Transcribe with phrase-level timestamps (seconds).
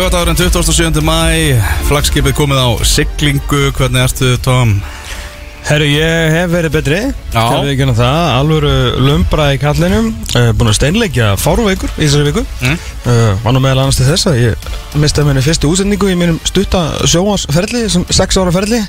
[0.00, 1.02] Lögadagurinn 27.
[1.04, 3.58] mæ Flagskipið komið á siglingu.
[3.76, 4.70] Hvernig ertu, Tom?
[5.66, 7.00] Herru, ég hef verið betri.
[7.34, 8.20] Skal við ekki hana það.
[8.38, 8.72] Alvöru
[9.04, 10.08] lumbra í kallinum.
[10.32, 12.46] Uh, Búin að steinleikja fáruveikur í þessari viku.
[12.64, 12.80] Mm.
[12.80, 14.68] uh, Var nú meðal annars til þess að ég
[15.04, 18.80] mistaði minni fyrstu útsendingu í mínum stutta sjóansferli sem sex ára ferli.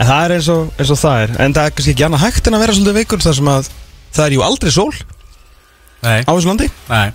[0.00, 1.40] En það er eins og, eins og það er.
[1.44, 3.74] En það er kannski ekki annað hægt en að vera svolítið veikur þar sem að
[4.08, 4.92] það er jú aldrei sól
[6.00, 6.72] Nei, á þessu landi.
[6.88, 7.10] Nei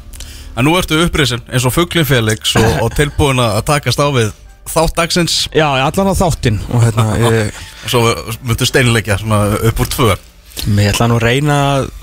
[0.56, 4.30] En nú ertu upprisin eins og Fuglin Felix og, og tilbúin að takast á við
[4.71, 5.34] þátt dagsins.
[5.54, 6.62] Já, allan á þáttinn.
[6.74, 7.57] Og hérna, ég,
[7.92, 8.02] svo
[8.48, 10.15] myndu steinleikja svona upp úr tvö.
[10.71, 11.56] Mér ætla nú að reyna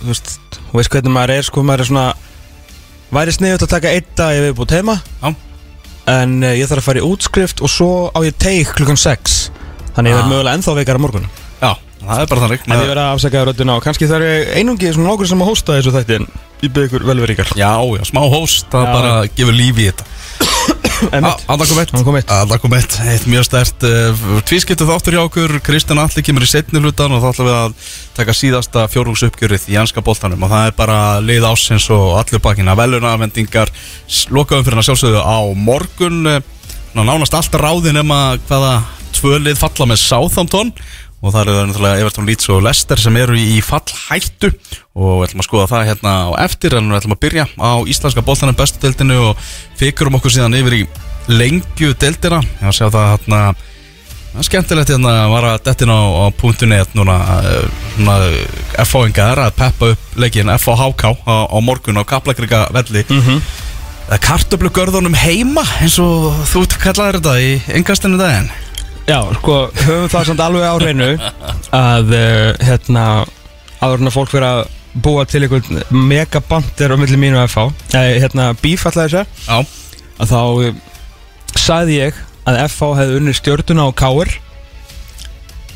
[0.02, 0.26] Þú veist,
[0.68, 2.02] þú veist hvernig maður er sko, maður er svona
[3.16, 5.30] Væri sniðut að taka einn dag ef við búið teima Já.
[6.12, 9.38] En uh, ég þarf að fara í útskrift Og svo á ég teik klukkan 6
[9.96, 10.20] Þannig ég Ah.
[10.20, 11.24] verð mögulega ennþá veikar á morgun.
[11.24, 11.51] Já,
[12.06, 12.64] það er bara þannig.
[12.66, 15.52] En ég verð að afsaka rödduna og kannski það er einungi svona nokkur sem að
[15.52, 16.26] hósta þessu þætti En
[16.62, 18.92] ég byrð ykkur velveríkar Já, já, smá hóst, það Já.
[18.94, 20.10] bara gefur lífi í þetta.
[21.50, 21.90] Alltaf kom eitt.
[21.90, 22.30] Hann kom eitt.
[22.30, 25.56] Alltaf kom eitt, eitt mjög stert uh, Tvískiptu þáttur hjá okkur.
[25.64, 29.78] Kristján Alli kemur í setni hlutan og þá ætlum við að taka síðasta fjórhúsuppgjörið í
[29.82, 30.46] ennska boltanum.
[30.46, 33.72] Og það er bara lið ásins og allur bakina velunarvendingar
[34.30, 36.22] lokaðum fyrir að sjálfsögðu á morgun.
[36.30, 36.42] Eh,
[36.94, 38.76] ná, nánast allt ráði nema hvaða
[39.16, 40.72] tvö lið falla með Southampton
[41.22, 44.50] og það eru náttúrulega Everton Leeds og Leicester sem eru í fallhættu.
[44.98, 47.72] Og við ætlum að skoða það hérna á eftir en við ætlum að byrja á
[47.88, 49.44] íslenska boltanum bestu deildinu og
[49.78, 50.86] fikurum okkur síðan yfir í
[51.30, 52.40] lengju deildina.
[52.42, 53.42] Ég sjá það hérna.
[54.32, 56.24] Það er skemmtilegt hérna að vara dettin á, á
[56.66, 57.16] .net núna
[57.94, 58.16] svona
[58.82, 63.04] F-fáingar að peppa upp leikin F-HK á, á morgun á Kaplakrika velli.
[63.08, 63.40] Mm -hmm.
[64.18, 68.50] kartöflugörðunum heima eins og þú kallaðir þetta í engastinu daginn
[69.08, 71.10] Já, sko, höfum það samt alveg á hreinu
[71.74, 73.06] Að, uh, hérna
[73.82, 74.62] Áður en að fólk vera að
[75.02, 79.58] búa til einhvern megabandir á milli mínu og FH eh, Hérna, bíf allavega þess Já,
[80.22, 80.82] að þá uh,
[81.58, 84.30] sagði ég að FH hefði unnið stjórnuna á Káur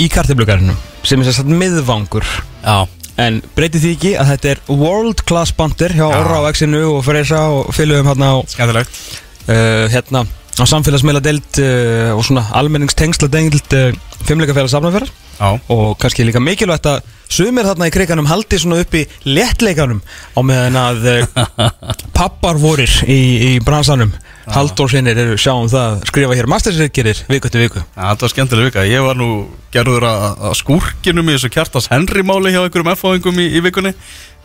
[0.02, 0.74] í kartiblugarinu
[1.06, 2.27] sem er sérst miðvangur.
[2.64, 2.88] Já,
[3.22, 6.18] en breytir því ekki að þetta er world class bandir hjá Já.
[6.18, 8.98] Orra á X-inu og Freysa og fylgum hérna á, skemmtilegt.
[9.46, 10.24] Uh, hérna
[10.56, 13.90] á samfélagsmeila deild uh, og svona almenningstengsla deild uh,
[14.27, 18.95] fimmleikafélag safnafjörðar Já, og kannski líka mikilvægt að sumir þarna í kriganum haldi svona upp
[18.96, 20.00] í léttleikanum
[20.33, 24.14] á meðan að uh, pappar vorir í, í bransanum
[24.46, 28.68] Halldór sinnir eru sjáum það skrifa hér mastersreitgerir viku til viku Ja, þetta var skemmtileg
[28.68, 28.84] vika.
[28.86, 29.28] Ég var nú
[29.74, 33.90] gerður að, að skúrkinum í þessu kjartas Henry máli hjá einhverjum F-fáingum í, í vikunni.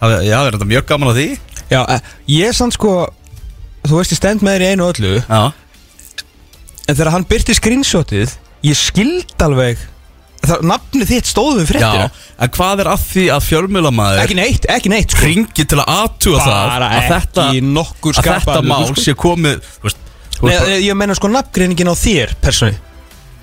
[0.01, 1.27] Það, já, það er þetta mjög gaman að því.
[1.69, 2.95] Já, eh, ég sann sko
[3.85, 5.41] þú veist ég stend með þér í einu öllu Já.
[6.87, 8.35] En þegar hann byrti screenshotið
[8.67, 9.79] ég skild alveg
[10.41, 12.05] það, nafnið þitt stóðu við fréttina.
[12.41, 15.25] En hvað er að því að fjölmjölamæður ekki neitt, ekki neitt sko.
[15.29, 19.99] ringi til að aðtuga það að þetta, að þetta mál sé komið, þú veist,
[20.41, 22.73] Nei, bara- ég, meina sko nafngreiningin á þér persóni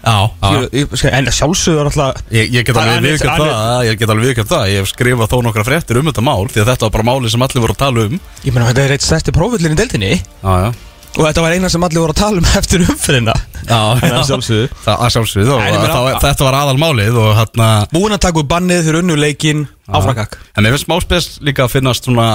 [0.03, 0.31] já.
[0.43, 4.09] Ég- ég- sko, en sjálfsögur alltaf Ég, ég get alveg hann er- það, ég get
[4.09, 6.81] alveg viðkjönd það, ég hef skrifað þó nokkra fréttir um þetta mál því að þetta
[6.89, 8.21] var bara máli sem allir voru að tala um.
[8.43, 10.13] Ég meina þetta er eitt stærsti prófillin í deildinni.
[10.43, 10.75] Já, já,
[11.19, 13.35] Og þetta var eina sem allir voru að tala um eftir umfyrirna
[13.67, 14.69] já, En að sjálfsögðu.
[14.85, 18.49] Það að sjálfsögðu, ég það- þetta var aðal málið og hérna Búin að taka úr
[18.55, 22.29] bannið fyrir unnu leikin Áfrakak En mér finnst smáspes líka að finnast svona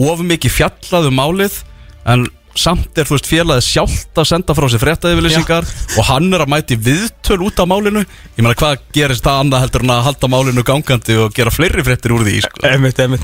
[0.00, 1.60] of mikið fjallað um málið
[2.10, 2.26] en
[2.60, 5.68] samt er þú veist félagið sjálft að senda frá sér fréttaðiðvilýsingar
[6.00, 8.02] og hann er að mæti viðtöl út af málinu.
[8.34, 11.84] Ég meina hvað gerist það annað heldur en að halda málinu gangandi og gera fleiri
[11.86, 12.64] fréttir úr því sko.
[12.66, 13.22] Einmitt, einmitt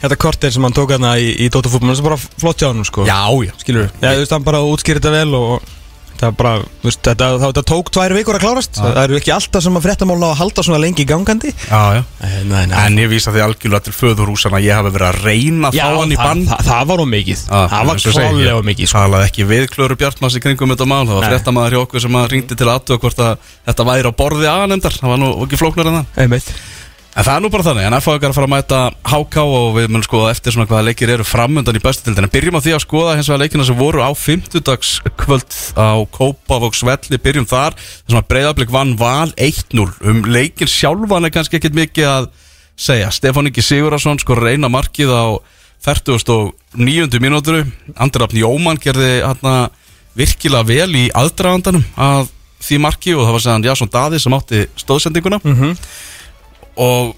[0.00, 2.86] Þetta kortir sem hann tók hérna í, í Dótafútbol Það er bara flott hjá hann
[2.88, 3.04] sko.
[3.08, 5.76] Já, já, Skilur Já, þú veist, hann bara útskýrði þetta vel og
[6.20, 6.50] Það er bara,
[6.82, 8.76] þú veist, þetta, það, þetta tók tvær vikur að klárast.
[8.76, 11.52] Það eru ekki alltaf sem að fréttamál ná að halda svona lengi gangandi.
[11.70, 12.02] Já, já.
[12.44, 15.70] Nei, nei, En ég vísa því algjörlega til föðurhúsan að ég hafi verið að reyna
[15.70, 16.42] að Já, fá hann í það, bann.
[16.50, 17.44] það, það var nú mikið.
[17.48, 19.00] Ah, Það var klálega mikið sko.
[19.00, 22.20] Talaði ekki við Klöru Bjartmanns í kringum þetta mál Það var fréttamaður hjá okkur sem
[22.34, 25.88] ringdi til aðtöða hvort að þetta væri á borði aðanemdar Það var nú ekki flóknar
[25.88, 26.52] en það
[27.20, 28.76] En það er nú bara þannig, en FH er að fara að mæta
[29.10, 32.24] HK og við munum skoða eftir svona hvaða leikir eru framundan í bestu tildin.
[32.24, 36.00] En byrjum á því að skoða hins vegar leikina sem voru á 50dags kvöld á
[36.16, 37.76] Kópavóks velli, byrjum þar.
[37.76, 39.84] Þessum að Breiðablík vann val 1-0.
[40.00, 42.30] Um leikin sjálfan er kannski ekkit mikið að
[42.88, 43.12] segja.
[43.12, 45.36] Stefán Ingi Sigurðarsson sko reyna markið á
[45.84, 47.20] 49.
[47.20, 47.66] mínúturu.
[48.00, 49.68] Andrafn Jómann gerði hérna
[50.16, 54.64] virkilega vel í aðdragandanum að því marki og það var segðan Jasson Daði sem átti
[54.80, 55.38] stóðsendinguna
[56.80, 57.16] og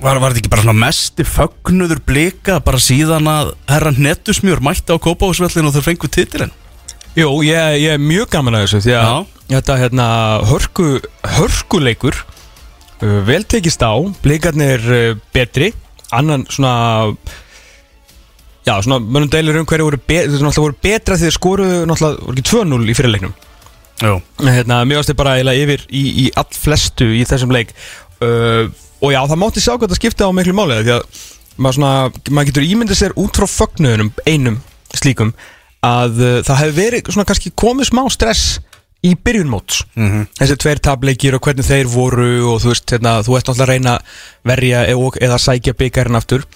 [0.00, 4.92] var, var þetta ekki bara svona mesti fögnuður blika bara síðan að herran Nettusmjör mætti
[4.92, 6.52] á Kópavóksvellinu og þau fengu titilinn?
[7.16, 10.06] Jú, ég, ég er mjög gaman að þessu Því að þetta hérna
[10.50, 10.88] hörku,
[11.38, 15.72] hörkuleikur uh, Vel tekist á Blikarnir uh, betri
[16.12, 16.74] Annan svona
[18.66, 22.34] Já, svona, mönnum deilir um hverju voru, be voru betra því þeir skoruðu náttúrulega, voru
[22.34, 23.34] ekki 2-0 í fyrirleiknum.
[24.42, 27.70] Hérna, Mjög ástu bara yfir í, í all flestu í þessum leik.
[28.18, 28.66] Uh,
[29.02, 31.02] Og já, það mátti sjá hvað það skipta á miklu máli Því að
[31.56, 31.92] maður, svona,
[32.30, 34.58] maður getur ímyndið sér út frá fögnuðunum einum
[34.96, 35.34] slíkum
[35.86, 38.56] Að uh, það hefur verið svona kannski komið smá stress
[39.06, 39.82] í byrjun móts.
[39.94, 40.22] Mhm.
[40.38, 43.72] Þessi tveir tableikir og hvernig þeir voru Og þú veist, hérna, þú ert náttúrulega að
[43.74, 43.98] reyna
[44.50, 46.46] verja og, eða sækja byggarinn aftur.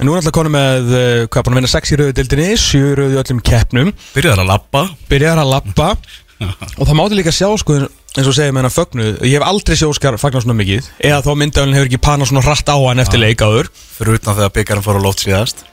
[0.00, 2.16] En nú er náttúrulega konum með, uh, hvað er búin að vinna 6 í rauðu
[2.18, 3.92] dildinni, 7 í rauðu í öllum keppnum.
[4.16, 4.84] Byrjaði að labba.
[5.08, 5.88] Byrjar að lappa
[6.78, 7.78] og það mátti líka sjá sko
[8.14, 10.88] eins og segja með hennar fögnu ég hef aldrei sjá Óskar fagnar svona mikið.
[11.02, 13.70] Eða þá myndafélin hefur ekki panað svona hratt á hann eftir leik áður.
[13.96, 15.64] Fyrir utan þegar byggarinn fór á loft síðast.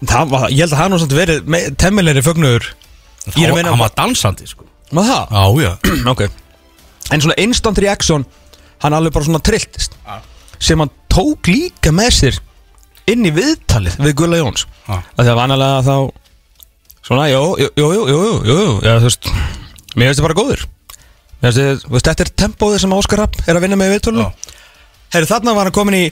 [0.00, 2.70] Það var, ég held að það nú samt verið temmilegri fögnuður.
[3.30, 4.64] Að meina- Hann var dansandi sko.
[4.96, 5.24] Maður það?
[5.30, 5.72] Já, já.
[6.14, 6.22] Ok.
[7.10, 8.24] En svona instant reaction
[8.82, 9.94] hann alveg bara svona trilltist.
[10.06, 10.20] Já.
[10.60, 12.38] sem hann tók líka með sér
[13.08, 14.66] inn í viðtalið við Gulla Jóns.
[14.88, 14.98] Já.
[15.16, 15.94] að því að vanalega þá
[17.06, 19.30] svona, jú, jú, jú, jú, jú, jú, jú já, þú veist,
[21.40, 24.56] þetta er tempóðið sem Óskar Rapp er að vinna með í viðtalinu Já.
[25.16, 26.04] herri, þarna var hann komin í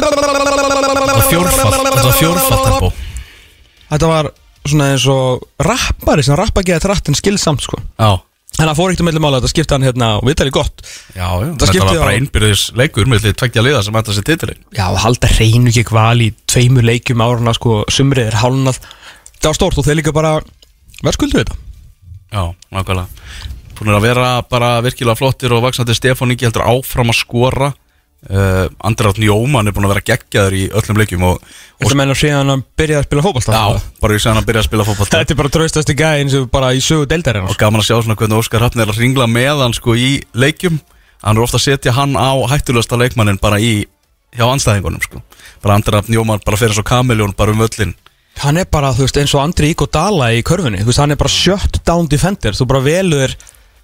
[0.00, 0.16] Þetta
[1.10, 1.24] var
[2.16, 2.92] fjórfall
[3.90, 4.30] Þetta var
[4.70, 7.80] svona eins og rappari sem rappa geða trætt en skilsamt, sko.
[7.98, 8.20] Já.
[8.60, 10.82] En það fór ekkert um milli mála, þetta skipti hann hérna og viðtalið gott.
[11.14, 14.60] Já, já, þetta var bara einbyrðis leikur með því tveggja liða sem ætla sér titilinn.
[14.76, 18.82] Já, halda hreinu ekki val í tveimur leikjum áruna sko, sumrið er hálnað.
[19.38, 20.34] Það var stórt og þeir líka bara
[21.00, 21.58] verðskuldu þetta.
[22.30, 22.42] Já,
[22.74, 23.08] nákvæmlega
[23.80, 27.70] Búin að vera bara virkilega flottir og vaksandi Stefán Ingi heldur áfram að skora.
[28.20, 31.96] Uh, Andri Átni Jóman er búin að vera geggjaður í öllum leikjum og, og Þetta
[31.96, 33.54] meina síðan að byrja að spila fótbolta?
[33.56, 35.20] Já, bara segja hann að byrja að spila fótbolta.
[35.22, 37.94] Þetta er bara tröstasti gæði eins og bara í sögu deildarinn og gaman að sjá
[37.94, 40.76] svona hvernig Óskar Hafn er að ringla með hann sko í leikjum.
[41.24, 43.86] Hann er ofta að setja hann á hættulegasta leikmannin bara í,
[44.36, 45.24] hjá anstæðingunum sko.
[45.64, 47.96] Bara Andri Átni Jóman bara fyrir svo kamiljón bara um öllin
[48.40, 50.80] Hann er bara, þú veist, eins og Andri Íko Dala í körfunni.
[50.80, 52.56] Þú veist, hann er bara shut down defender.
[52.56, 53.34] Þú bara velur,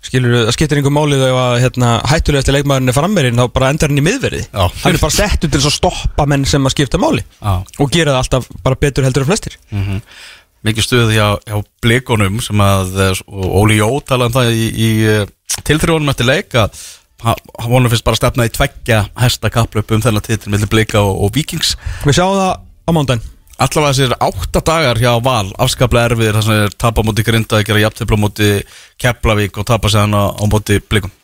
[0.05, 4.01] skilur, það skiptir einhver málið að hérna, hættulegasti leikmaðurinn er framverðin þá bara endar hann
[4.03, 4.43] í miðverði.
[4.55, 7.55] Hann er bara settur til að stoppa menn sem að skipta máli Já.
[7.63, 9.59] og gera það alltaf bara betur heldur en flestir.
[9.75, 10.03] Mm
[10.67, 15.61] mikið stuð hjá, hjá blikunum sem að eh, Óli Jó talaði um það í, í
[15.67, 16.81] tilþrjónum eftir leik að
[17.23, 21.01] hann vonum finnst bara að stefna í tveggja hesta kapplöp um þennan titil millir blika
[21.01, 23.25] og, og vikings Við sjáum það á mándaginn
[23.57, 27.61] allavega þessir átta dagar hjá Val afskaplega erfiðir þar sem þeir tapa á móti grinda
[27.61, 28.51] að gera jafntefla á móti
[29.01, 31.15] Keflavík og tapa séðan á, á móti blikum.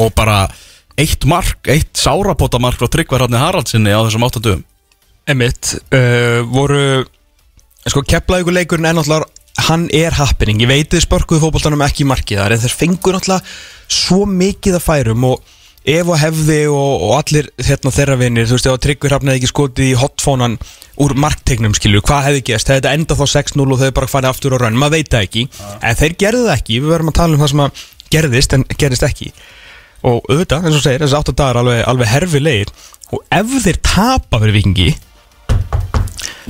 [0.00, 0.46] Og bara
[0.96, 4.64] eitt mark, eitt sárapóta mark frá Tryggvar Harni Haraldsinni á þessum átta dögum.
[5.26, 7.04] Emmitt, uh, voru
[7.86, 9.32] sko keflaðið leikurinn er náttúrulega
[9.66, 13.94] hann er happening, ég veit þið spörkuðu fótboltanum ekki markið þar en þeir fengu náttúrulega
[13.96, 15.54] svo mikið að færum og
[15.86, 19.40] ef og hefði og, og allir hérna, þeirra vinnir, þú veist, ef að Tryggvi hrafnaði
[19.40, 20.56] ekki skotið í hotfónan
[21.02, 24.30] úr marktegnum skilju, hvað hefði gæst, hefði þetta enda þá 6-0 og þau bara farið
[24.32, 25.44] aftur á raun, maður veit það ekki.
[25.78, 27.84] En þeir gerðu það ekki, við verðum að tala um það sem að
[28.16, 29.28] gerðist en gerðist ekki.
[30.06, 32.72] Og auðvitað, eins og segir, þessi 8 dagar alveg, alveg herfilegir.
[33.14, 34.88] Og ef þeir tapa fyrir vikingi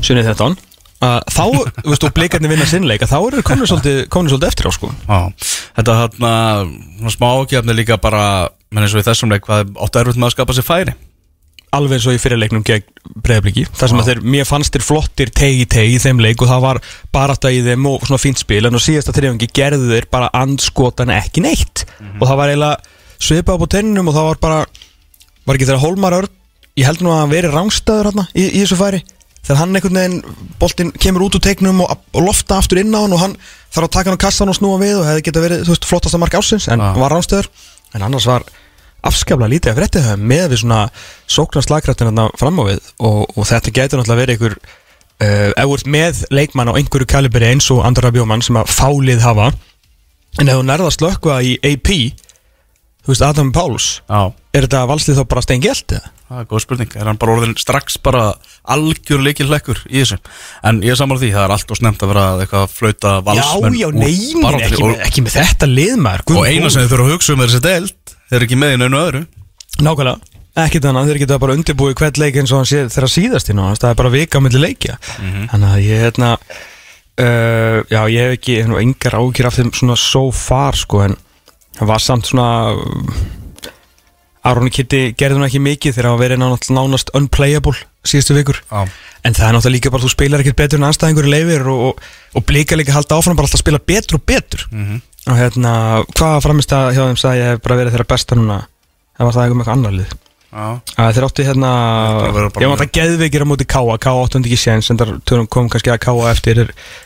[0.00, 0.50] sunnið þetta
[1.04, 1.42] að þá,
[1.82, 4.90] þú veist, og blikarnir vinna sinnleika þá eru komin svolítið, komin svolítið eftir á sko.
[5.04, 5.18] Já,
[5.76, 6.32] þetta þarna
[6.70, 8.22] svona smá ágefni líka bara
[8.72, 10.96] menn eins og í þessum leik hvað áttu erfitt með að skapa sér færi?
[11.76, 12.86] Alveg eins og í fyrirleiknum gegn
[13.26, 16.50] breyðabliki þar sem að þeir, mér fannst þeir flottir tegi tegi í þeim leik og
[16.50, 16.80] það var
[17.12, 21.12] barata í þeim og svona fínt spil en á síðasta þriðangi gerðu þeir bara andskotan
[21.12, 21.84] ekki neitt.
[22.20, 24.62] Og það var eiginlega svipað á tenninum og það var bara
[25.46, 26.32] var ekki þeirra Hólmar Örn
[26.76, 29.02] ég held nú að hann veri rángstæður hérna í, í þessu færi
[29.46, 33.00] þegar hann einhvern veginn boltinn kemur út úr teiknum og, og lofta aftur inn á
[33.00, 33.36] hann og hann
[33.72, 35.88] þarf að taka hann á kassan og snúa við og hefði geta verið þú veist,
[35.88, 36.90] flottasta mark ásins en Já.
[36.98, 37.48] var rángstöður
[37.96, 38.46] en annars var
[39.06, 40.80] afskaplega lítið af réttið höfum með við svona
[41.30, 42.90] sóknar slagkraftin hérna fram á við.
[42.98, 47.08] Og, og þetta getur náttúrulega verið einhver uh, ef þú ert með leikmann á einhverju
[47.10, 49.52] kalibri eins og Andra Bjómann sem að fálið hafa.
[50.40, 51.92] En ef þú nærða að slökka í AP
[53.06, 56.15] þú veist Adam Páls er þetta valslið þá bara steingelt eða?
[56.26, 56.94] Það er góð spurning.
[56.98, 58.22] Er hann bara orðin strax bara
[58.74, 60.18] algjör leikil hlekkur í þessu?
[60.66, 63.12] En ég er saman því, það er allt og snemt að vera eitthvað að flauta
[63.26, 63.90] valsmenn Já, já,
[64.42, 67.52] baráttunni ekki, ekki með þetta liðmar og eina sem þið þurfa að hugsa um er
[67.52, 68.16] þessi deild.
[68.26, 69.22] Þeir eru ekki með í neinu öðru.
[69.86, 73.52] Nákvæmlega, ekki þannig, þeir geta bara undirbúið hvert leik eins og hann sé þeirra síðast
[73.52, 74.98] í það er bara vika á milli leikja.
[75.20, 79.70] Þannig að ég, hérna uh, Já, ég hef ekki, hef nú engar ákjör af þeim
[79.76, 81.18] svona so far, sko en
[84.46, 87.74] það var Aroni Kitty gerði nú ekki mikið þegar hann verið nánast, nánast unplayable
[88.06, 88.60] síðustu vikur.
[88.70, 88.84] Já.
[89.26, 92.04] En það er náttúrulega líka bara, þú spilar ekkert betur en anstæðingur leifir og, og,
[92.38, 94.62] og blika líka halda áfram bara alltaf spila betur og betur.
[94.70, 95.02] Mhm.
[95.26, 95.72] Og hérna,
[96.14, 98.60] hvað framist að hjá þeim sagði ég bara verið þeirra besta núna?
[99.16, 100.14] Það var það eitthvað með eitthvað annar lið.
[100.56, 101.70] Að þeir áttu hérna
[102.62, 105.66] ég vant að geðveikir á móti Káa Káa áttu hann ekki séns en tölum kom
[105.68, 106.62] kannski að Káa eftir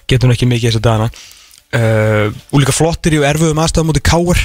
[0.06, 4.04] getur hann ekki mikið þess að dana uh, og líka flottir í erfuðum aðstæðum móti
[4.06, 4.44] Káar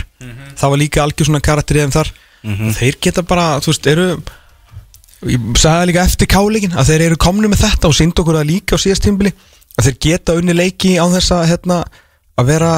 [0.58, 2.12] það var líka algjör svona karakter í þeim þar
[2.46, 2.70] Mhm.
[2.70, 4.08] og þeir geta bara, þú veist, eru
[5.25, 8.50] ég sagði líka eftir Káleikin að þeir eru komni með þetta og synd okkur það
[8.52, 9.32] líka á síðast tímbili
[9.75, 11.80] að þeir geta unni leiki á þess að hérna
[12.36, 12.70] að vera,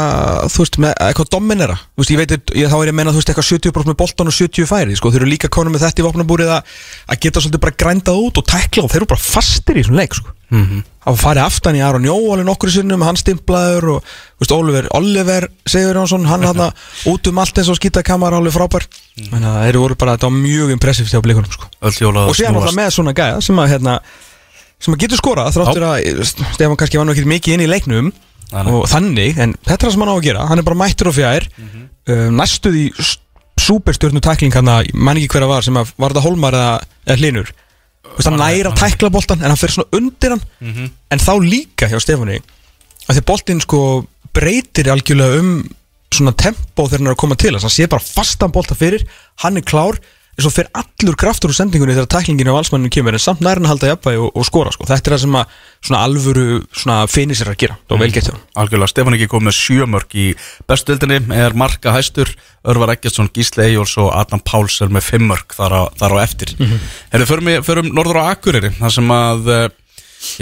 [0.53, 3.13] þú veist, með eitthvað dominera, þú veist, ég veit, ég, þá er ég að menna,
[3.15, 5.85] þú veist, eitthvað 70% með boltan og 70 færi, sko, þeir eru líka konum með
[5.87, 6.75] þetta í vopnabúrið að,
[7.09, 9.97] að geta svolítið bara grændað út og tækla og þeir eru bara fastir í þessum
[9.97, 10.33] leik, sko.
[10.47, 10.67] Mm Mhm.
[10.77, 10.83] -hmm.
[11.07, 14.87] Það farið aftan í Aron Jó alveg nokkru sinnum, hann stimplaður og, þú veist, Oliver,
[14.91, 16.71] Oliver Sigur Jónsson, hann hann
[17.05, 18.87] út um allt eins og skítakamar alveg frábær.
[19.17, 21.67] Þannig að þeir eru voru bara, þetta var mjög impressivt hjá blikunum, sko.
[22.29, 23.99] Og síðan alltaf með svona sem að, hérna,
[24.79, 26.23] sem að getur skorað, þráttur að,
[26.55, 28.11] Stefán kannski var ekkert mikið inn í leiknum.
[28.53, 31.47] Og þannig, en það sem hann á að gera hann er bara mættur og fjær.
[31.57, 31.87] Mhm.
[32.07, 32.85] uh, næstuð í
[33.57, 36.75] superstjörnu tækling hann að, mann ekki hverja var sem að var þetta Holmar eða,
[37.07, 37.55] eða Hlinur
[38.17, 40.45] hann næra að tækla boltan en hann fyrir svona undir hann.
[40.61, 40.91] Mhm.
[41.11, 42.39] en þá líka hjá Stefáni
[43.07, 43.81] að því boltin sko
[44.33, 45.51] breytir algjörlega um
[46.13, 47.65] svona tempo þegar hann er að koma til þess.
[47.67, 49.03] Hann sé bara fastan bolta fyrir,
[49.43, 49.99] hann er klár
[50.37, 53.65] svo fer allur kraftur úr sendingunni þegar tæklingin á valsmanninu kemur en samt nær hann
[53.65, 54.85] að halda jafnvægi og, og skora sko.
[54.85, 55.55] þetta er það sem að
[55.87, 56.45] svona alvöru
[56.77, 59.43] svona finnir sér að gera, það var vel gett hjá hann Algjörlega, Stefán ekki kom
[59.47, 60.27] með sjömörk í
[60.69, 62.31] bestu dildinni, er marka hæstur.
[62.67, 66.53] Örvar Eggertsson, Gísli Eyjóls og Adam Páls er með fimmörk þar á, þar á eftir.
[66.57, 66.79] Mm -hmm.
[67.13, 69.69] Herðu, förum, við- förum norður á Akureyri þar sem að eh,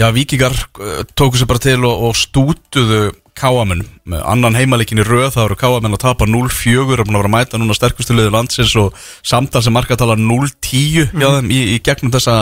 [0.00, 3.84] já, vikingar eh, tóku sér bara til og, og stútuðu káamenn
[4.22, 7.34] annan heimalikin í röð, það eru káamenn að tapa 0-4, er búin að vera að
[7.34, 12.14] mæta núna sterkustu liður landsins og samtal sem markatala 0-10 hjá þeim í, í gegnum
[12.14, 12.36] þessa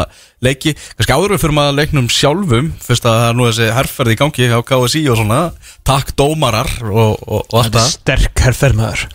[0.45, 4.15] leiki, kannski áður við fyrir maður leiknum sjálfum, fyrst að það er nú þessi herrferð
[4.15, 5.41] í gangi á KSI og svona
[5.89, 8.45] takk dómarar og, og, og allt það, sterk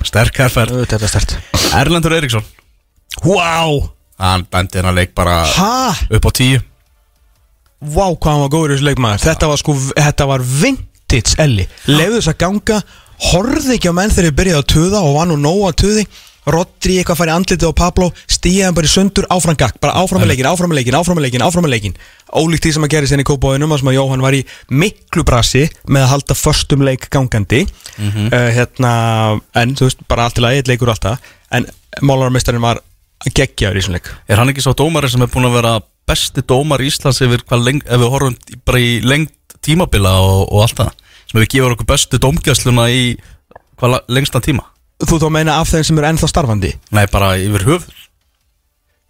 [0.10, 1.38] sterk herrferð Þetta er stert
[1.78, 2.46] Erlendur Eriksson,
[3.26, 3.90] Wow,
[4.22, 5.94] hann bendi hennar leik bara ha?
[6.10, 6.60] upp á 10
[7.80, 10.42] Vá, hvað hann var góður í þessu leikmaður Þetta var sko, þetta var
[11.10, 12.82] vintage Elli Leifðu þess að ganga
[13.30, 16.04] Horfði ekki á menn þegar ég byrjaði að tuða Og var nú nóg að tuði.
[16.50, 20.22] Rodri eitthvað færi andlitið á Pablo Stíði hann bara í sundur áfram gakk Bara áfram
[20.24, 21.98] með leikin, áfram með leikin, áfram með leikin, áfram með leikin
[22.40, 25.26] Ólíkt því sem að gera sérni í kópáðinum að sem að Jóhann var í miklu
[25.28, 27.62] brasi Með að halda förstum leik gangandi.
[28.00, 28.94] Uh, Hérna,
[29.62, 31.20] en þú veist Bara allt í lagi, eitt leikur alltaf
[31.54, 31.68] En
[32.06, 32.80] málararmistarinn var
[33.26, 34.08] að geggja í þessum leik.
[34.32, 35.72] Er hann ekki svo dómari sem er búin að vera
[36.08, 39.34] besti dómar Íslands hvað leng, ef við horfum í- bara í lengt
[39.66, 40.94] tímabila og, og allt það
[41.30, 43.02] sem hefur gefur okkur bestu dómgæsluna í
[43.78, 44.66] hvað la- lengstan tíma?
[45.00, 46.74] Þú þá meina af þeim sem eru ennþá starfandi?
[46.92, 48.08] Nei, bara yfir höfuð.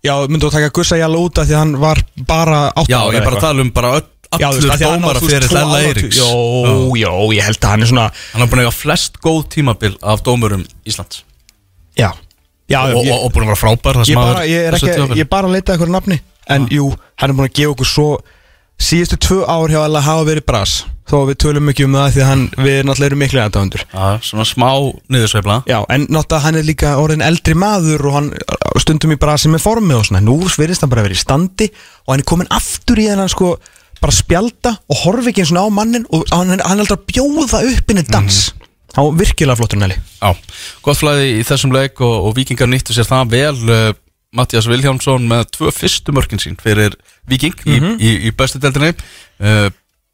[0.06, 3.20] Já, myndu að taka Gussa Jalla út af því hann var bara átt Já, ég
[3.20, 4.06] er bara að tala um bara öll,
[4.38, 6.20] allur dómara fyrir Lella Eiríks.
[6.22, 9.42] Jó, jó, ég held að hann er svona Hann er búin að eiga flest góð
[9.58, 11.26] tímabil af dómurum Íslands.
[12.00, 12.14] Já,
[12.72, 14.70] já og, ég, og, búin að vera frábær ég,
[15.20, 18.10] er bara að leita eitthvað nafni En jú, hann er búin að gefa okkur svo
[18.80, 20.74] Síðustu tvö ár hjá alla hafa verið bras.
[21.10, 23.84] Þó að við tölum ekki um það því að hann, við náttúrulega erum miklu aðdáðundur
[24.28, 24.68] svona smá
[25.10, 25.58] niðursveifla.
[25.70, 28.30] Já, en náttúrulega hann er líka orðin eldri maður og hann
[28.80, 30.22] stundum í brasi með formi og svona.
[30.22, 31.68] Nú svirðist hann bara verið í standi
[32.06, 33.56] og hann er komin aftur í þennan sko
[34.00, 37.08] bara spjalda og horfi ekki eins og á mannin og hann, hann er aldrei að
[37.10, 38.42] bjóða upp inn í dans.
[38.96, 40.32] Hann var virkilega flottur næli Já,
[40.86, 43.90] gott flæði í þessum leik og, og vikingar nýttu sér það vel uh,
[44.36, 46.96] Mattias Vilhjálmsson með tvö fyrstu mörkin sín fyrir
[47.30, 49.70] viking í, í, í bestu deldinni uh,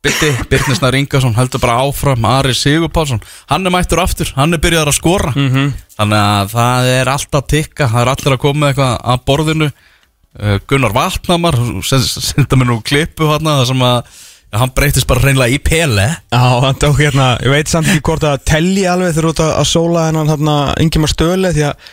[0.05, 4.91] Bytti, Birnisnar Ingarsson heldur bara áfram Ari Sigurpálsson, hann er mættur aftur hann er byrjaðar
[4.91, 5.31] að skora.
[5.33, 5.71] -hmm.
[5.97, 9.71] þannig að það er alltaf tikka það er allir að koma með eitthvað að borðinu.
[10.35, 11.57] Uh, Gunnar Vatnamar
[11.87, 14.21] senda mér nú klippu hann það sem að
[14.55, 16.07] hann breytist bara hreinlega í pele.
[16.29, 19.53] Já, hann tók hérna, ég veit samt ekki hvort að telli alveg þegar út að
[19.55, 21.89] að sóla hennan hérna Ingimar Stöle því að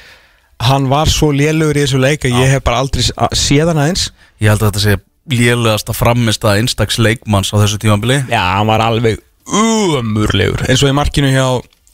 [0.69, 3.05] hann var svo lélugur í þessu leik að ég hef bara aldrei
[3.37, 4.11] séð hann aðeins
[4.43, 4.97] Ég held að þetta sé
[5.33, 10.83] lélegast að framist að einstaks leikmanns á þessu tímabili Já, hann var alveg umurlegur eins
[10.83, 11.47] og í markinu hjá,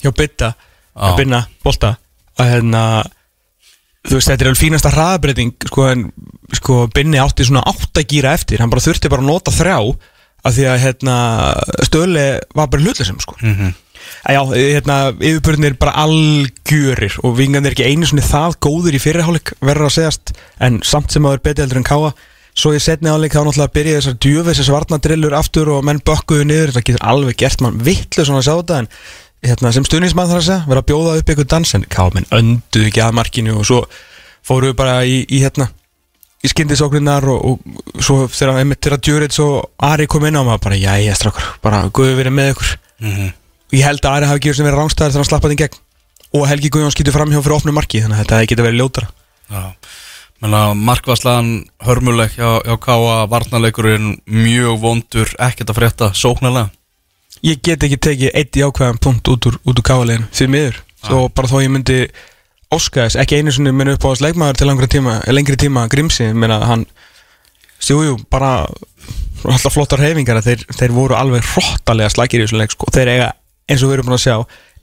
[0.02, 0.52] hjá Bytta
[0.98, 1.14] Já.
[1.18, 1.94] Binna, Bolta
[2.38, 2.82] að hérna
[4.08, 6.06] þú veist, þetta er alveg fínasta hraðbreyting sko, en
[6.56, 9.78] sko, Binni átti svona átt að gýra eftir, hann bara þurfti bara að nota þrjá
[10.46, 11.16] af því að hérna
[11.88, 13.36] stöðli var bara hlutlisum sko.
[13.40, 13.76] mm -hmm.
[14.28, 19.88] Já, hérna, yfirbörnir bara algjörir og vingarnir ekki einu svona það góður í fyrirháleik verður
[19.88, 22.10] að segjast, en samt sem að er betið heldur en káa.
[22.58, 26.48] Svo ég setni áleik þá náttúrulega byrjaði þessar djöfis þessar varnadrillur aftur og menn bökkuðu
[26.48, 26.72] niður.
[26.74, 28.88] Þetta getur alveg gert mann vittlu svona að sjá þetta en
[29.46, 32.30] hérna, sem stuðnismann þar að segja vera að bjóða upp ykkur dans en ká menn
[32.34, 33.82] önduðu ekki að markinu og svo
[34.46, 35.68] fóru við bara í, í hérna
[36.44, 40.64] í skyndisókninnar og, og svo þegar einmitt þegar Djurits og Ari kom inn á maður
[40.68, 42.74] bara jæja strákur, bara guðu verið með ykkur.
[43.02, 43.28] Mhm.
[43.28, 45.78] og ég held að Ari hafi gefið sem verið rángstæðar þegar hann slappaði í gegn
[46.38, 49.10] og Helgi Guðjón skýtur fram hjá fyrir opnu marki þannig að þetta getið verið ljótara
[49.48, 49.62] Já.
[50.38, 51.48] Menna, markvarslan
[51.82, 56.68] hörmuleg hjá, hjá Káa, varnarleikurinn mjög vondur, ekkert að frétta sóknarlega.
[57.42, 61.50] Ég get ekki tekið eitt jákvæðan punkt út úr, úr káaleginu Því miður Svo bara
[61.50, 61.98] þó ég myndi
[62.74, 65.84] óska þess Ekki einu sinni minn upp á þess leikmaður til lengri tíma, lengri tíma
[65.92, 66.82] Grimsi Meina hann
[67.78, 68.66] Stjújú, bara
[69.46, 72.88] Alltaf flottar hefingar þeir, þeir voru alveg hróttalega slækir í þessu leik sko.
[72.90, 73.28] Þeir eiga,
[73.68, 74.36] eins og við erum búin að sjá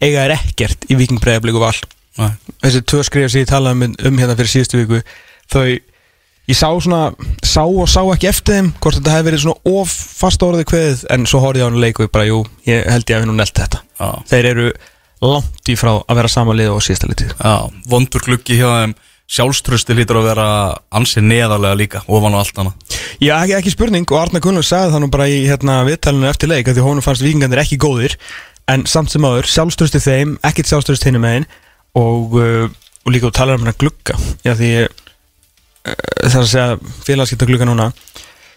[0.03, 1.75] Eiga er ekkert í vikingbreyðablíku val
[2.15, 2.31] Nei.
[2.63, 5.01] Þessi tvö skrifa sem ég talaði um, um hérna fyrir síðustu viku
[5.51, 5.67] Þau
[6.45, 7.09] Ég sá svona,
[7.41, 10.99] sá og sá ekki eftir þeim hvort þetta hefði verið svona of fast orðið kveðið
[11.15, 13.29] en svo horfði ég á hann leik og bara, jú, ég held ég að við
[13.31, 14.09] nú nelt þetta Já.
[14.29, 14.67] Þeir eru
[15.25, 17.33] langt í frá að vera samanlið og síðasta litið
[17.89, 20.47] vondur gluggi hjá þeim, sjálfströsti lítur að vera
[20.93, 22.97] ansið neðarlega líka, ofan á allt annað.
[23.17, 26.51] Já, ekki, ekki spurning og Arna Gunnlaug sagði það nú bara í hérna, viðtalinu eftir
[26.51, 28.19] leik að því honum fannst vikingandir ekki góðir
[28.71, 31.47] en samt sem áður, sjálfströsti þeim, ekkit sjálfströst hinnum megin
[31.97, 32.69] og, uh,
[33.05, 34.17] og líka þú talar um hann að glugga.
[34.45, 34.87] Já, því uh,
[36.23, 37.91] það er að segja félagskipta glugga núna.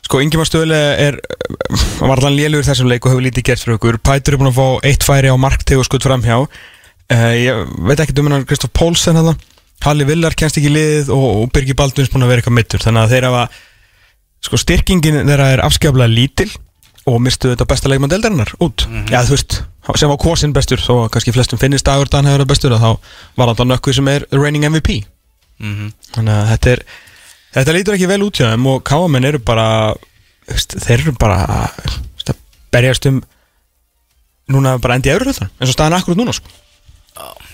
[0.07, 3.79] Sko, Ingemar Stöðle er uh, var allan lélugur þessum leik og hefur lítið gert fyrir
[3.79, 4.01] okkur.
[4.01, 8.01] Pætur er búin að fá eitt færi á markteg og skutt framhjá uh, Ég veit
[8.01, 9.37] ekki um hennar Kristoff Pólsen hérna
[9.85, 12.83] Halli Villar kennst ekki í liðið og, og Birgir Balduns búin að vera eitthvað mittur
[12.83, 13.45] þannig að þeir hafa
[14.49, 16.49] sko styrkingin þeirra er afskaplega lítil
[17.09, 18.85] og mistu þetta besta leikmann deildarinnar út.
[19.09, 19.61] Já, þú veist,
[19.97, 22.91] sem var Kvosin bestur að kannski flestum finnist dagur Dan hefur verið bestur að þá
[23.41, 25.01] var hann nökkvið sem er reigning MVP
[25.59, 26.83] Mm þannig að þetta er
[27.57, 29.67] þetta lítur ekki vel út hjá þeim og káamenn eru bara
[30.47, 32.37] þeir eru bara að
[32.73, 33.23] berjast um
[34.53, 36.51] núna bara endi í eurulöðan eins og staðan akkurat núna sko.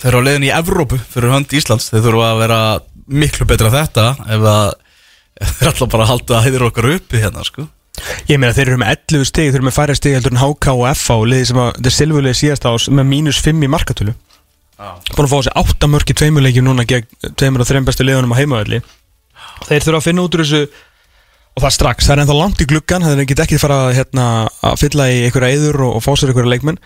[0.03, 2.59] Þeir eru á leiðin í Evrópu fyrir hönd Íslands, þeir þurfa að vera
[3.09, 4.05] miklu betra þetta
[4.37, 4.67] ef að
[5.41, 7.67] ef þeir ætla bara að halda að heiðir okkar uppi hérna, sko.
[8.29, 10.73] Ég meina þeir eru með 11 stig þeir eru með færri stig heldur en HK
[10.75, 13.71] og FH og liði sem að þetta er silfurlega síðast ás með mínus 5 í
[13.71, 14.15] markatölu.
[15.15, 17.07] Búin að fá þessi 8 mörk í tveimuleikjum núna gegn
[17.39, 18.83] tveimur og þreim bestu liðunum á heimavelli.
[19.69, 20.63] Þeir þurfa að finna út úr þessu
[21.55, 24.25] og það strax, það er ennþá langt í gluggan þeir get ekki fara hérna,
[24.67, 26.81] að fylla í einhverja eður og, og fá sér einhverja leikmenn.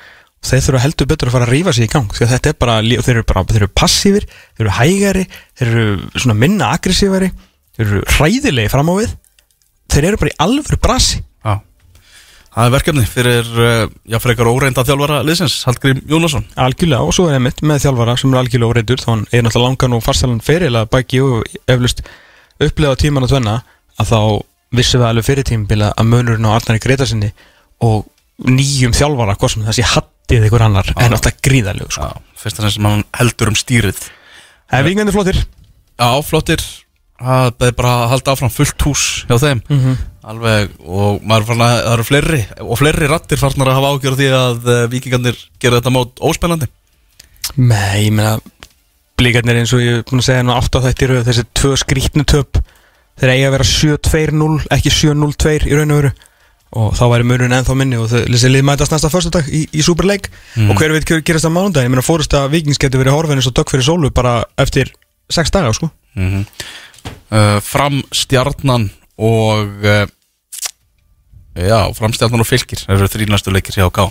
[0.45, 3.15] Þeir þurfa heldur betur að fara að rífa sig í gang þetta er bara, þeir
[3.17, 5.25] eru bara, þeir eru passífir þeir eru hægari,
[5.59, 7.33] þeir eru minna aggressífari,
[7.75, 9.17] þeir eru hræðilegi fram á við,
[9.93, 11.55] þeir eru bara í alvöru brasi Já.
[12.59, 16.47] Það er verkefni fyrir, uh, já, frekar óreinda þjálfara liðsins, Hallgrím Jónasson.
[16.59, 19.69] algjörlega og svo er einmitt með þjálfara sem er algjörlega óreitur þá hann er náttúrulega
[19.69, 22.03] langan og farsalan feril að bæki og eflust
[22.59, 23.57] upplega tíman að tvenna
[23.99, 24.19] að þá
[24.79, 27.31] vissum við alveg fyrir tímabila að munurinn á Arnari Gretasinni
[27.87, 28.09] og
[28.49, 32.11] nýjum þjálfara, hvað sem það sé hattið ykkur annar en alltaf gríðalegu sko.
[32.39, 34.03] Fyrst og fremst sem hann heldur um stýrið.
[34.69, 35.39] Það er vingandi flottir
[35.99, 36.63] Já, flottir,
[37.19, 39.65] það er bara að halda áfram fullt hús hjá þeim.
[39.69, 39.99] Mhm.
[40.29, 44.27] Alveg, og maður að það eru fleiri, og fleiri rattir farnar að hafa ágjörð því
[44.37, 46.69] að uh, vikingarnir gera þetta mót óspennandi.
[47.57, 48.37] Nei, ég meina
[49.19, 51.75] blíkarnir eins og ég er búin að segja nú átt á þetta eru þessi tvö
[51.81, 52.61] skrítnu töp
[53.19, 56.13] þeir eiga að vera 7-2-0 ekki 7-0-2 í raun og veru
[56.79, 60.29] og þá væri munurinn ennþá minni og þessi lið mætast næsta fyrstudag í, í Superleik
[60.69, 63.41] og hver veit hver gerast á mánudaginn ég meina fórust að Vikings getur verið horfinn
[63.41, 64.93] eins og dögg fyrir sólu bara eftir
[65.33, 66.45] 6 daga sko mm
[67.07, 70.07] uh, Fram stjarnan og uh,
[71.59, 74.09] Já, fram stjarnan og fylgir Það eru þrý næstu leikir hjá K.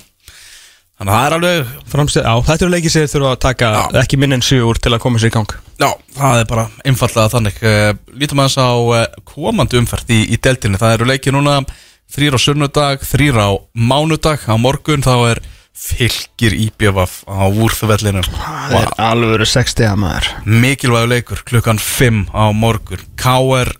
[0.98, 3.82] Þannig að það er alveg Framstæð, á, þetta eru leikið sem þurfa að taka Já.
[4.02, 5.52] ekki minn en 7 úr til að koma sér í gang.
[5.78, 7.60] Já, það er bara einfallega þannig.
[7.62, 8.72] Uh, Lítum aðeins á
[9.30, 11.60] komandi umferð í, í deltinni Það eru leikir núna
[12.08, 14.46] Þrýr á sunnudag, þrýr á mánudag.
[14.48, 15.42] Á morgun þá er
[15.78, 20.30] fylgir íbjöfaf á úrþuvellinu er alveg 60 að maður?
[20.46, 23.04] Mikilvægur leikur klukkan 5 á morgun.
[23.20, 23.72] K.R.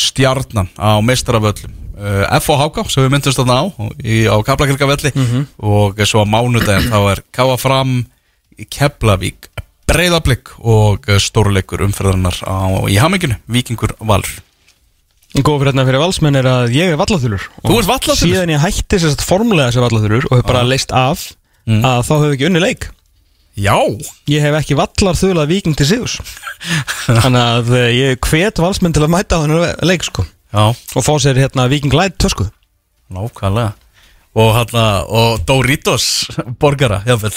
[0.00, 3.64] Stjarnan á meistaraföllum uh, F og HK sem við myndumst þarna á
[4.00, 5.12] í, á Kaplakirkavelli
[5.58, 7.56] og svo á mánudaginn þá er K.A.
[7.60, 7.98] fram
[8.56, 9.50] í Keflavík.
[9.90, 14.38] Breyðablík og uh, stóruleikur umferðarnar á, í haminginu, Víkingur Valur
[15.30, 18.22] Góð fyrir hérna fyrir valsmenn er að ég er vallathulur Þú ert vallaþulur?
[18.24, 21.28] Síðan ég hætti sér satt formulega þessi vallathulur og hef bara leist af
[21.68, 21.82] Mm.
[21.84, 22.84] að þá hef ég ekki unni leik.
[23.60, 23.76] Já,
[24.32, 26.14] Ég hef ekki vallar þulað viking til sigus
[27.20, 30.24] Þannig að eh, ég hvet valsmenn til að mæta á hennar leik sko.
[30.50, 32.48] Já, og fá sér hérna viking light tösku.
[33.12, 33.74] Nákvæmlega.
[34.40, 36.26] Og, hana, og Doritos
[36.58, 37.34] borgara, jáfnvel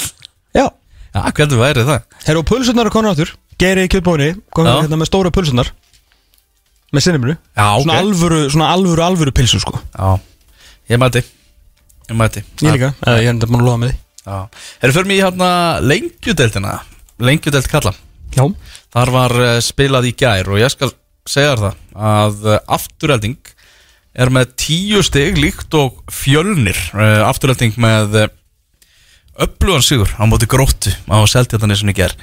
[0.56, 0.69] Já.
[1.13, 2.01] Já, hvernig væri það?
[2.25, 5.69] Herru pulsunar er konar áttur Geiri í kjötbóni komið hérna með stóra pulsunar
[6.93, 7.84] með sinnumru Já, ok.
[7.84, 9.79] svona, alvöru, svona alvöru alvöru pilsu sko.
[9.93, 10.19] Já,
[10.93, 11.23] ég mæti.
[12.10, 12.43] Ég mæti.
[12.62, 13.99] Ég líka, eða ég er enda búin að lofa með því.
[14.23, 14.36] Já.
[14.84, 15.53] Erum fyrir mig í hérna
[15.84, 16.73] lengjudeldina
[17.23, 17.93] Lengjudeld kalla.
[18.34, 18.45] Já.
[18.93, 20.93] Þar var uh, spilað í gær og ég skal
[21.29, 23.51] segja þér það að uh, afturhelding
[24.13, 26.77] er með tíu stig líkt og fjölnir.
[26.93, 28.17] Uh, afturhelding með
[29.41, 32.13] öflugan sigur á móti gróttu á Seltjartanisinu í gær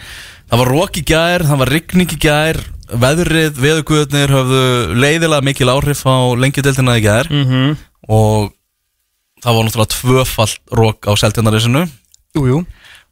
[0.51, 2.59] Það var rók í gær, það var rigning í gær
[2.91, 4.63] veðrið, veðuguðnir höfðu
[4.99, 7.31] leiðilega mikil áhrif á lengjudeldina í gær.
[7.31, 7.77] Mm -hmm.
[8.11, 8.51] og
[9.45, 11.87] það var náttúrulega tvöfall rók á seltjarnarisinu
[12.35, 12.59] Jú, jú.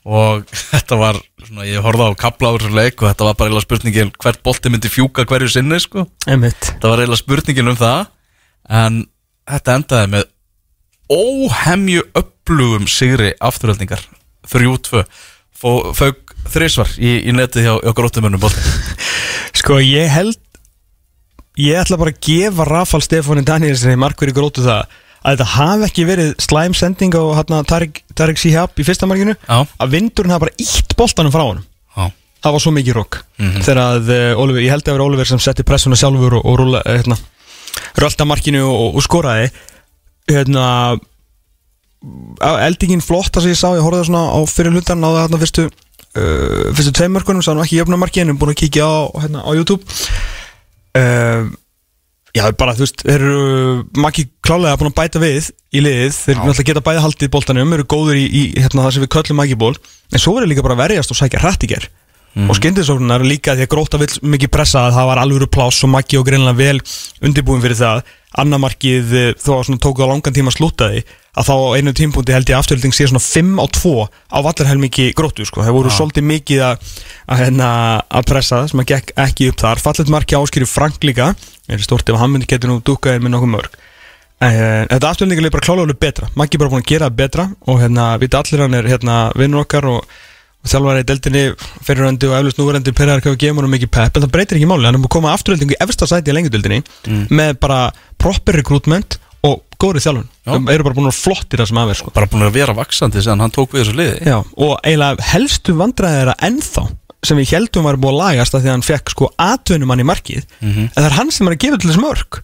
[0.04, 3.48] Og þetta var, svona, ég horfði á kapla á þessu leik og þetta var bara
[3.48, 6.06] eiginlega spurningin hvert bolti myndi fjúka hverju sinni sko.
[6.26, 8.06] Þetta var eiginlega spurningin um það.
[8.68, 9.06] En
[9.46, 10.24] þetta endaði með
[11.08, 14.02] óhemju upplugum sigri afturöldingar
[14.50, 15.04] 3-2
[15.58, 18.62] fauk þrísvar í, í netið hjá, gróttumönnum bolti
[19.60, 20.38] Sko ég held
[21.58, 24.84] Ég ætla bara að gefa Rafal Stefáni Danielsen í markveri grótu það
[25.26, 29.64] að þetta hafi ekki verið slæm sending á hérna, Tarik, Sihab í fyrsta markinu Já.
[29.66, 31.64] að vindurinn hafa bara ítt boltanum frá honum
[31.98, 32.06] Já.
[32.46, 33.64] það var svo mikið rók Mhm.
[33.66, 36.46] þegar að uh, Oliver, ég held að það var Oliver sem setti pressuna sjálfur og,
[36.46, 37.18] og rúla, hérna,
[37.98, 39.50] rölda markinu og, og skoraði
[40.30, 40.64] hérna
[42.62, 45.40] eldingin flott það sem ég sá, ég horfði svona á fyrir hlutan á það hérna
[45.42, 45.66] fyrstu
[46.16, 49.82] uh, fyrstu tveimörkunum, sá nú ekki jöfna markinu búin að kíkja á, hérna, á YouTube.
[50.96, 51.48] Uh,
[52.36, 56.34] Já, bara, þú veist, þeir eru makki klálega búin að bæta við í liðið þeir
[56.34, 59.40] eru náttúrulega geta bæði haldið boltanum eru góður í, í hérna, það sem við köllum
[59.40, 61.88] makki ból en svo verður líka bara verjast og sækja hrætt í ger
[62.46, 65.90] og skyndisóknunar líka því að gróta vill mikið pressa að það var alvöru pláss og
[65.90, 66.78] makki og greinlega vel
[67.24, 68.02] undirbúin fyrir það.
[68.38, 71.00] Annamarkið eh, þó að tóku á langan tíma að slúta því
[71.38, 73.92] að þá einu tímpúndi held ég afturhilding sé svona 5 á 2
[74.34, 75.62] á vallarhelmingi grótu sko.
[75.62, 76.94] þeir voru svolítið mikið að,
[77.26, 77.68] að, hérna,
[78.10, 79.82] að pressa það sem að gekk ekki upp þar.
[79.84, 81.34] Fallet marki áskýri Frank líka.
[81.68, 83.76] Er stort ef hann myndi getur nú dúkaðir með nokkuð mörg.
[84.38, 86.30] En þetta afturhilding er bara klálega betra.
[86.38, 89.20] Maggi er bara búin að gera það betra og hérna við allir hann er hérna
[89.38, 90.18] vinnur okkar og
[90.68, 91.42] þjálfari í deildinni
[91.86, 94.16] fyrirrandi og eflust núverandi perjar hvað gefur honum mikið pepp.
[94.16, 96.36] En það breytir ekki máli, hann er búin að koma afturöldingu í efsta sæti í
[96.36, 96.80] lengjudeildinni
[97.30, 97.80] með bara
[98.18, 100.28] proper recruitment og góðri þjálfun.
[100.46, 100.52] Já.
[100.56, 102.10] það eru bara búin að vera flottir það sem aðver sko.
[102.14, 104.16] bara búin að vera vaksandi sem hann tók við þessu liði.
[104.26, 106.84] Já, og eiginlega helstu vandræði er að ennþá
[107.28, 110.06] sem við heldum var búin að lagast að því að hann fekk sko atvinnumann í
[110.06, 112.40] markið en það er hann sem er að gefa til þess mörg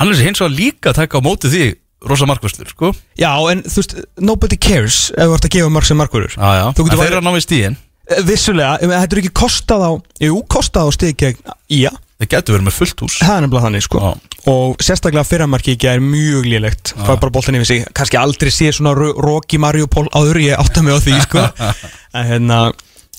[0.00, 1.64] hann er hins vegar líka að taka á móti því
[2.04, 2.92] rosa markvöslur sko.
[3.16, 6.64] Já, en þú veist, nobody cares ef þú ert að gefa mörg sem markvörur já.
[6.76, 9.92] Þú getur valið- eru að ná við stíðin Eh, Vissulega, þetta er ekki kostað á
[10.20, 11.38] Jú, kostað á stig gegn
[11.72, 11.88] Já,
[12.24, 13.18] þeir getur verið með fullt hús.
[13.20, 14.00] Það er nefnilega þannig sko.
[14.00, 14.40] Já.
[14.54, 16.94] Og sérstaklega fyrramarki ekki er mjög lélegt.
[16.98, 17.84] Fæ bara boltan yfir sig.
[17.96, 21.44] Kannski aldrei sé svona ro- Rocky Mariupol áður Ég átta mig á því sko.
[22.18, 22.58] En hérna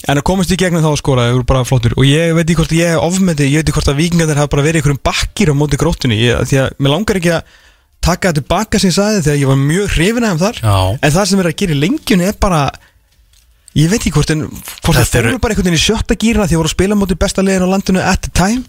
[0.06, 2.58] En að komast í gegnum þá skora, það eru bara flottur Og ég veit ekki
[2.60, 5.50] hvort ég er ofmeti Ég veit ekki hvort að vikingarnir hafa bara verið einhverjum bakkir
[5.50, 6.18] á móti gróttunni.
[6.20, 7.56] Ég, Því að mér langar ekki að
[8.06, 10.60] taka þetta tilbaka sem ég sagði Þegar ég var mjög hrifin af þar.
[10.62, 10.76] Já.
[11.00, 12.62] En það sem er að gera í lengjunni er bara
[13.76, 16.16] Ég veit ekki hvort, en, hvort það Þetta eru- fóru bara einhvern veginn í sjötta
[16.22, 18.62] gýrna Því að voru að spila móti besta liðin á landinu at the time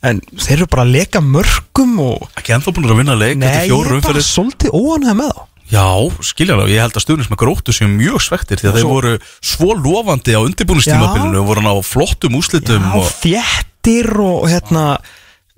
[0.00, 3.46] En þeir eru bara að leka mörgum og ekki ennþá búin að vinna leik Nei,
[3.50, 4.26] eftir ég fjóru er bara umferðir.
[4.30, 5.42] svolítið óanæg með þá.
[5.70, 5.86] Já,
[6.26, 9.74] skiljaðlega, ég held að stuðnins með gróttu séu mjög svektir því að þeir voru svo
[9.78, 14.86] lofandi á undirbúinustímabilinu voru hann á flottum úslitum Já, og þéttir og hérna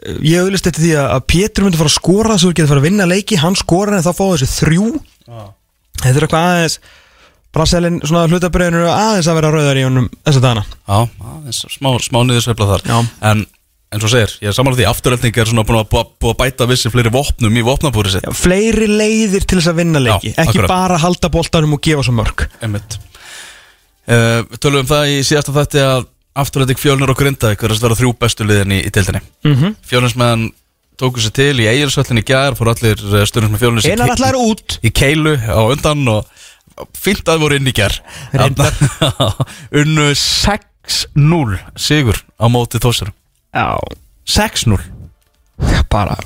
[0.03, 2.89] Ég auðvist eftir því að að Pétur myndi fara að skora Svo getur fara að
[2.89, 4.89] vinna leiki, hann skora En þá fá þessi þrjú.
[6.03, 6.77] Þetta er eitthvað aðeins
[7.53, 10.63] Braselin, svona hlutabriðinu aðeins að vera rauðar í honum þessa dagana.
[10.89, 11.01] Já,
[11.33, 12.85] aðeins smá, smá niðursveifla þar.
[12.89, 12.97] Já.
[13.29, 13.43] En
[13.93, 16.69] eins og segir, ég er samanlega því afturöldning er svona búin að, búa að bæta
[16.71, 18.25] vissi fleiri vopnum í vopnabúri sitt.
[18.25, 20.73] Já, Fleiri leiðir til þess að vinna leiki Já, Ekki akkurat.
[20.73, 22.97] bara halda boltanum og gefa svo mörg Einmitt.
[24.09, 26.09] Uh, Við tölum um það í síðasta þætti að
[26.43, 29.21] afturölding fjölnir og grindavík verðast vera þrjú bestu liðin í, í deildinni.
[29.45, 29.77] Mm -hmm.
[29.91, 30.49] Fjölnismenn
[31.01, 33.93] tóku sér til í Egilsvöllin í gær fór allir stundum með fjölnis í,
[34.41, 34.79] út.
[34.81, 36.27] í keilu á undan og
[36.97, 37.99] fínt að voru inn í gær.
[39.83, 43.13] Unnu 6-0 sigur á móti þósar
[43.53, 43.77] Já
[44.33, 44.81] 6-0
[45.93, 46.17] bara,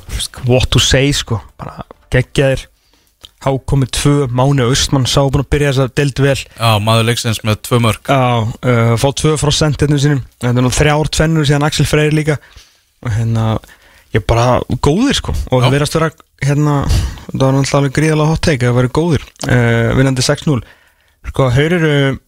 [0.47, 1.85] what to say sko bara
[2.15, 2.67] geggjaðir.
[3.47, 6.39] Hákomið tvö, Máni Austmann sá búin að byrja þess að deild vel.
[6.57, 10.23] Já, maður leiksins með tvö mörg Já, uh, fá tvö frá sendinu sínum.
[10.41, 12.39] Þetta er nú þrjár tvennur síðan Axel Freyr líka.
[13.05, 13.45] Og hérna
[14.15, 15.67] ég er bara góðir sko og Já.
[15.67, 16.11] það verðast vera
[16.47, 16.77] hérna,
[17.29, 19.29] það var náttúrulega gríðalega hot take að það verið góðir.
[19.45, 20.59] Uh, vinnandi 6-0
[21.31, 22.19] sko, heyrir uh,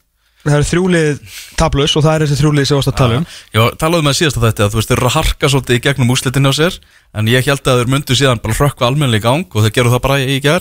[0.44, 3.29] það eru þrjúlið tablus og það er þessi þrjúlið sem varst að tala um.
[3.55, 5.85] Já, talaðu með síðast að þetta að þú veist, þeir eru að harka svolítið í
[5.88, 6.81] gegnum úslitin á sér
[7.18, 9.94] en ég held að þeir myndu síðan bara hrökkva almennilega í gang og þeir gerðu
[9.96, 10.59] það bara í Já.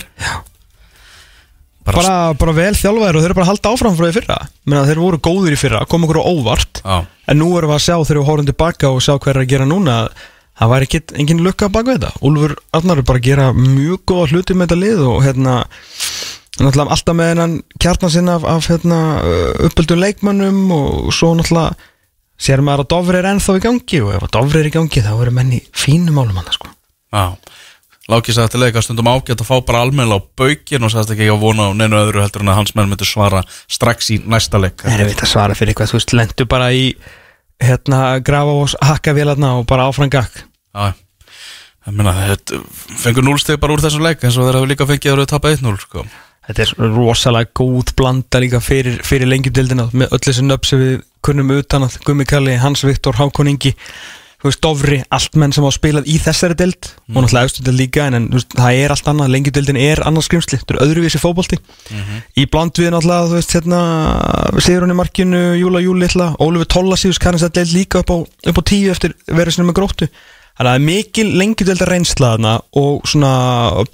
[1.88, 4.38] Bara, bara, bara vel þjálfæður og þeir eru bara að halda áfram frá því fyrra.
[4.68, 6.96] Menna, þeir voru góðir í fyrra, kom okkur á óvart Já,
[7.32, 9.54] en nú erum við að sjá þegar við horfum tilbaka og sjá hver er að
[9.54, 10.10] gera núna að
[10.58, 12.20] það væri ekki engin lukka bak við þetta.
[12.28, 15.54] Úlfur Arnar er bara að gera mjög góða hluti með þetta lið og hérna
[16.64, 18.98] náttúrulega alltaf með hennan kjarnan sinna af, af hérna,
[19.68, 21.76] uppöldum leikmönnum og svo náttúrulega
[22.38, 25.04] sér maður að Dofri er ennþá í gangi og ef að Dofri er í gangi
[25.04, 26.70] þá eru menni fínum málum hann sko.
[27.14, 27.24] já
[28.08, 31.26] Láki sagði til leika stundum ágætt að fá bara almennilega á baukin og sagðist ekki
[31.28, 34.56] að vona á neinu öðru heldur en að hans menn myndu svara strax í næsta
[34.62, 36.86] leik Það er veit að svara fyrir eitthvað, þú veist, lendu bara í
[37.60, 40.94] hérna grafa og hakka vélarna og bara áfram gakk Já,
[41.84, 42.62] ég meina, þetta
[43.02, 45.32] fengur núlsteg bara úr þessum leik eins og þeir hafa líka fengið að vera að
[45.34, 46.06] tapa 1-0 sko.
[46.48, 50.94] Þetta er rosalega góð blanda líka fyrir, fyrir lengjudildina með öll þessi nöfn sem við
[51.26, 53.74] kunnum utan að Gummi Kalli, Hans Viktor, Hákon Ingi
[54.38, 58.04] þú veist, Dofri, allt menn sem á spilað í þessari dild og náttúrulega austudild líka
[58.06, 61.58] en, en veist, það er allt annað, lengjudildin er annars skrimsli, þetta er öðruvísi fótbolti.
[62.38, 63.82] Í bland við náttúrulega, þú veist, hérna
[64.62, 68.68] Sigurinn í markinu, Júla Júli Ólfur Tollasíus kannast að deild líka upp á, upp á
[68.70, 70.10] tíu eftir verið sinni með gróttu
[70.58, 73.32] Þannig að það er mikil lengjudeldar reynsla þarna og svona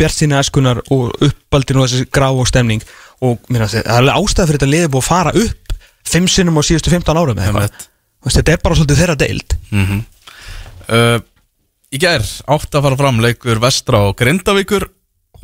[0.00, 2.81] bjart sína eskunar og uppaldin og þessi grá og stemning.
[3.20, 5.74] Og segja, það er alveg ástæða fyrir þetta liðið búið að fara upp
[6.09, 7.87] fimm sinnum á síðustu 15 árum eða eitthvað.
[8.24, 9.57] Þetta er bara svolítið þeirra deild.
[9.74, 10.03] Mm
[10.88, 11.20] uh,
[11.94, 14.88] Í gær átt að fara fram leikur vestra og grindavíkur.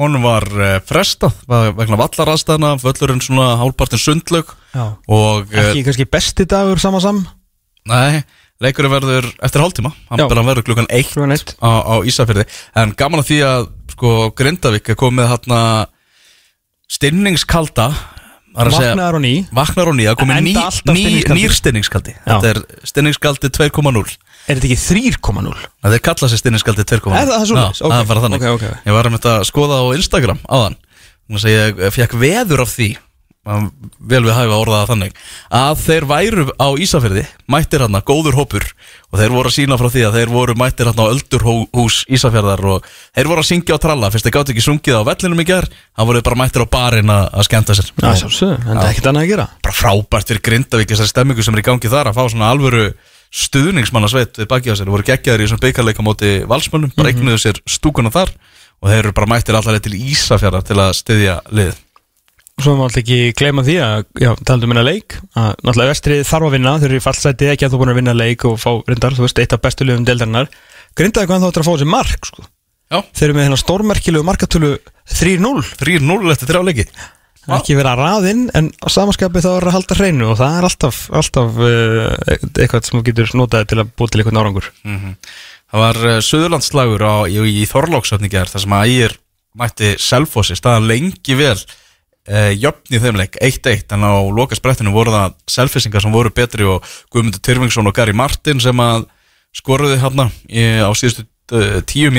[0.01, 4.97] Honum var uh, frestað vegna vallaraðstæðna, völlurinn svona hálpartin sundlaug Já.
[5.05, 7.21] og uh, Ekki kannski besti dagur sama sam?
[7.91, 8.23] Nei,
[8.61, 11.55] leikurinn verður eftir hálftíma, hann verður klukkan eitt Klukkan eitt.
[11.65, 12.45] á, á Ísafirði
[12.77, 15.61] en gaman að því að sko Grindavík er komið þarna
[16.91, 17.87] stinningskalda
[18.61, 21.39] er Vaknaðar og ný Vaknar og ný, það komið Enda ný, ný, stinningskaldi.
[21.41, 22.35] nýr stinningskaldi Já.
[22.35, 24.17] Þetta er stinningskaldi 2.0
[24.51, 24.79] Er þetta ekki
[25.21, 25.53] 3,0?
[25.85, 27.79] Það er kallað sér stinningskaldi 2.0 Er það- er svoleiðis?
[27.81, 27.93] Já, Ok.
[27.93, 28.65] það er bara þannig Ok, ok.
[28.87, 30.77] Ég var að mynda að skoða á Instagram áðan
[31.31, 32.89] Þannig að ég fekk veður af því
[33.41, 35.15] vel við hæfa orðaða þannig.
[35.57, 38.67] Að þeir væru á Ísafirði mættir hann góður hópur
[39.11, 42.61] og þeir voru að sína frá því að þeir voru mættir hann á öldurhús Ísafjörðar
[42.69, 42.85] og
[43.17, 44.11] þeir voru að syngja á tralla.
[44.13, 47.15] Fyrst þeir gátt ekki sungið á vellinum í ger þá voru bara mættir á barinn
[47.15, 47.89] að skemmta sér.
[47.97, 49.47] Já, sjálfsög, en það er ekkert annað að gera.
[49.65, 52.85] Bara frábært fyrir Grindavík þessari stemmingu sem er í gangi þar að fá svona alvöru
[53.31, 56.03] stuðningsmannasveit við baki á sér, voru geggjaður í þessum byggarleika
[62.61, 66.23] Svo má alltaf ekki gleyma því að, já, talandi um minna leik að náttúrulega vestrið
[66.29, 68.59] þarf að vinna þeir eru í fallsæti ekki að þú búin að vinna leik og
[68.61, 70.51] fá reyndar, þú veist, eitt af bestu liðum deildarinnar.
[70.99, 72.45] Grindaði hvað þá ættir að fá þessi mark, sko.
[72.91, 74.71] Já, Þeir eru með hérna stórmerkilegu markatölu
[75.15, 76.87] 3-0 3-0 eftir þrjá leiki.
[77.51, 80.67] Ekki vera að raðinn en á samaskapi þá er að halda hreinu og það er
[80.69, 82.11] alltaf, alltaf uh,
[82.61, 84.69] eitthvað sem þú getur notaði til að búið til eitthvað nárangur
[85.71, 89.17] Það var Suðurlandslagur á, í, í Þorlóksöfni gerð þar sem að ægir
[89.63, 91.57] mætti Selfossi staðan lengi vel
[92.31, 96.69] uh, jöfn í þeim leik, 1-1 en á lokasprettinu voru það selfisingar sem voru betri
[96.69, 99.09] og Guðmundur Tyrfingsson og Gary Martin sem að
[99.57, 102.11] skoruði hérna á síðustu uh, tíu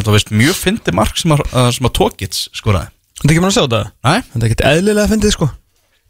[0.00, 2.92] þetta var veist mjög fyndi mark sem að, að, sem að Tókits skoraði.
[3.18, 3.82] Þetta er ekki mann að sjá þetta?
[4.06, 5.48] Nei, Þetta er ekkert eðlilega að fyndið sko.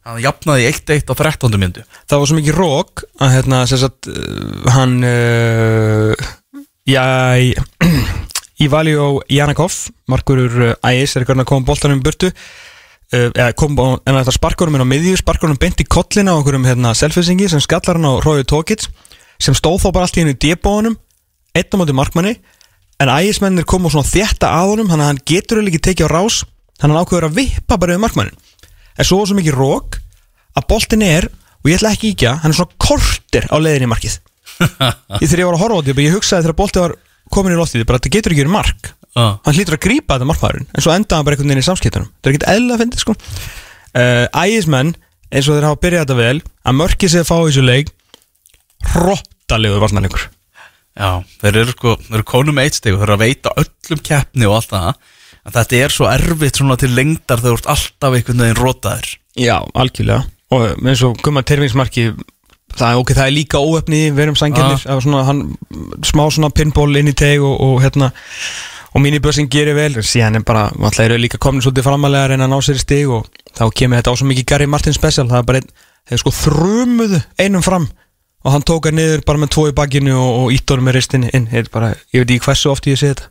[0.08, 1.56] Hann jafnaði 1-1 á 13.
[1.60, 6.28] myndu Það var svo mikið rók að hérna sagt uh, hann uh,
[6.88, 7.04] já
[8.62, 9.76] Ívaljó Janakov
[10.08, 12.32] markurur ægis er eitthvað að koma boltanum í burtu
[13.12, 16.92] eða kom en þetta sparkurum inn á miðju sparkurum beint í kollina á okkurum hérna
[16.96, 18.90] selfisingi sem skallar hann á Róju Tókits
[19.40, 20.98] sem stóð þá bara allt í hennu débónum
[21.56, 22.34] einn á móti markmanni
[23.00, 26.10] en ægismennir kom og svona þétta að honum þannig að hann getur eiginlega ekki tekið
[26.10, 28.38] á rás að hann ákveður að vippa bara við markmannin
[28.98, 30.00] en svo svo mikið rók
[30.58, 33.92] að boltin er og ég ætla ekki íkja, hann er svona kortir á leiðinni í
[33.92, 34.18] markið.
[35.22, 36.94] Ég þegar ég var að horfa á því ég hugsaði þegar boltin var
[37.30, 39.36] komin í loftið bara þetta getur ekki verið mark ah.
[39.44, 42.08] hann hlýtur að grípa þetta markmaðurinn en svo endaði hann bara einhvern veginn í samskiptunum.
[42.16, 43.16] Þetta er ekkert eðla að fyndi sko.
[43.98, 44.94] Uh, ægismenn
[45.28, 47.92] eins og þeir hafa byrjað þetta vel að mörki sig að fá þessu leik
[48.94, 50.26] hróttalegur varnarleikur.
[50.98, 51.10] Já,
[51.42, 54.48] þeir eru sko, þeir eru konum eitt steg og þeir eru að veita öllum keppni
[54.48, 55.12] og allt það.
[55.46, 59.12] En þetta er svo erfitt svona til lengdar þegar þú ert alltaf einhvern veginn rótaður
[59.38, 60.26] já, algjörlega.
[60.54, 62.10] Og eins og gumma terfingsmarki
[62.78, 65.30] það er ok, það er líka óöfni við erum sangjarnir ah.
[66.06, 68.10] smá svona pinball inn í teg og, og hérna
[68.94, 72.48] og mínibössin gerir vel, síðan er bara alltaf eru líka komin svolítið framalega að reyna
[72.48, 75.28] að ná sér í stig og þá kemur þetta á svo mikið Gary Martin special.
[75.28, 75.72] Það er bara einn,
[76.08, 77.88] þeir sko þrumuðu einum fram
[78.44, 80.98] og hann tók hann niður bara með tvo í bakinu og, og ítt honum með
[81.00, 83.30] ristinni inn, er bara, ég veit ekki hversu oft ég sé þetta.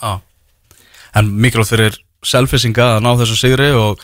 [0.00, 0.12] Já.
[1.16, 4.02] En mikilvægt fyrir selfisinga að ná þessu sigri og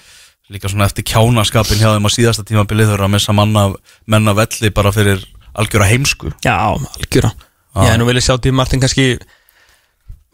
[0.53, 3.69] líka svona eftir kjánaskapin hjá þeim á síðasta tímabilið eru að missa manna,
[4.07, 5.25] menna velli bara fyrir
[5.59, 6.31] algjöra heimsku.
[6.47, 7.33] Já, algjöra.
[7.75, 7.91] Já.
[7.91, 9.17] Já, nú vil ég sjá Dí Martin kannski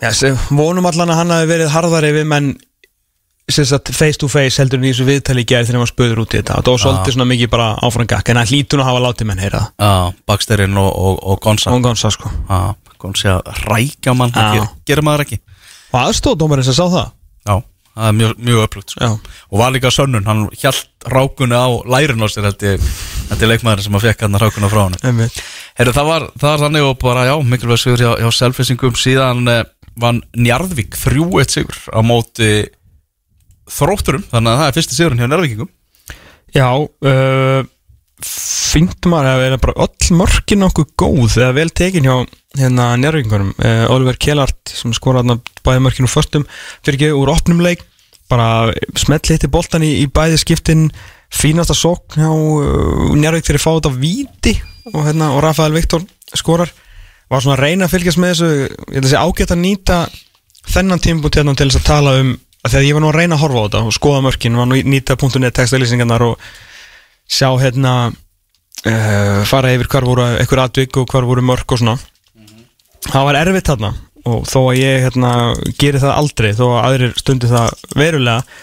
[0.02, 0.10] Já,
[0.50, 2.52] vonum allan að hann hafi verið harðari við menn
[3.52, 6.34] sem sagt face to face heldur en í þessu viðtali gær þegar var spöður út
[6.34, 6.58] í þetta.
[6.58, 9.02] Og það var svolítið svona mikið bara áfram gakk en hann hlýtur nú að hafa
[9.06, 9.60] látið menn heyra
[10.30, 12.30] Baksterinn og, og, og Gonsa og Gonsa sko.
[12.48, 12.60] Já,
[13.02, 15.38] Gonsa að rækja mann það gerir maður ekki.
[15.92, 17.08] Og aðstóðdómarinn sem sá það.
[17.42, 17.54] Já,
[17.98, 19.00] það er mjög, mjög upplugt sko.
[19.02, 19.10] Já,
[19.50, 23.98] og var líka sönnun, hann hjælt rákunni á lærin á sér þetta er leikmaður sem
[23.98, 24.96] að fekk hann rákunna frá hann
[25.72, 27.80] Heru, það, var, það var þannig og bara já, mikilvæg
[30.00, 32.52] vann Njarðvík 3-1 sigur á móti
[33.72, 35.70] þrótturum, þannig að það er fyrsti sigurinn hjá Njarðvíkingum.
[36.52, 37.62] Já, uh,
[38.72, 42.14] fínt maður að vera bara öll mörkin okkur góð eða vel tekin hjá
[42.58, 46.44] hérna njárvíkingunum uh, Oliver Kjellart sem skoraði bæði mörkinu förstum
[46.84, 47.84] fyrir ekki úr opnum leik
[48.30, 50.86] bara smetli hitti boltan í, í bæði skiptin.
[51.32, 54.52] Fínasta sókn hjá uh, njárvík fyrir að fá þetta víti
[54.92, 56.04] og, hérna, og Rafael Viktor
[56.36, 56.68] skorar
[57.32, 59.98] var svona að reyna að fylgjast með þessu ég held að segja ágætt að nýta
[60.72, 63.36] þennan tímbúti hérna til þess að tala um að þegar ég var nú að reyna
[63.38, 66.46] að horfa á þetta og skoða mörkin var nú nýta.net textalýsingarnar og
[67.32, 71.96] sjá hérna uh, fara yfir hvar voru einhver atvik og hvar voru mörk og svona.
[73.08, 73.94] Það var erfitt þarna
[74.30, 75.32] og þó að ég hérna
[75.80, 78.60] geri það aldrei þó að aðrir stundi það verulega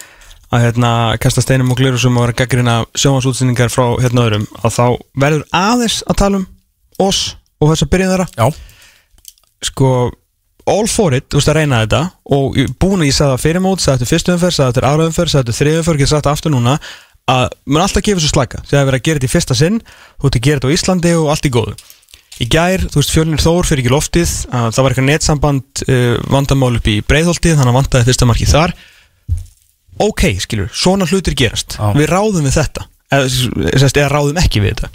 [0.50, 4.86] að hérna kasta steinum og glirusum og vera gaggrina sjómasútsynningar frá hérna öðrum að þá
[5.26, 6.48] verður aðeins að tala um
[7.04, 7.20] oss
[7.60, 8.28] og þess að byrja þeirra.
[8.40, 8.48] Já,
[9.70, 9.92] sko
[10.70, 12.02] all for it, þú veist að reyna þetta.
[12.36, 15.08] Og búin að ég sagði það fyrir mót, sagði þetta fyrstu umferð sagði þetta aðra
[15.10, 16.76] umferð, sagði þetta þriðu umferð sagði þetta aftur núna
[17.30, 18.60] að maður alltaf gefur svo slaka.
[18.66, 20.70] Þegar það er verið að gera þetta í fyrsta sinn þú ert að gera þetta
[20.70, 21.76] á Íslandi og allt í góðu.
[22.40, 26.14] Í gær, þú veist, fjölnir Þór fyrir ekki loftið að það var eitthvað netsamband uh,
[26.32, 28.76] vandamál upp í breiðholtið, þannig að vandaði fyrsta markið þar.
[30.00, 31.76] Ok, skilur, svona hlutir gerast.
[31.76, 31.92] Já.
[32.00, 32.88] við ráðum við þetta.
[33.10, 34.94] Eða, eða ráðum ekki við þetta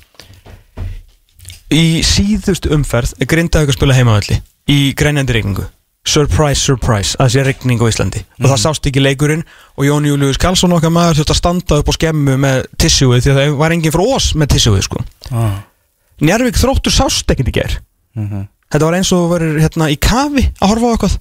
[1.73, 5.65] í síðust umferð er Grindavík að spila heimavalli í grænjandi regningu
[6.05, 8.21] surprise, surprise, að sé regning á Íslandi.
[8.43, 9.45] Og það sást ekki leikurinn
[9.79, 13.33] og Jón Július Karlsson okkar maður þurfti að standa upp á skemmu með tissúið því
[13.33, 15.05] að það var enginn frá ós með tissúið sko.
[15.33, 15.63] ah.
[16.21, 17.79] Njarvík þróttur sást ekkert í ger
[18.15, 21.19] mm þetta var eins og verður hérna í kafi að horfa á eitthvað.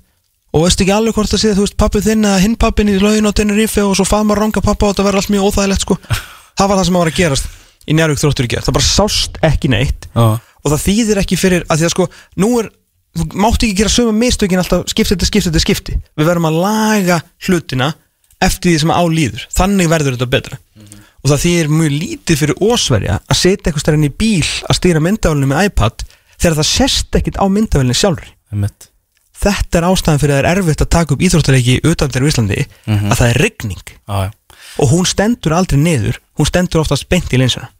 [0.53, 2.95] Og veist ekki alveg hvort það sé þú veist pappið þinn eða hinn pappin í
[3.01, 5.97] laugin á Tenerife og svo faðmar ranga pappa og þetta verður allt mjög óþægilegt sko.
[6.57, 7.51] það var það sem var að gerast
[7.87, 10.07] í Njarvík þróttur í ger það bara sást ekki neitt.
[10.15, 10.39] Ah.
[10.63, 12.07] og það þýðir ekki fyrir að því að sko
[12.39, 12.69] nú er,
[13.17, 15.97] þú mátt ekki gera sömu mistökin alltaf skipti þetta, skipti þetta, skipti.
[16.19, 17.89] Við verðum að laga hlutina
[18.43, 20.59] eftir því sem á líður, þannig verður þetta betra.
[21.23, 25.03] Og það þýðir mjög lítið fyrir ósverja að setja eitthvað stærn í bíl að stýra
[25.03, 26.03] myndavælinu með iPad
[26.35, 28.33] þegar það sérst ekkit á myndavælinu sjálfri.
[28.51, 28.89] Einmitt.
[29.43, 32.59] þetta er ástæðan fyrir að það er erfitt að taka upp íþróttarleiki utan í Íslandi
[32.87, 33.95] að það er rigning.
[34.07, 34.29] Ah, já.
[34.83, 37.69] og hún stendur aldrei niður hún stendur oftast beint í linsuna.
[37.69, 37.72] Þú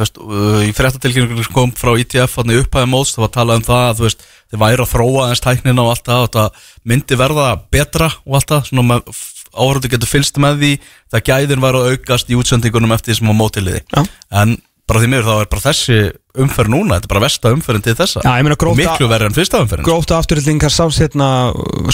[0.00, 3.58] veist, uh, í fréttatilkynningu sem kom frá ITF í upphæði móts, það var að tala
[3.58, 6.64] um það að veist, þið væri að þróa aðeins tæknina og allt það og það
[6.92, 9.02] myndi verða betra og allt það, svona
[9.50, 10.72] áhörðu getur fylst með því,
[11.10, 14.02] það gæðin var að aukast í útsendingunum eftir því sem á mótiliði Já.
[14.42, 14.58] en
[14.90, 15.98] bara því miður þá er bara þessi
[16.40, 18.22] umferð núna, þetta er bara versta umferðin til þessa.
[18.26, 19.86] Ég meina gróft miklu verri en fyrsta umferðin.
[19.86, 21.28] Gróftu afturhildingar sást hérna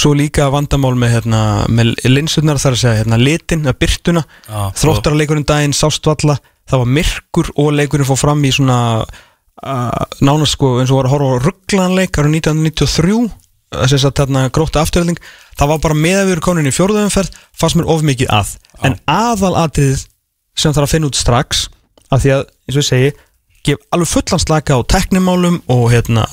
[0.00, 1.40] svo líka vandamál með hérna
[1.72, 6.92] með linsurnar þar að segja hérna litin, byrtuna Já, þróttarleikurinn daginn sást valla það var
[6.98, 11.32] myrkur og leikurinn fór fram í svona uh, nánast sko eins og var að horfa
[11.38, 13.18] á rugglanleik árið 1993
[13.76, 15.20] þess að þarna gróftu afturhilding
[15.58, 18.52] það var bara meðaður konin í fjórðumferð fannst mér of mikið að.
[18.86, 20.04] En aðalatriðið
[20.56, 21.66] sem þarf að finna út strax
[22.12, 23.10] af því að eins og ég segi
[23.66, 26.26] gef alveg fullan slaka á teknimálum og hérna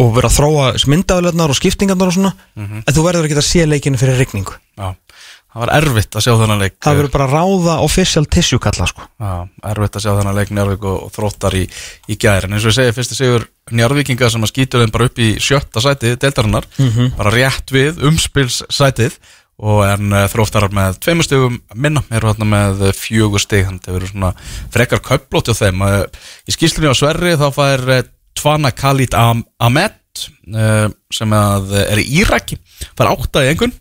[0.00, 3.66] og vera að þróa myndaðulegnar og skiptingarnar og svona en þú verður ekki að sé
[3.68, 4.54] leikinu fyrir rigningu.
[4.78, 4.94] Já,
[5.52, 6.76] það var erfitt að sjá þennan leik.
[6.82, 9.04] Það verður bara að ráða official tissue kalla sko.
[9.20, 9.32] Já,
[9.72, 11.62] erfitt að sjá þennan leik Njárvík og, og þróttar í,
[12.08, 15.10] í gæri en eins og ég segi, fyrstu sigur Njárvíkinga sem að skýtur þeim bara
[15.10, 16.66] upp í sjötta sæti deildarinnar,
[17.18, 19.20] bara rétt við umspilssætið
[19.62, 23.86] og en uh, þróttarar með tveimur stegum minna, eru hérna með fjögur steg þannig að
[23.86, 24.32] það verður svona
[24.74, 25.84] frekar köplótt hjá þeim.
[25.86, 28.00] Uh, í skýslunni á Sverri þá fær uh,
[28.38, 29.98] Tvana Khalid Ahmed
[31.12, 32.58] sem að er í Íraki
[32.98, 33.72] fær átta í engun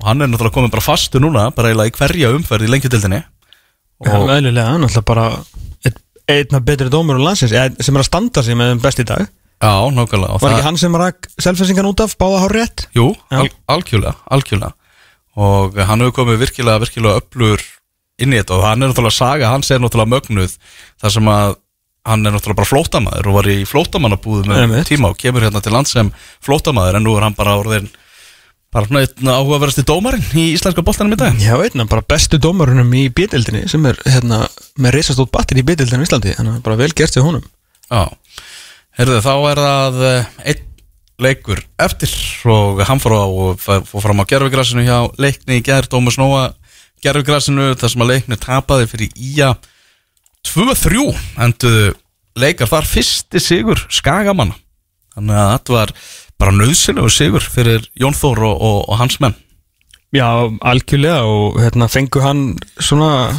[0.00, 3.20] og hann er náttúrulega komin bara fastu núna bara eiginlega í hverja umferð í lengjutildinni
[4.00, 5.26] og meðlilega, náttúrulega bara
[5.84, 5.98] einn
[6.30, 9.26] einna betri dómur á landsins sem er að standa sig með best í dag.
[9.60, 12.86] Já, nákvæmlega var ekki hann sem rak selfessingan út af báða hár rétt?
[12.96, 14.72] Jú, al algjörlega, algjörlega.
[15.40, 17.64] Og hann hefur komið virkilega, virkilega öflugur
[18.20, 18.56] inn í þetta.
[18.56, 20.56] Og hann er náttúrulega saga, hans er náttúrulega mögnuð
[21.02, 21.58] þar sem að
[22.08, 24.88] hann er náttúrulega bara flótamaður og var í flótamannabúðu með Einmitt.
[24.88, 26.08] tíma og kemur hérna til land sem
[26.40, 27.90] flótamaður en nú er hann bara orðin
[28.70, 31.38] bara svona einn áhugaverðasti dómarinn í íslenska boltanum í dag.
[31.42, 34.44] Já, veitna, bara bestu dómarunum í bídildinni sem er hérna
[34.78, 37.46] með reisastótt batteri í bídildinu í Íslandi þannig að bara vel gert við honum.
[37.90, 38.04] Já,
[39.00, 40.66] heyrðu þá er það eh, einn
[41.20, 42.12] leikur eftir
[42.48, 43.26] og hann fór, á,
[43.58, 46.52] fór fram á gerfugrassinu hjá leikni í gerð Dómus Nóa
[47.04, 49.50] gerfugrassinu þar sem að leikni tapaði fyrir Ía
[50.48, 51.10] 2-3
[51.44, 51.92] enduðu
[52.40, 54.56] leikar þar fyrsti sigur Skagamanna.
[55.16, 55.92] Þannig að þetta var
[56.40, 59.36] bara nöðsynlegu sigur fyrir Jón Þór og, og, og hans menn.
[60.16, 60.26] Já,
[60.66, 62.44] algjörlega og hérna fengu hann
[62.82, 63.30] svona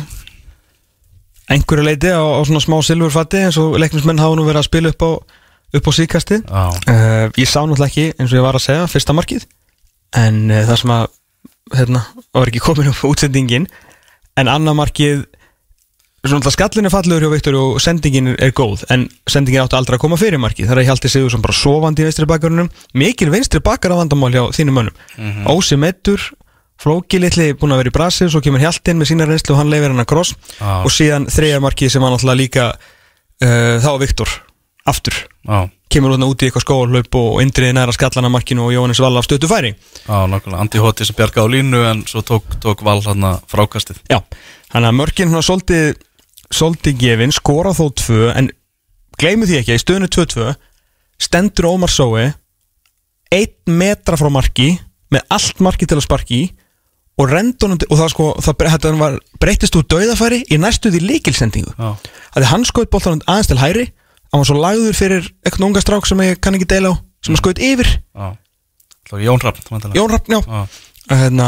[1.51, 4.91] einhverju leiti á, á svona smá silfurfatti eins og leiknismenn hafa nú verið að spila
[4.93, 5.11] upp á
[5.71, 8.87] upp á síkastið Já, uh, Ég sá náttúrulega ekki, eins og ég var að segja,
[8.91, 9.45] fyrsta markið.
[10.19, 11.05] En uh, það sem að,
[11.77, 13.67] hérna, var ekki komin upp útsendingin.
[14.39, 15.23] En annað markið
[16.21, 19.97] Svona alltaf skallin er fallegur hjá Viktor og sendingin er góð En sendingin átti aldrei
[19.97, 23.31] að koma fyrir marki Það er Hjalti Sigur sem bara sofandi í vinstri bakgrunum Mikil
[23.33, 25.01] vinstri bakar af vandamál hjá þínum mönnum.
[25.17, 25.49] Mhm.
[25.49, 26.21] Ósi Mettur
[26.81, 29.73] Flóki litli búin að vera í Brasil Svo kemur Hjaltin með sína reynslu og hann
[29.73, 30.35] leifir hann að kross.
[30.59, 30.85] Já.
[30.85, 34.29] Og síðan þriðja marki sem var náttúrulega líka uh, Þá Viktor
[34.85, 35.13] Aftur.
[35.45, 39.19] Já, Kemur út í eitthvað skóarlaup og indriði næra skallan að markinu og Jóhannes Valla
[39.19, 39.73] af stöttu færi.
[40.07, 40.61] Já, nákvæmlega.
[40.63, 43.99] Andi Hoti sem bjarga á línu en svo tók, tók val hann frákastið.
[44.09, 44.21] Já,
[44.71, 45.99] þannig að mörkin hún svolítið,
[46.55, 48.49] svolítið gefin, skora þó tvö en
[49.21, 50.49] gleymu því ekki að í stöðinu 2-2
[51.21, 52.31] stendur Ómar Sói
[53.31, 54.73] einn metra frá marki
[55.11, 56.41] með allt marki til að sparki
[57.19, 61.73] og rendunum, og það sko það, þetta var breytist úr dauðafæri í næstu því líkilsendingu
[61.75, 61.91] Já,
[62.35, 63.87] að hann skoði boltanum aðeins til hæri
[64.31, 67.33] hann var svo lagður fyrir eitthvað unga strák sem ég kann ekki deila á sem
[67.33, 67.89] hann skoði yfir.
[68.15, 68.31] Já.
[69.09, 69.97] Það var Jón Rapp væntanlega.
[69.99, 70.39] Jón Raffn, já.
[70.41, 71.47] Já, hérna,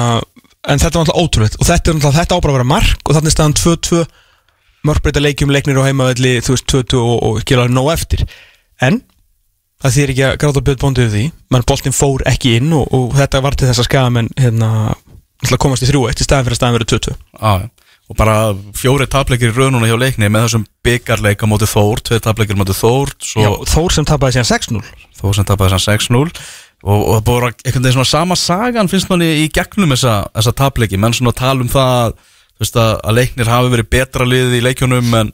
[0.68, 3.32] en þetta var náttúrulega ótrúleitt og þetta er þetta ábráð að vera mark og þannig
[3.32, 4.02] er staðan 2-2
[4.88, 8.26] mörgbreyta leikjum leiknir á heimavelli þú veist 2-2 og, og skilja nóg eftir.
[8.84, 9.02] En
[9.84, 11.24] það þýr ekki að gráta bjöð bóndið því.
[11.54, 14.72] Menn boltin fór ekki inn og, og þetta var til þess að skaga menn hérna,
[15.62, 17.72] komast í þrjú í staðan fyrir að staðan verið 2-2 já, já.
[18.12, 18.36] Og bara
[18.76, 23.14] fjóri tapleikir í raununa hjá leikni með þessum byggarleika móti Þór, tveir tapleikir móti Þór
[23.24, 24.82] svo Já, Þór sem tapaði síðan 6-0
[25.22, 26.20] Þór sem tapaði þess 6-0
[26.84, 30.16] og, og það búið að einhvern veginn svona sama sagan finnst manni í gegnum þessa,
[30.36, 31.00] þessa tapleiki.
[31.00, 32.18] Menn svona tala um það
[32.64, 35.34] veist, að, að leiknir hafi verið betra liðið í leikjunum en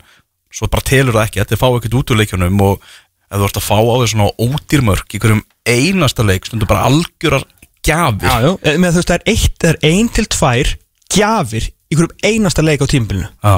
[0.53, 2.61] svo bara telur það ekki þetta er fá ekkert út úr leikjunum.
[2.65, 2.89] Og
[3.29, 6.87] ef þú ert að fá á því svona ódýrmörk í hverjum einasta leik stundur bara
[6.89, 7.45] algjörar
[7.85, 8.25] gjafir.
[8.27, 10.73] Já, Eh, með þú veist það er eitt, það er ein til tvær
[11.13, 13.55] gjafir í hverjum einasta leik á tímbilinu Já,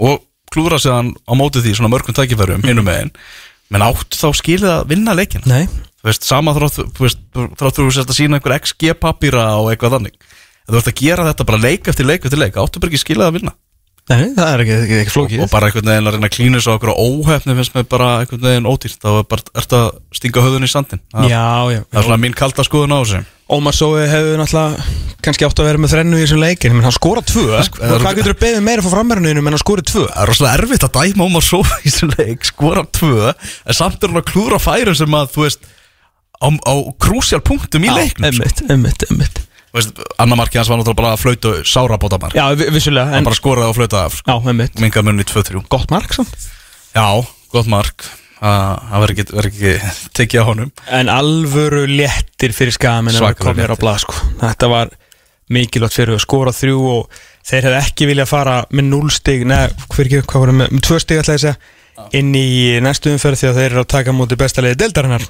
[0.00, 3.12] og klúðra sig hann á móti því svona mörgum tækifærum hinum megin.
[3.70, 5.46] Menn átt þá skilið að vinna leikina?
[5.46, 5.68] Nei,
[6.00, 9.68] þú veist, sama þrótt þú veist, þráttur þú sérst að sína einhver XG pappýra og
[9.70, 10.16] eitthvað þannig
[10.70, 12.54] en þú ert að gera þetta bara leik eftir leik eftir leik.
[12.62, 13.56] Áttu bara ekki skilið að vinna?
[14.10, 15.40] Nei, það er ekki, ekki, ekki flókið.
[15.44, 18.40] Og bara einhvern veginn að reyna að klínu svo okkur óhefni finnst mér bara einhvern
[18.42, 18.96] veginn ódýrt.
[18.98, 19.84] Þá er bara, ert að
[20.18, 21.44] stinga höfðun í sandin það, Já,
[21.76, 23.20] já, það er svona mín kalda skoðun á þessu.
[23.50, 24.88] Ómar Sói hefur náttúrulega
[25.26, 28.02] kannski átt að vera með þrennu í þessum leikin menn hann skora tvö, sko, er-
[28.02, 30.04] hvað getur þú beðið meira frá framverðinu en hann skori tvö?
[30.06, 33.98] Það er rosalega erfitt að dæma að svo í þessum leik skora tvö en samt
[34.06, 35.66] er hann að klúðra færum sem að þú veist
[36.40, 36.74] á, á
[39.72, 40.00] krúsjál punktum í leiknum sko.
[40.00, 42.44] Emmitt, emmitt, emmitt Þú veist, annar marki hans var náttúrulega bara að flauta sárabótamar Já,
[42.58, 44.26] vi- vissulega, hann en bara skoraði og flauta af sko.
[44.30, 46.34] Já, emmitt, minga munni 2-3 gott mark samt
[46.94, 47.06] Já,
[47.52, 48.04] gott mark
[48.40, 49.72] Það það verður ekki, ekki
[50.16, 53.82] tekið á honum En alvöru léttir fyrir skamin en það kom mér á léttir.
[53.84, 54.14] blað sko.
[54.40, 54.90] Þetta var
[55.50, 59.68] mikilvægt fyrir að skora þrjú og þeir hefði ekki viljað fara með 0 stig, neða,
[59.92, 61.56] hver ekki, hvað voru með, með 2 stig ætla ég að segja,
[62.16, 62.44] inn í
[62.80, 65.24] næstu umferð því að þeir eru að taka múti besta leiði deildarinnar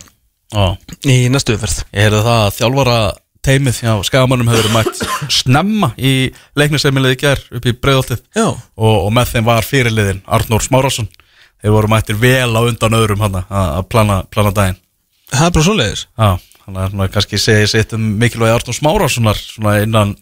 [0.55, 0.65] Já.
[1.11, 2.99] í næstu umferð Ég heyrði það að þjálfara
[3.45, 8.97] teimið hjá skagamannum hefur verið mætt snemma í leiknisemilegði ger upp í breiðoltið Já, og,
[9.07, 11.09] og með þeim var fyrirliðin Arnór Smárásson
[11.61, 14.79] Þeir voru mættir vel á undan öðrum hann að plana, plana daginn.
[15.29, 16.05] Það er bara svoleiðis.
[16.17, 16.31] Já,
[16.65, 20.15] hann er svona kannski segið sitt um mikilvægi Arnór Smárásonar svona innan,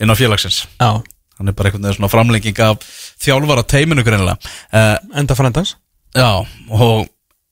[0.00, 0.62] innan félagsins.
[0.80, 1.02] Já,
[1.36, 2.84] Hann er bara einhvern veginn framlenging af
[3.20, 4.38] þjálfara teiminu greinilega.
[4.72, 5.74] Uh, enda frendans
[6.16, 6.30] Já,
[6.72, 7.02] og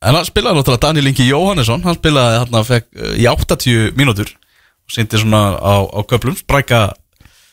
[0.00, 1.84] en hann spilaði náttúrulega Daniel Ingi Jóhannesson.
[1.84, 4.32] Hann spilaði að uh, í 80 mínútur
[4.84, 6.82] og sýndi svona á, á köplum spræka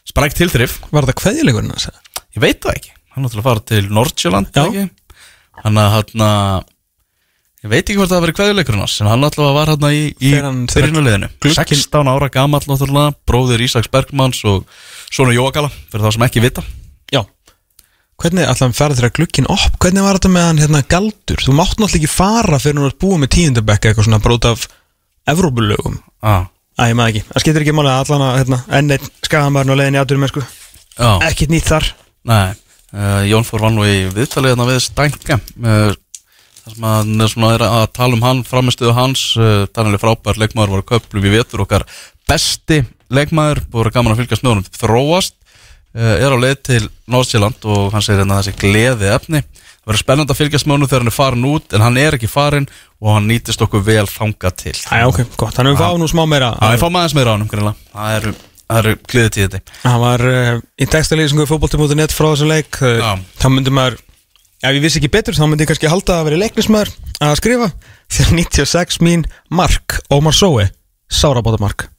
[0.08, 1.88] spræk tilþrif, Var þetta kveðilegurinn hans?
[2.36, 4.66] ég veit það ekki hann farið til Nordsjöland Já.
[4.68, 4.86] ekki?
[5.64, 6.64] hann að hann að
[7.62, 10.00] ég veit ekki hvort það hafi verið kveðuleikurinn hans en hann náttúrulega var hann í,
[10.18, 14.66] í Þegar hann- þegar byrjunarliðinu glugginn- 16 ára gamall náttúrulega bróðir Ísaks Bergmanns og
[15.12, 16.64] svona Jóagala fyrir þá sem ekki vita
[17.14, 17.22] Já
[18.22, 21.78] Hvernig allan ferði þeirra glukkin upp Hvernig var þetta með hann hérna galdur Þú mátt
[21.78, 24.68] náttúrulega ekki fara fyrir að búa með tíundabekka eitthvað svona brót af
[25.30, 26.46] Evrópulögum ah.
[26.80, 27.24] Æ, ég maður ekki.
[27.30, 30.28] Það skiptir ekki máli að allan að hérna, enn einn skagamarinn og leiðin í aðdurum
[30.32, 30.44] sko.
[30.96, 31.90] Já, Ekkert nýtt þar.
[32.32, 32.54] Nei.
[32.92, 35.38] Uh, Jón fór var nú í viðtalið hérna við Stænka.
[35.60, 35.92] Uh,
[36.62, 39.26] þar sem hann er svona er að tala um hann framistuðu hans.
[39.40, 41.88] Uh, Daniel er frábær leikmaður voru köplum í vetur okkar
[42.32, 45.38] besti leikmaður voru gaman að fylgjast með honum þróast.
[45.92, 49.42] Er á leið til Nordsjælland og hann segir hérna þessi gleði efni
[49.82, 52.18] það verður spennandi að fylgjast með honum þegar hann er farin út en hann er
[52.18, 52.68] ekki farin
[53.02, 54.76] og hann nýtist okkur vel þanga til.
[54.94, 55.58] Æ, ok, gott.
[55.58, 57.76] Þannig við fáum nú smá meira Já, ég fá maður meira á greinilega.
[57.96, 58.34] það eru,
[58.68, 63.14] það eru gleði tíði Hann var uh, í textalýsingu fótbolti.net frá þessum leik uh.
[63.42, 64.00] Þá myndi maður
[64.62, 66.92] Ef ég vissi ekki betur, þá myndi ég kannski halda að vera leiknismæður
[67.26, 67.72] að skrifa.
[68.14, 70.68] Þegar 96 mín mark Ómar Sói
[71.10, 71.91] Sárabóta mark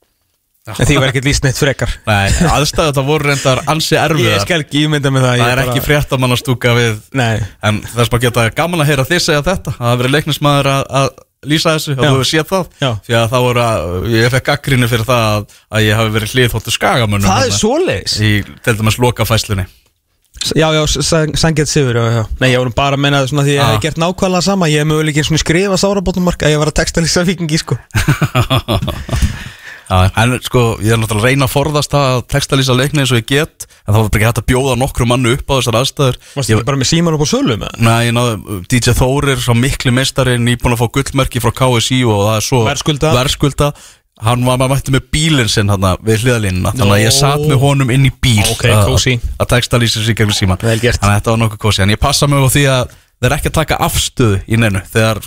[0.63, 1.91] En því var ekkert líst neitt frekar.
[2.07, 5.49] Nei, aðstæðu þetta voru reyndar ansi Ég erfiðar skal ekki ímynda með það Það ég
[5.51, 9.07] er bara- ekki fréttamann að stúka við Nei, En þess maður geta gaman að heyra
[9.11, 9.75] þið segja þetta.
[9.75, 11.11] Það hafa verið leiknismæður að, að
[11.51, 12.71] lýsa þessu og þú hefur séð það.
[12.79, 12.91] Já.
[13.09, 16.35] Því að það voru að, ég fekk gaggrinni fyrir það að, að ég hafi verið
[16.37, 18.15] hliðhóttu skagamönnum það er svoleiðis?
[18.23, 18.33] Í
[18.63, 19.67] til dæmis lokafæslunni
[20.59, 20.81] Já, já,
[21.39, 22.23] Sangett Sigur, já, já.
[22.41, 23.75] Nei, ég voru bara að menna svona því að ég Ah.
[23.77, 24.67] hef gert nákvæmlega sama.
[24.71, 27.77] Ég hef mögulega ekki svona skrifa sárabótumark að ég var að textalýsa vikingi, sko
[29.91, 33.19] en sko, ég er náttúrulega að reyna að forðast það að textalýsa leikni eins og
[33.21, 36.19] ég get en það var ekki hægt að bjóða nokkru mannu upp á þessar aðstæður.
[36.37, 37.81] Varstu ekki bara með síman upp á sölu með?
[37.83, 42.23] Nei, ég náði, DJ Þórir, svo miklu meistari nýbúin að fá gullmerki frá KSI og
[42.29, 43.13] það er svo Verðskulda.
[43.19, 43.73] verðskulda.
[44.23, 47.59] Hann var maður mætti með bílinn sinn hann við hliðalínuna Þannig að ég satt með
[47.59, 50.61] honum inn í bíl Ok, að- textalýsa sig gegnum síman.
[50.63, 53.51] Þannig að þetta var nokkuð kósi En ég passa mig á því að þeir ekki
[53.51, 55.19] að taka afstöðu í neinu Þegar,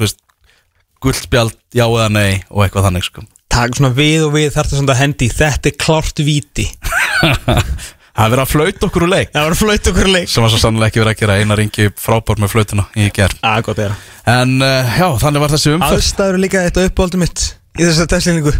[1.03, 3.25] gullspjald, já eða nei og eitthvað þannig sko
[3.55, 6.65] Takk svona við og við þarf það svona að hendi Þetta er klárt víti.
[8.15, 9.29] Það er verið að flauta okkur úr leik.
[9.33, 10.29] Það var flöyt okkur leik.
[10.31, 13.33] Sem var svo sannlega ekki verið að gera eina ringi frábár með flautuna í ger
[13.43, 13.95] Á, gott er
[14.31, 15.99] En uh, já, þannig var þessi umferð.
[15.99, 17.43] Aðstæður er líka eitt af uppáhaldum mitt
[17.75, 18.53] Í þessari testlýningu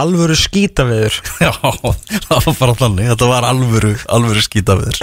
[0.00, 1.18] Alvöru skítaveður.
[1.44, 5.02] Já, það var bara þannig Þetta var alvöru, alvöru skítaviður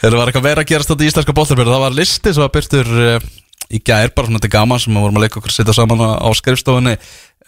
[0.00, 2.50] Þegar var eitthvað meira að gerast þetta í íslenska bóttarbyrðu Það var listi sem var
[2.56, 3.28] byrtur uh,
[3.70, 6.02] í gær Bara svona þetta gaman sem við vorum að leika okkur að setja saman
[6.02, 6.96] á skrifstofunni.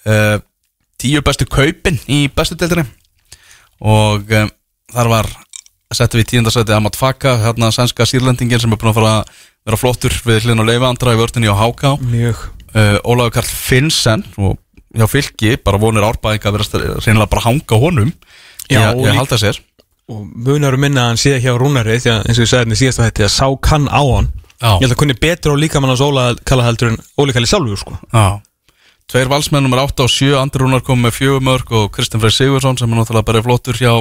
[0.07, 0.38] Uh,
[1.01, 2.85] Tíu bestu kaupin í bestu deildinni.
[3.81, 4.51] Og um,
[4.93, 5.31] þar var
[5.97, 9.39] settum við í tíundasæti Amat Faka Hérna sænska sírlendingin sem er búin að fara að
[9.67, 14.23] vera flottur við hlinn og leifa andra í vörtinni á Háká uh, Ólafur Karl Finnsen
[14.39, 14.59] og
[14.95, 18.13] hjá fylki, bara vonir árbæðing að vera reynilega bara hanga á honum
[18.71, 19.59] Já, ég, ég halda sér.
[20.11, 22.63] Og munar um minna að hann sé hjá Rúnari Því að eins og ég sagði
[22.63, 24.29] hérna í síðasta hætti að sá kann á hann.
[24.61, 24.71] Já.
[24.77, 27.81] Ég held að kunni betur á líkamann hans Óla kalla heldur en Óli kalli sjálfur
[27.81, 27.97] sko.
[28.13, 28.39] Já.
[29.11, 32.77] Tveir valsmenn nummer 8 og 7 Andri Rúnar kom með fjögumörk og Kristinn Freyr Sigursson
[32.79, 33.97] sem er náttúrulega bara flottur hjá,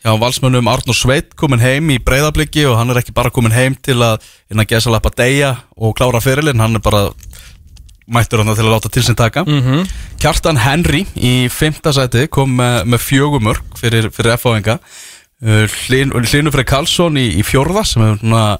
[0.00, 3.76] hjá valsmennum Arnur Sveit komin heim í breyðabliki og hann er ekki bara komin heim
[3.76, 7.10] til að innan gesa lappa deyja og klára fyrirlin, hann er bara
[8.08, 9.44] mættur hann til að láta til sin taka.
[9.44, 9.90] Mm -hmm.
[10.16, 14.78] Kjartan Henry í fymta sæti kom með, með fjögumörk fyrir, fyrir F-áinga
[15.44, 18.58] uh, Hlyn, Hlynur Frey Karlsson í, í fjórða sem hefur svona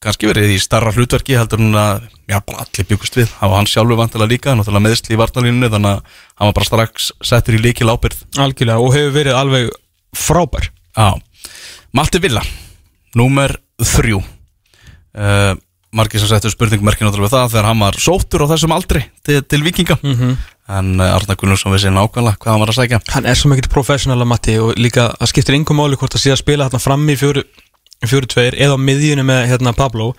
[0.00, 3.28] kannski verið í starra hlutverki heldur hún að, já, bara allir byggust við.
[3.34, 6.68] Það var hann sjálfur vantilega líka, náttúrulega meðsli í varnalínunni þannig að hann var bara
[6.70, 9.70] strax settur í líkil ábyrð Algjörlega og hefur verið alveg
[10.16, 10.70] frábær.
[10.96, 11.10] Já,
[11.92, 12.44] Matti Villa
[13.18, 14.22] Númer þrjú.
[15.10, 15.52] Uh,
[15.90, 19.58] Margir sem settur spurningmerkin náttúrulega það þegar hann var sóttur á þessum aldri til, til
[19.64, 20.36] vikinga mm -hmm.
[20.70, 23.00] En uh, Arna Gunnarsson vissi nákvæmlega hvað hann var að sækja.
[23.10, 27.44] Hann er svo mikill professional að Matti og líka að skiptir yngum máli hvort að
[28.06, 30.14] sé að spila hérna frammi í fjóru, fjóru tveir eða á miðjunni með hérna Pablo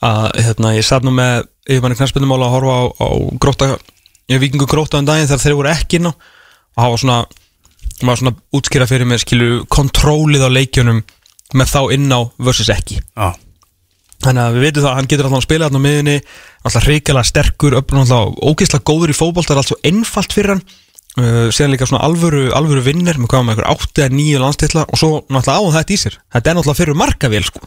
[0.00, 3.08] að hérna ég satt nú með yfirmanni knarspinnumála að horfa á, á
[3.38, 3.78] gróta
[4.40, 6.12] vikingu gróta um daginn þegar þeir voru ekki inn á.
[6.78, 7.24] Og var svona
[8.00, 11.02] var svona útskýra fyrir mér skilu kontrólið á leikjunum
[11.54, 13.00] með þá inn á versus ekki.
[13.02, 13.34] Já,
[14.20, 16.16] Þannig að við veitum það að hann getur alltaf að spila þarna á miðunni
[16.60, 20.52] alltaf hrikalega sterkur, öfnum alltaf ógeðslega góður í fótbolt, það er allt svo einfalt fyrir
[20.52, 20.62] hann
[21.18, 24.86] uh, síðan líka svona alvöru, alvöru vinnir með hvað með eitthvað átti eða nýju landstilla
[24.86, 26.18] og svo náttúrulega á þetta í sér.
[26.34, 27.62] Þetta er náttúrulega fyrir markavél sko.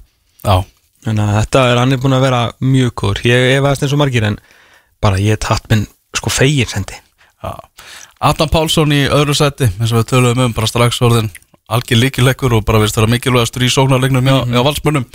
[1.04, 3.24] Þannig að þetta er, hann er búin að vera mjög góður.
[3.28, 4.40] Ég efast eins og margir en
[5.04, 7.00] bara ég er tatt minn sko fegin sendi.
[7.44, 7.52] Já.
[8.24, 11.28] Adam Pálsson í öðru seti eins og við töluðum um bara strax orðin
[11.74, 15.08] algjör líkileggur og bara veist vera mikilvægastur í sóknarleiknum hjá, hjá valsmönnum.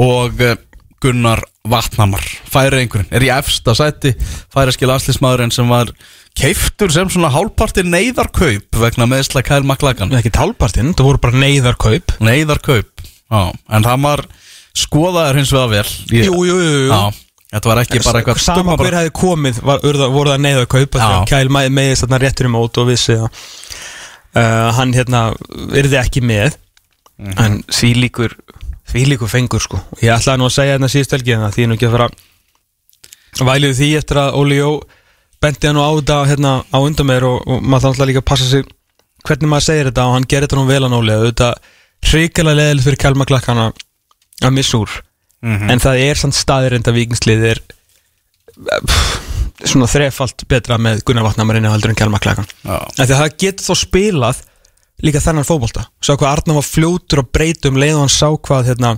[0.00, 0.56] Og uh,
[1.04, 4.14] Gunnar Vatnamar færi einhverjum, er í efsta seti
[4.52, 5.92] færi skil aðslismadurinn sem var
[6.36, 12.16] keiftur sem svona hálfpartir neyðarkaup vegna meðsla Kæl Maklagan ekki tálpartinn, það voru bara neyðarkaup.
[12.24, 14.24] Neyðarkaup, já, en það var
[14.76, 15.94] skoðaður hins vegar vel.
[16.12, 16.90] Jú, jú, jú, jú.
[16.90, 17.00] Já,
[17.54, 20.66] þetta var ekki bara eitthvað sama stumma hver hefði komið var, urða, voru það neyða
[20.66, 21.06] að kaupa Já.
[21.06, 25.26] þegar Kæl með, meðist þarna réttur í mót og vissi að uh, hann hérna
[25.72, 26.60] yrði ekki með.
[27.16, 27.32] Mhm.
[27.40, 28.34] en því líkur
[28.86, 29.80] því líkur fengur sko.
[30.02, 32.08] Ég ætlaði nú að segja hérna síðust helgi en því er nú ekki að fara
[33.46, 34.70] væliðu því eftir að Óli Jó
[35.42, 38.30] bendi hann á þetta hérna á undan mér og, og maður þarf alltaf líka að
[38.30, 38.66] passa sig
[39.26, 41.50] hvernig maður segir þetta og hann gerir þetta nú vel að Óli þetta
[42.06, 43.66] hrikalega leðilegt fyrir Kælma Klakkana
[44.44, 44.90] að missa úr.
[45.46, 45.70] Mhm.
[45.70, 47.58] en það er samt staðirind að vikingslið er
[48.56, 49.18] pff,
[49.68, 51.98] svona þrefalt betra með Gunnar Vatnamarinn heldur en
[53.06, 54.40] því að það getur þó spilað
[55.04, 55.84] líka þennan fótbolta.
[56.00, 58.94] Sá hvað Arnar var fljótur að breyta um leið og hann sá hvað hérna,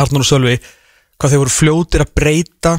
[0.00, 0.56] Arnar og Sölvi
[1.20, 2.74] hvað þeir voru fljótir að breyta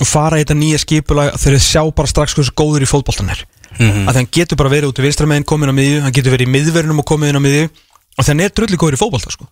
[0.00, 3.30] og fara í þetta nýja skipulag þegar þeir sjá bara strax hversu góður í fótboltan
[3.30, 4.06] er Mhm.
[4.06, 6.46] að því hann getur bara verið út í vinstramegin komin á miðju, hann getur verið
[6.46, 7.64] í miðverðinum og komið inn á miðju
[8.18, 9.48] og hann er drulli góður í fótbolta sko.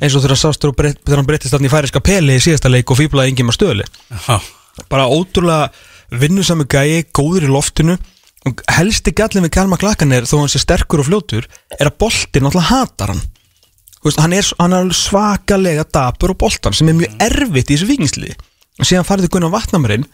[0.00, 2.40] eins og þegar hann sást þegar breytt- þegar hann breyttist þarna í færiska peli í
[2.40, 4.40] síðasta leik og fýblaði enginn maður stöðli Já.
[4.88, 5.68] bara ótrúlega
[6.10, 7.98] vinnusami gæi, góður í loftinu
[8.46, 11.44] og helsti gallin við Kalma Klakan er þó hann sé sterkur og fljótur
[11.78, 13.20] er að boltin náttúrulega hatar hann
[14.04, 17.90] veist, hann, er, hann er svakalega dapur á boltan sem er mjög erfitt í þessu
[17.92, 18.44] vikingsliði og
[18.86, 20.06] síðan farið þau Gunnar Vatnamarinn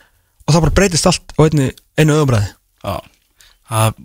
[0.45, 2.51] og það bara breytist allt á einni, einu öðumræði
[2.85, 2.95] Já.
[3.65, 4.03] Það,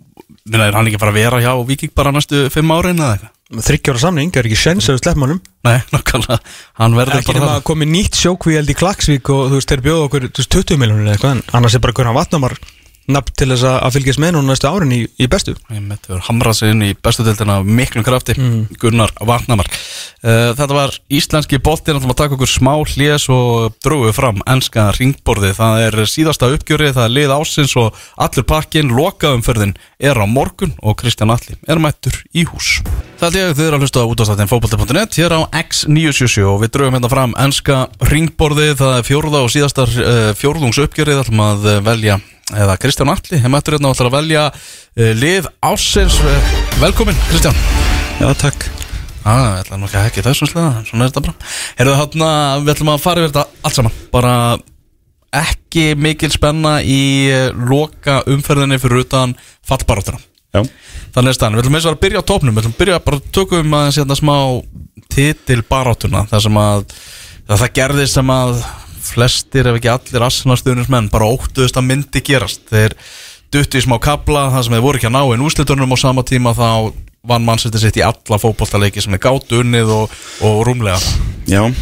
[0.56, 3.36] er hann ekki bara að vera hjá Viking bara næstu fimm árin eða eitthvað?
[3.50, 6.36] þryggjóra samning, er ekki sjens að við sleppum honum Nei, nákvæmlega
[6.78, 9.82] Hann verður Ekki bara nema að komi nýtt sjókvíald í Klagsvík og þú veist, þeir
[9.88, 12.54] bjóða okkur þú veist, 20 miljonir eða eitthvað annars er bara hvernig vatnamar
[13.10, 15.54] nafn til þess að fylgjast með núna næstu árin í, í bestu.
[15.72, 18.36] Einmitt, hefur hamrað sig inn í bestu deildina af miklum krafti,
[18.80, 24.42] Gunnar Vatnamar uh, Þetta var íslenski boltinn að taka okkur smá hlés og dróðu fram
[24.50, 30.16] enska ringborði það er síðasta uppgjöri, það er lið ásins og allur pakkin, lokaumferðin er
[30.20, 32.80] á morgun og Kristján Alli er mættur í hús.
[33.20, 36.96] Það er þið eru að hlusta á útastættin fókbalti.net hér á X977 og við drögum
[36.96, 41.24] hérna fram enska ringborði, það er fjórða og síðastar uh, fjórðungsuppgjörið,
[42.56, 47.56] eða Kristján Alli, þeim ættur hérna að velja uh, lið ásins uh, velkomin Kristján.
[48.20, 48.66] Já, takk.
[49.20, 51.52] Ah, ég ætla nú ekki að hekki þessum sliða svona er þetta bara.
[51.78, 52.32] Heyrðu þarna,
[52.64, 53.98] við ætlum að fara yfir þetta allt saman.
[54.14, 54.34] Bara
[55.40, 59.36] ekki mikil spenna í uh, loka umferðinni fyrir utan
[59.66, 60.20] fallbaróttuna
[60.50, 60.64] Já,
[61.14, 63.02] Þannig er staðan, við ætlum eins og að byrja á topnum Við ætlum að byrja
[63.06, 64.36] bara tökum að setja smá
[65.14, 68.64] titil baráttuna Það sem að það, það gerðist sem að
[69.10, 72.64] flestir ef ekki allir asnastuðnismenn bara óttuðust að myndi gerast.
[72.70, 72.96] Þeir
[73.50, 76.26] duttu í smá kabla það sem þeir voru ekki að ná inn úslitunum á sama
[76.26, 76.68] tíma þá
[77.28, 80.14] vann mannsætti sitt í alla fótboltaleiki sem er gátt unnið og,
[80.46, 80.96] og rúmlega.
[81.50, 81.72] Já uh,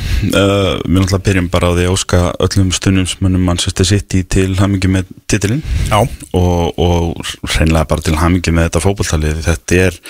[0.83, 5.13] Við náttúrulega byrjum bara á því að óska öllum stundumsmönnum Manchester City til hamingi með
[5.31, 5.63] titilinn.
[5.95, 7.23] Og, og
[7.55, 10.01] hreinlega bara til hamingi með þetta fótballtalið Þetta er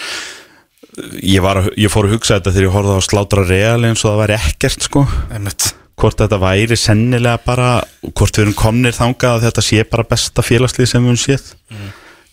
[1.21, 4.15] ég, var, ég fór að hugsa þetta þegar ég horfði á slátra real eins og
[4.15, 5.05] það væri ekkert sko.
[5.29, 7.71] Einmitt hvort þetta væri sennilega bara
[8.13, 11.49] hvort við erum komnir þangað að þetta sé bara besta félagslið sem við höfum séð.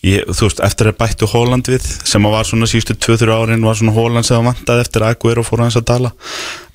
[0.06, 3.80] Ég, þú veist, eftir að bættu Hóland við sem var svona síðustu 2-3 árin var
[3.80, 6.12] svona Hóland sem vantaði eftir að Aguero fór hans að tala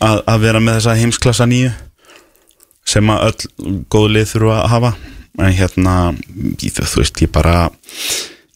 [0.03, 1.71] að, að vera með þessa heimsklassa nýju
[2.91, 4.93] sem að öll góð lið þurfa að hafa.
[5.41, 5.95] En hérna,
[6.59, 7.71] þú veist, ég bara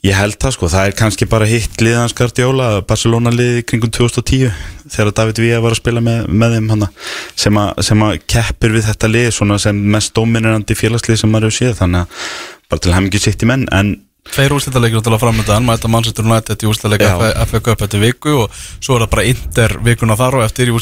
[0.05, 4.51] ég held það sko, það er kannski bara hitt liðans Guardiola, Barcelona liði kringum 2010
[4.93, 6.89] þegar David Villa var að spila með, með þeim hana,
[7.41, 11.49] sem, að, sem að keppir við þetta lið svona sem mest dominirandi félagslið sem maður
[11.49, 11.79] hefur séð.
[11.81, 12.27] Þannig að
[12.69, 16.25] bara til hef ekki sitt í menn en Tveir úrslitaleikur til að framöndan, mæta Manchester
[16.25, 17.43] United í úrslitaleika Já.
[17.45, 20.75] FA Cup eftir viku og svo er það bara Inter vikuna þar og eftir í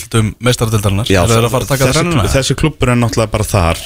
[1.11, 1.89] Er að að taka
[2.37, 3.83] þessi, klubbur er náttúrulega bara þar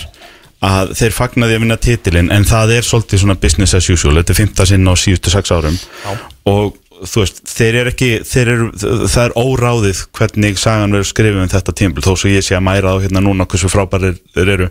[0.64, 4.16] að þeir fagnaði að vinna titilinn en það er svolítið svona business as usual.
[4.16, 5.76] Þetta er fymta sinn á síðustu sex árum.
[5.76, 6.16] Já.
[6.46, 11.42] og þú veist, þeir eru ekki þeir eru, það er óráðið hvernig sagan verður skrifið
[11.42, 14.52] um þetta tímpil þó svo ég sé að mæra á hérna núna hversu frábærir þeir
[14.54, 14.68] eru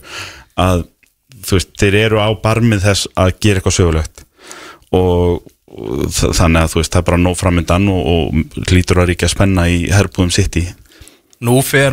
[0.57, 0.85] að
[1.45, 4.25] þú veist, þeir eru á barmið þess að gera eitthvað sögulegt.
[4.95, 5.43] Og,
[6.15, 9.67] þannig að þú veist, það er bara nóg framöndan og, og lítur að ríkja spenna
[9.69, 10.65] í herbúðum sitt í
[11.45, 11.91] Nú fer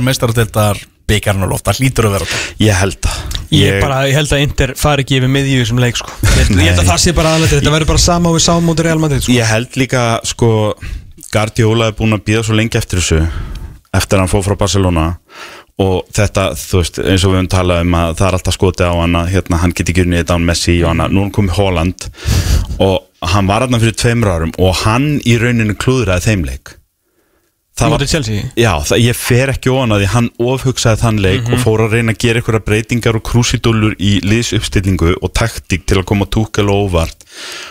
[1.45, 2.45] á loft, það hlýtur að vera það.
[2.63, 5.81] Ég held það Ég, bara, ég held að Inter fari ekki yfir miðju í þessum
[5.83, 6.15] leik sko.
[6.25, 7.75] ég, held að það sé bara aðlega Þetta.
[7.75, 9.35] Verður bara sama og við sáum út í Real Madrid sko.
[9.37, 10.53] Ég held líka sko
[11.33, 13.21] Guardiola er búin að býða svo lengi eftir þessu
[13.93, 15.07] eftir að hann fóð frá Barcelona.
[15.83, 18.93] Og þetta, þú veist, eins og við höfum talað um að það er alltaf skotið
[18.93, 21.35] á hann að hérna, hann geti unnið þetta án Messi og hann, nú er hann
[21.37, 22.07] komið Holland
[22.85, 26.77] og hann var hann fyrir tveimur árum og hann í rauninu klúðraði þeim leik
[27.73, 28.03] Það var,
[28.61, 30.09] já, það, ég fer ekki ofan að því.
[30.13, 34.11] Hann ofhugsaði þann leik og fór að reyna að gera einhverja breytingar og krúsidúlur í
[34.29, 37.25] liðsuppstillingu og taktík til að koma túkel og óvart.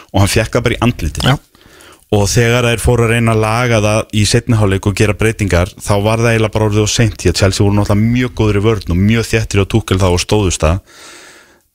[0.10, 1.36] Og hann fekk það bara í andlitin Já.
[2.18, 5.94] og þegar þeir fóru að reyna að laga það í setniháleik og gera breytingar þá
[6.02, 8.66] var það eiginlega bara orðið og seint því að Chelsea voru náttúrulega mjög góður í
[8.66, 10.84] vörn og mjög þéttir á túkel þá og stóðust það.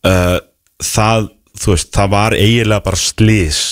[0.03, 0.39] Uh,
[0.83, 3.65] það, þú veist, það var eiginlega bara slís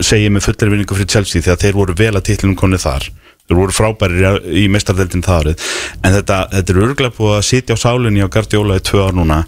[0.00, 3.10] segið með fullir vinningu fyrir Chelsea því að þeir voru vel að titlunum konið þar
[3.50, 5.68] þeir voru frábærir í- mestardeldin það árið
[6.06, 9.16] en þetta, þetta er örgulega búið að sitja á sálinni á Guardiola í tvö ár
[9.18, 9.40] núna.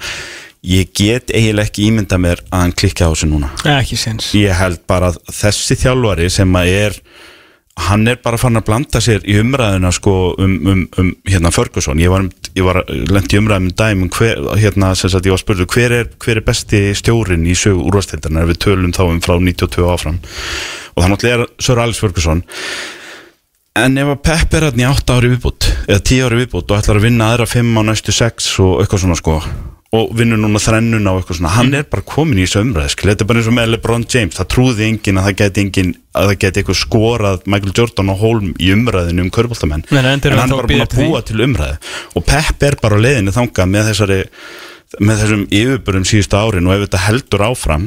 [0.63, 3.49] Ég get eiginlega ekki ímynda mér að hann klikka á þessu núna.
[4.39, 6.99] Ég held bara að þessi þjálfari sem að er
[7.89, 11.99] hann er bara fann að blanda sér í umræðina sko um, um, um hérna Ferguson.
[11.99, 15.33] Ég var, ég var lendi í umræðum um dæm um hver, hérna sem sagt ég
[15.35, 19.03] var spurður hver er, hver er besti stjórin í sögu úrvastildarna ef við tölum þá
[19.09, 20.21] um frá 92 áfram.
[20.95, 22.45] Og náttúrulega er Sir Alex Ferguson
[23.79, 26.81] en ef að Pep er hérna í 8 ári viðbútt eða 10 ári viðbútt og
[26.81, 29.37] ætlar að vinna aðra 5 á næstu 6 og eitthvað svona sko
[29.93, 33.11] og vinnur núna þrennuna og eitthvað svona hann er bara komin í þessu umræð skil.
[33.11, 35.95] þetta er bara eins og með LeBron James það trúði enginn að það geti enginn
[36.17, 40.25] að það geti eitthvað skorað Michael Jordan og Holm í umræðinu um körbóltamenn en hann
[40.25, 43.91] er bara búin að búa til umræðu og Pep er bara á leiðinu þangað með
[43.93, 44.19] þessari
[45.01, 47.87] með þessum yfirbörum síðustu árin og ef þetta heldur áfram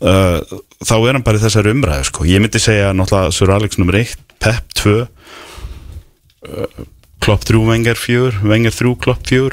[0.00, 0.40] uh,
[0.84, 2.28] þá er hann bara í þessari umræðu sko.
[2.28, 4.00] ég myndi segja náttúrulega Sir Alex nr.
[4.04, 6.84] 1 Pep 2 uh,
[7.22, 9.50] Klopp 3 Wenger 4 Wenger 3 Klopp 4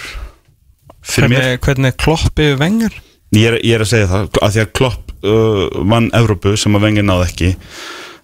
[1.04, 2.94] fyrir mér Hvernig, hvernig kloppi vengar
[3.34, 6.76] ég er, ég er að segja það að því að Klopp uh, vann Evrópu sem
[6.78, 7.48] að Wenger náði ekki.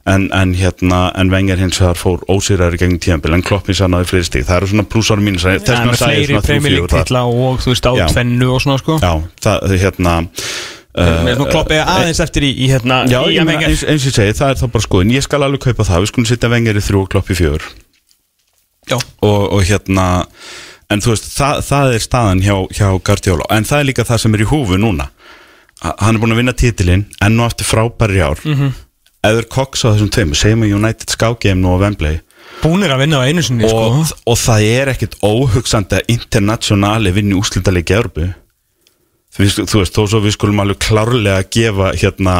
[0.10, 4.07] En, en hérna, en Wenger hins vegar fór ósýræri gegn tíðanbíl, en Klopp í sannaði
[4.10, 6.45] fleiri stík, það eru svona plussar og mínus þess Ja, með sagði ég fleiri svona
[6.45, 7.03] þrjú, Premier fjögur League þar.
[7.10, 8.05] titla og þú veist á Já.
[8.14, 8.97] tvennu og svona sko.
[9.03, 9.12] Já,
[9.45, 10.14] það, hérna
[11.00, 14.04] Mér finnst nú Klopp eða aðeins eftir í, í hérna Já, í ég eins, eins
[14.04, 15.14] og ég segi, það er þá bara skoðun.
[15.16, 17.70] Ég skal alveg kaupa það, við skulum setja Wenger í þrjú og Klopp í fjögur.
[18.89, 18.97] Já.
[18.97, 20.08] og, og hérna
[20.89, 23.45] En þú veist, það, það er staðan hjá, hjá Guardiola.
[23.54, 25.12] En það er líka það sem er í húfu núna.
[25.84, 28.41] Hann er búin að vinna titilinn Enn og aftur frábæri ár.
[28.43, 28.56] Mm.
[28.58, 28.72] -hmm.
[29.30, 32.20] Eður Cox á þessum tveimur Segjum að United skágeim nú á Wembley.
[32.64, 33.70] Búnir að vinna á einu sinni og,
[34.08, 34.18] sko.
[34.26, 38.34] Og það er ekkit óhugsandi að internationali vinni úrslítalegi Európu
[39.36, 39.46] þú
[39.82, 42.36] veist, þó svo við skulum alveg klárlega gefa hérna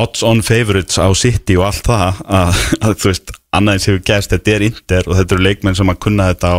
[0.00, 4.04] odds on favorites á City og allt það að, að þú veist, annað eins hefur
[4.10, 6.58] gerst þetta er Inter og þetta eru leikmenn sem að kunna þetta á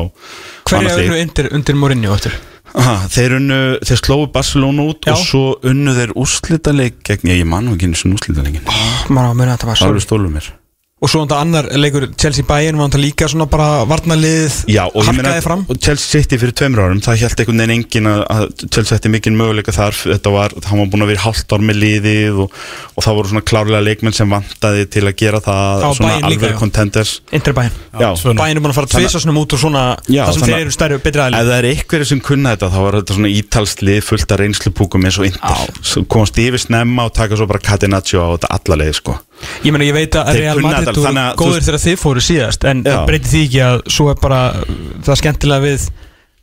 [0.69, 1.07] Hverja slíkt.
[1.09, 2.37] unnu undir, Mourinho eftir?
[2.75, 5.13] Aha, þeir unnu, þeir slóðu Barcelona út Já.
[5.13, 8.67] og svo unnu þeir úrslítaleik gegn, ég, ég man nú ekki einu svona úrslítaleikin
[9.15, 10.64] Mára að muna þetta
[11.05, 15.03] Og svo þetta annar leikur Chelsea Bayern var þetta líka svona bara varnarlið Já, og
[15.05, 18.09] ég meina, harkaði fram og Chelsea City fyrir tveimur árum, það held einhvern veginn engin
[18.09, 21.53] að, að Chelsea ætti mikinn möguleika þar, þetta var, hann var búin að vera hálft
[21.53, 22.55] ár með liðið og,
[22.95, 26.25] og það voru svona klárlega leikmenn sem vantaði til að gera það, Já, svona Bayern
[26.25, 26.59] líka, alveg já.
[26.63, 27.13] contenders.
[27.37, 28.39] Inter Bayern Já, núll.
[28.41, 30.65] Bayern er búin að fara tvisa svona út úr svona Já, Það sem þannig- þeir
[30.65, 33.19] eru stærri og betri Ef aðlið það er einhverju sem kunna þetta þá var þetta
[33.19, 37.47] svona ítalslið fullt af reynslupúkum eins og Inter, Svo komast yfir snemma og taka svo
[37.51, 39.15] bara Catenaccio á þetta alla leið sko.
[39.65, 42.83] Ég meina ég veit að Real Madrid og þú góðir þegar þið fóru síðast En
[42.85, 44.41] breytir því ekki að svo er bara
[45.05, 45.87] Það skemmtilega við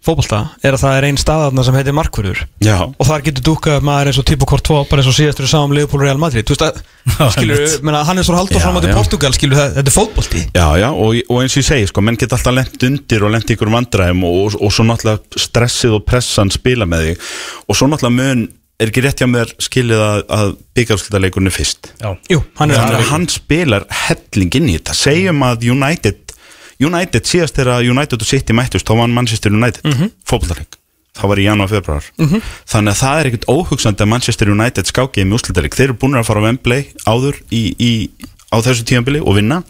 [0.03, 3.85] fótbolta Er að það er einn staðarna sem heitir markverður Já, Og þar getur dúkað
[3.87, 6.47] maður eins og Tipo Courtois Bara eins og síðastur sáum Leopold Real Madrid.
[6.49, 6.81] Þú veist að
[7.35, 8.95] skilur, hann er svo haldur fram á til.
[8.95, 10.43] Portugal Skilur það, þetta er fótbolti.
[10.55, 13.33] Já, já og, og eins og ég segi, sko, menn geta alltaf lent undir og
[13.35, 17.31] lent ykkur vandræðum og, og, og svo náttúrulega stressið og pressan spila með þig.
[17.67, 18.45] Og svo náttúrulega mun
[18.83, 21.93] er ekki rétt hjá mér skilið að, að byggjarskildaleikurinn er fyrst?
[22.03, 24.99] Já, Jú, hann er að hann spilar helling inn í þetta.
[24.99, 26.23] Segjum að United
[26.83, 30.79] United síðast þegar United og City mættust þá vann Manchester United mm -hmm.
[31.13, 32.41] það var í janúar februar -hmm.
[32.67, 36.17] þannig að það er ekkert óhugsandi að Manchester United skákið með úslitaleg þeir eru búin
[36.17, 37.93] að fara á Wembley áður í, í,
[38.51, 39.63] á þessu tíðanbili og vinna.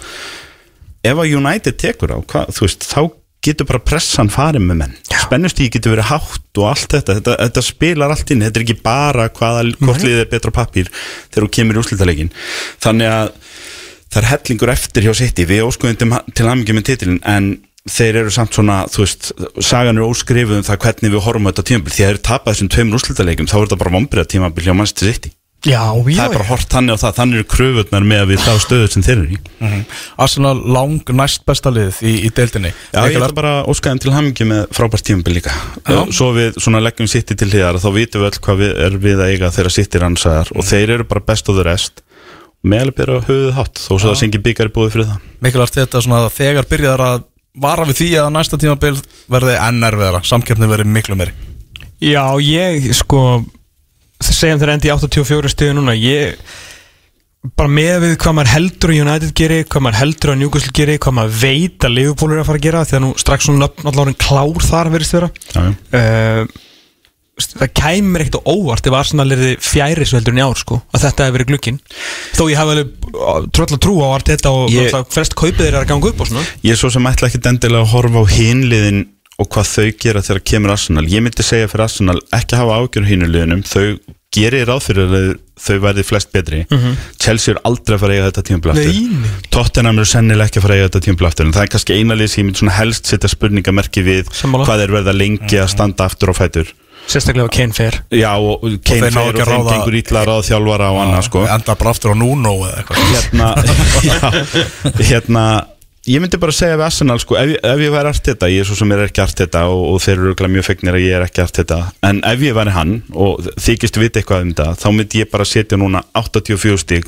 [1.03, 3.11] Ef að United tekur á hva, þú veist, þá
[3.43, 4.95] getur bara pressan farið með menn.
[5.25, 8.45] Spennustíð getur verið hátt og allt þetta, þetta, þetta spilar allt inn.
[8.47, 12.33] Þetta er ekki bara hvaða hvort liðið er betra pappír þegar þú kemur í úslitalegin
[12.85, 13.35] þannig að
[14.13, 15.47] það er hellingur eftir hjá City.
[15.49, 16.01] Við óskuðum
[16.37, 17.53] til, hamingjum með titilin en
[17.91, 19.33] þeir eru samt svona, þú veist
[19.65, 21.95] sagan er óskrifuð um það hvernig við horfum á þetta tímabil.
[21.97, 25.11] Því að þeir tapað þessum tveimur úrslitaleikum þá er þetta bara vombriða tímabil hjá Manchester
[25.11, 28.31] City Já, já, það er bara hort þannig á það, þannig eru kröfurnar með að
[28.33, 29.37] við þá stöðu sem þeir eru í.
[30.25, 32.73] Arsenal lang næst besta lið í, í deildinni.
[32.91, 35.53] Já, ég ætla bara að óska þeim til hamingi með frábært tímabil líka.
[35.87, 36.01] Já.
[36.11, 39.19] Svo við svona leggjum City til hliðar þá vitum við öll hvað við er við
[39.23, 41.95] að eiga þegar City rannsæðar og þeir eru bara best of the rest.
[42.67, 45.19] Meðalveg byrja á höfuð hátt þó svo það sengi byggar í búið fyrir það.
[45.47, 47.25] Mikilvægt þetta svona að þegar byrjaðar að
[47.63, 48.99] vara við því að næsta tímabil
[49.31, 49.57] verði
[54.29, 56.39] segjum þeir endi í 84 stöðu núna ég
[57.59, 61.01] bara með við hvað maður heldur að United gerir hvað maður heldur að Newcastle gerir
[61.03, 63.67] hvað maður veit að Liverpool er að fara að gera því að nú strax svona
[63.67, 65.31] náttúrulega klár þar verðist vera.
[65.91, 66.45] Uh,
[67.43, 70.79] það kæmur ekkert óvart ef Arsenal er þið fjæri svo heldur en í ár sko
[70.95, 71.79] að þetta hefur verið glukkin
[72.37, 75.09] þó ég hafa alveg tröll að trú á Arteta og Ég- ég...
[75.17, 76.45] flest kaupið eru að ganga upp og svona.
[76.63, 79.03] Ég er svo sem ætla ekki endilega að horfa á hinliðin
[79.41, 81.07] og hvað þau gera þegar kemur Arsenal.
[81.09, 83.87] Ég myndi segja fyrir Arsenal ekki hafa ágjör hinuliðinum þau
[84.33, 85.25] gerir ráð fyrir að
[85.63, 86.63] þau verði flest betri.
[87.21, 88.93] Chelsea er aldrei að fara að eiga þetta tímabla aftur.
[88.93, 89.33] Nei, nei.
[89.53, 91.47] Tottenham er sennilega ekki að fara að eiga þetta tímabla aftur.
[91.49, 94.65] En það er kannski eina lið sem ég myndi svona helst setja spurningamerki við Sammála.
[94.71, 96.73] hvað er verða lengi að standa aftur á fætur.
[97.13, 97.99] Sérstaklega á Kane fer.
[98.15, 101.25] Já og Kane fer og að þeim ráða- gengur ítla að ráða þjálfara og annað
[101.29, 101.45] sko.
[101.51, 102.97] Endar bara aftur á Nuno eða eitthvað.
[103.13, 103.49] Hérna,
[104.09, 104.19] já,
[105.11, 105.45] hérna
[106.07, 108.69] ég myndi bara segja við Arsenal sko, ef, ef ég væri art þetta, ég er
[108.69, 111.27] svo sem er ekki art þetta og, og þeir eru mjög fegnir að ég er
[111.27, 111.79] ekki art þetta
[112.09, 115.47] en ef ég væri hann og þykist vita eitthvað um þetta, þá myndi ég bara
[115.47, 117.07] setja núna 84 stig.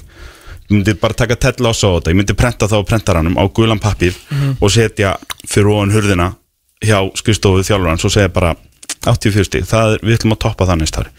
[0.65, 3.45] Ég myndi bara taka tella á svo þetta, ég myndi prenta það á prentaranum á
[3.53, 4.15] gulan pappir
[4.61, 6.31] og setja fyrir ofan hurðina
[6.85, 8.55] hjá skrifstofu þjálfurans og segja bara
[9.05, 11.11] 84 stig, það er, við ætlum að toppa það næst ári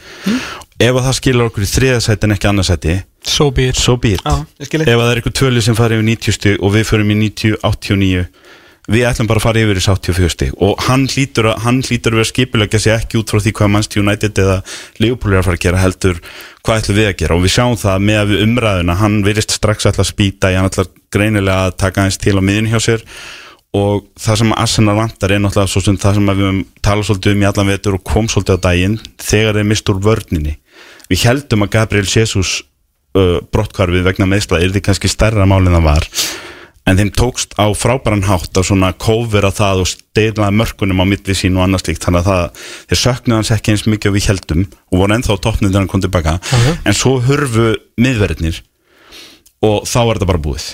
[0.79, 2.95] ef að það skilur okkur í þriðasæti en ekki annarsæti,
[3.27, 3.79] so be it.
[3.79, 4.25] So be it.
[4.65, 7.13] Skil ef að það er eitthvað tvöli sem fari yfir 90 stig og við förum
[7.13, 8.27] í 90, 89
[8.91, 10.51] við ætlum bara að fara yfir þessi 84 stig.
[10.61, 13.71] Og hann hlýtur að, hann hlýtur að vera skipulegja sig ekki út frá því hvað
[13.73, 14.57] Manchester United eða
[15.01, 16.19] Liverpool er að fara að gera heldur
[16.61, 17.37] hvað ætlum við að gera.
[17.37, 20.69] Og við sjáum það með að við umræðuna hann virðist strax alltaf spýta í hann
[20.69, 23.07] alltaf greinilega að taka hans til á miðin hjá sér.
[23.75, 27.33] Og það sem Arsenal vantar er náttúrulega svo sem það sem við höfum talað svolítið
[27.33, 30.55] um í allan vetur og kom svolítið á daginn þegar þeir mist úr vörninni.
[31.09, 32.61] Við heldum að Gabriel Jesus
[33.15, 36.09] uh, brottkvarfið vegna meðsla er því kannski stærra mál en það var.
[36.85, 41.33] En þeim tókst á frábæran hátt að svona kófera það og steila mörkunum á milli
[41.33, 44.67] sín og annars líkt þannig að það, þeir söknuð hans ekki eins mikið við heldum
[44.93, 46.37] og voru ennþá á toppnið þegar hann kom tilbaka.
[46.85, 48.61] En svo hurfu miðverðinir
[49.65, 50.69] og þá er þetta bara búið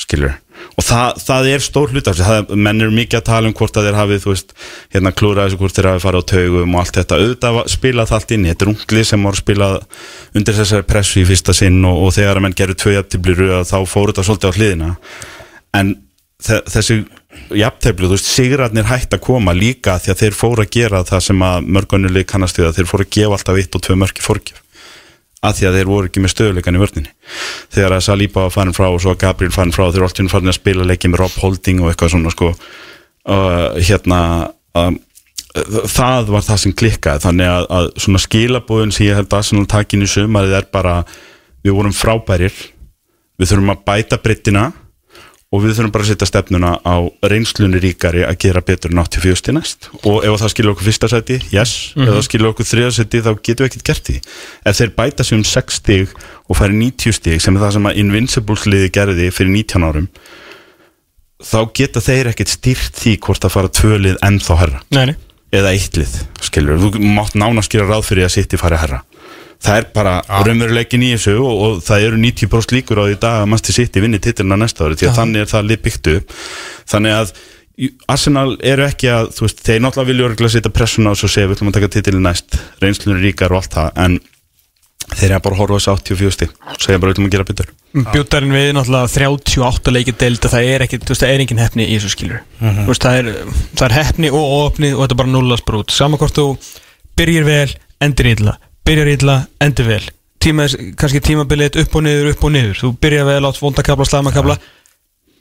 [0.00, 0.38] skilur
[0.76, 2.10] og það, það er stór hlut
[2.56, 4.54] menn eru mikið að tala um hvort að þeir hafi veist,
[4.94, 8.18] hérna klúra þessu hvort þeir hafi farið á taugum og allt þetta, auðvitað spilað það
[8.20, 9.76] allt inn þetta er ungli sem voru spilað
[10.38, 13.66] undir þessari pressu í fyrsta sinn og, og þegar að menn gerðu tvö jafntefli röð
[13.72, 14.90] þá fóru þetta svolítið á hliðina.
[15.80, 15.92] En
[16.42, 16.98] þe- þessi
[17.62, 21.24] jafntefli, þú veist, sigrarnir hætt að koma líka því að þeir fóru að gera það
[21.28, 24.24] sem að mörgunulegi kannast við að þeir fóru að gefa alltaf eitt og tvö mörki
[24.24, 24.61] fórgjöf
[25.42, 27.12] að því að þeir voru ekki með stöðuleikan í vörninni.
[27.74, 30.58] Þegar að Saliba var farin frá og svo Gabriel farin frá þeir alltaf farin að
[30.58, 32.52] spila leiki með Rob Holding og eitthvað svona sko.
[33.22, 34.20] Uh, hérna
[34.78, 35.00] um,
[35.90, 37.24] það var það sem klikkaði.
[37.26, 41.00] Þannig að, að svona skilabóðin sem ég held að Arsenal takin í sumarið er bara
[41.62, 42.54] við vorum frábærir
[43.38, 44.70] við þurfum að bæta brittina
[45.52, 46.96] og við þurfum bara að setja stefnuna á
[47.28, 49.88] reynslunni ríkari að gera betur en 84 stig næst.
[50.08, 51.74] Og ef það skilur okkur fyrsta seti, yes.
[51.96, 54.16] Ef það skilur okkur þriða seti þá getum við ekkert gert því.
[54.64, 56.14] Ef þeir bæta sig um 6 stig
[56.48, 60.08] og færi 90 stig sem er það sem að Invincibles liði gerði fyrir 19 árum
[61.42, 64.82] þá geta þeir ekkert stýrt því hvort að fara tvö lið ennþá herra.
[64.94, 65.16] Nei, nei.
[65.52, 69.02] Eða eitt lið, skilur þú mátt nánast gera ráð fyrir að sitt í fari herra
[69.62, 73.20] það er bara raunveruleikin í þessu og, og það eru 90% líkur á því í
[73.22, 76.12] dag að sitt í vinni titluna næsta ári því að þannig er það lið byggt
[76.16, 76.36] upp.
[76.92, 77.34] Þannig að
[78.12, 81.48] Arsenal eru ekki að þú veist, þeir náttúrulega vilja örgulega setja pressuna og svo segja
[81.48, 82.58] við ætlum að taka titilin næst.
[82.82, 84.18] Reynslunir ríkar og allt það en
[85.12, 87.36] þeir eru bara að horfa á þessu 84 stig og segja bara við ætlum að
[87.36, 87.70] gera betur.
[88.12, 91.88] Bjóttarinn við náttúrulega 38 leikið og það er ekki, þú veist, það er engin hefni
[91.88, 93.32] í þessu skilur Þú veist, það er,
[93.76, 96.46] það er hefni og opni og þetta er bara nullasbrút Saman hvort þú
[97.20, 98.54] byrjir vel, endir illa
[98.86, 100.04] Byrjar illa, endir vel.
[100.42, 100.66] Tíma,
[100.98, 102.78] kannski tímabilið upp og niður, upp og niður.
[102.80, 104.58] Þú byrjar vel átt vondakabla, slamakabla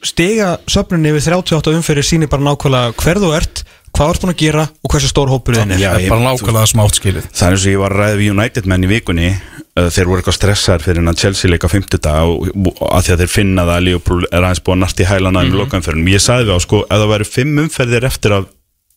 [0.02, 3.62] Stiga söfnunni við 38 umferðir sýnir bara nákvæmlega hver þú ert
[3.92, 5.82] Hvað ert búin að gera og hversu stór hópur þinn er.
[5.82, 7.26] Já, ég- bara nákvæmlega smátt skilið.
[7.36, 10.08] Það er eins og ég var að ræða við United menn í vikunni uh, þeir
[10.08, 13.24] voru eitthvað stressaðar fyrir en að Chelsea leika 50 dag og, og að því að
[13.26, 16.08] þeir finna það að Liverpool er aðeins búið að narta í hælana um lokaumferðin.
[16.16, 18.48] Ég sagði við á sko ef það væri fimm umferðir eftir af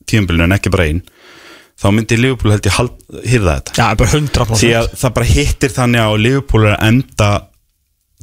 [0.07, 1.03] tíumbilinu en ekki bara einn
[1.85, 2.79] þá myndi Liverpool held ég
[3.29, 3.75] hýrða þetta.
[3.77, 7.31] Já, bara 100% því að það bara hittir þannig á að Liverpool er að enda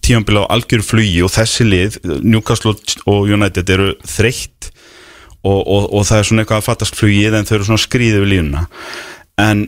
[0.01, 2.73] tíumbilinu á algjöru flugi og þessi lið Newcastle
[3.05, 4.71] og United eru þreytt
[5.45, 8.23] og, og, og það er svona eitthvað að fattast flugið en þau eru svona skrýðið
[8.23, 8.65] við lífuna
[9.41, 9.63] en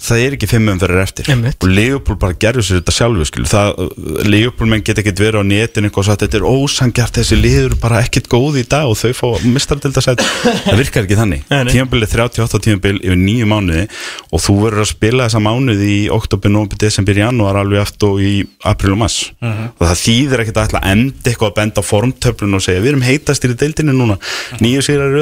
[0.00, 1.28] það er ekki fimm umferðir eftir.
[1.32, 1.58] Einmitt.
[1.60, 3.82] og Leopold bara gerður sér þetta sjálfu það,
[4.26, 5.44] Leopold menn get ekkert verið á
[5.90, 9.12] eitthvað og sagt þetta er ósangjart þessi liður bara ekkert góð í dag og þau
[9.16, 10.24] fá mistardildasæt
[10.66, 11.44] það virkar ekki þannig.
[11.70, 13.84] Tímabil er 38 tímabil yfir nýju mánuði
[14.30, 18.24] og þú verður að spila þessa mánuði í oktober, november, desember, janúar alveg eftir og
[18.24, 18.34] í
[18.70, 22.82] april og mass og það þýðir ekkert að enda eitthvað að benda formtöflun og segja
[22.82, 24.16] við erum heitastir í deildinu núna.
[24.60, 25.16] Nýju sýrar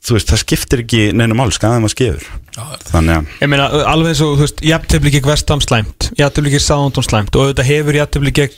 [0.00, 2.28] þú veist, það skiptir ekki neina mál, skaðum að skefur
[2.90, 6.64] þannig að Ég meina, alveg eins og, þú veist, jafntefli gegn Vestam slæmt Jafntefli gegn
[6.64, 8.56] Southampton slæmt Og auðvitað hefur jafntefli gegn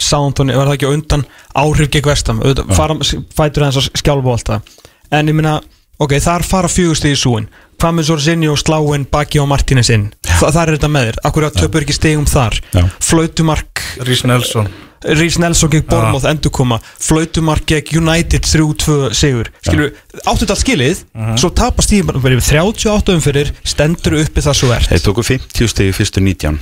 [0.00, 1.26] Southampton Var það ekki á undan
[1.62, 2.96] áhrif gegn Vestam Auðvitað fara,
[3.36, 4.74] fætur hans að skjálfa og allt það.
[5.20, 5.58] En ég meina,
[6.00, 7.48] ok, þar fara fjögust í súin.
[7.80, 11.06] Hvað með svo sinni og sláin Baki og Martínez inn Þa, Þar er þetta með
[11.08, 11.18] þér.
[11.30, 12.58] Akkur að töpur ekki stegum þar?
[12.76, 12.82] Já.
[13.06, 14.68] Flautumark Rís Nelson.
[15.00, 16.76] Rhys Nelson gegn Bormoth endurkoma.
[17.00, 19.48] Flautumark gegn United 3-2 sigur.
[19.64, 19.94] Skilur,
[20.26, 21.02] áttu þetta allt skilið
[21.40, 24.92] Svo tapast því bara yfir 38 umfyrir Stendur uppi það svo ert.
[24.92, 26.60] Þeir tóku 50 stegi fyrstu 19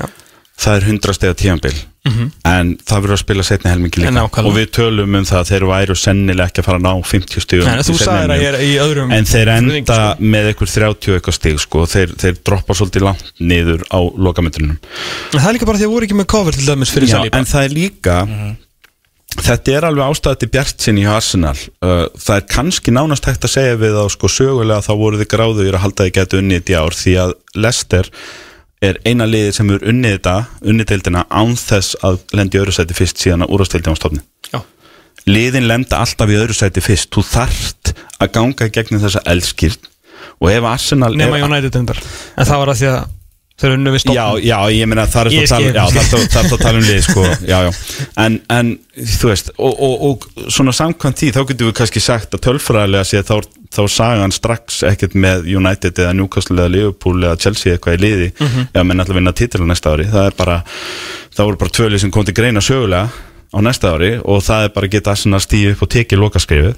[0.00, 0.06] Já.
[0.56, 4.24] það er 100 stegi tímabil en það verður að spila setni helmingi líka.
[4.42, 7.44] Og við tölum um það að þeir væru sennilega ekki að fara að ná 50
[7.44, 10.26] stegum Nei, þú sagðir að ég er í öðrum En þeir enda sko.
[10.34, 15.38] með einhver 30 eitthvað stig sko, þeir, þeir droppa svolítið langt niður á lokamöndunum En
[15.38, 17.38] Það er líka bara því að voru ekki með cover til dæmis fyrir Saliba.
[17.38, 18.18] en það er líka
[19.42, 21.56] þetta er alveg ástæði til bjart sinni hjá Arsenal.
[21.80, 25.30] Uh, það er kannski nánast hægt að segja við á sko sögulega þá voru þið
[25.32, 28.10] gráður að halda þið gætu unnið í ár því að Leicester
[28.82, 30.34] er eina liðið sem er unnið þetta
[30.72, 34.60] unnið deildina án þess að lendi öðru sæti fyrst síðan að úrastildin á stofni Já.
[35.30, 37.10] liðin lenda alltaf í öðru sæti fyrst.
[37.14, 39.90] Þú þarft að ganga í gegnum þessa eldskýrt
[40.42, 42.00] og ef Arsenal Nema United endar.
[42.36, 43.02] En það var að því að
[43.62, 46.76] þeir unnu við Já, stofn já, ég meina það er Ég það að tala, já,
[46.76, 47.70] um lið sko, já, já,
[48.24, 48.70] en, en
[49.14, 53.08] þú veist, og, og, og svona samkvæmt því þá getum við kannski sagt að tölfræðilega
[53.08, 53.34] sé þá,
[53.72, 58.02] þá saga hann strax ekkert með United eða Newcastle eða Liverpool eða Chelsea eitthvað í
[58.02, 58.30] liði.
[58.42, 60.08] Ef menn ætla að vinna titil á næsta ári.
[60.12, 60.58] Það er bara,
[61.32, 63.08] það voru bara tvölið sem kom til greina sögulega
[63.52, 66.74] á næsta ári og það er bara að geta að stíu upp og tekið lokaskrifu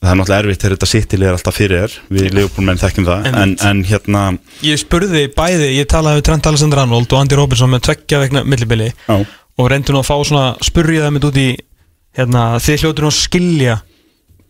[0.00, 1.96] það er náttúrulega erfitt þegar þetta sittileg er alltaf fyrir þér.
[2.16, 3.26] Við leifbólmenn þekkjum það.
[3.42, 4.22] En, en hérna
[4.64, 8.40] Ég spurði bæði, ég talaði við Trent Alexander Arnold og Andy Robertson með tveggja vegna
[8.48, 11.48] millibili og reyndi nú að fá svona spurja það mitt út í
[12.16, 13.76] hérna, þið hljótur nú að skilja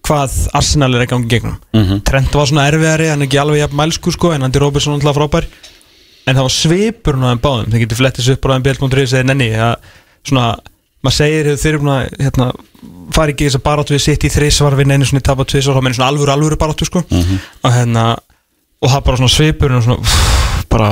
[0.06, 1.58] hvað Arsenal er að gangi gegnum.
[1.74, 1.96] Mhm.
[2.06, 5.18] Trent var svona erfiðari, hann er ekki alveg jafn mælsku sko, en Andy Robertson alltaf
[5.18, 5.44] frábær.
[6.30, 7.70] En það var svipur nú aðeim báðum.
[7.72, 8.46] Þið getur flettið sér upp
[10.38, 10.54] á
[11.04, 12.48] maður segir þeir eru búin að hérna,
[13.16, 15.78] fara ekki í þess að baráttu við sitt í þrísvar vinna einu svona tapa tvisvar,
[15.78, 17.04] þá meina svona alvöru alvöru baráttu sko.
[17.10, 18.04] Og hérna
[18.80, 20.90] og það bara svona svipur og svona uff, bara,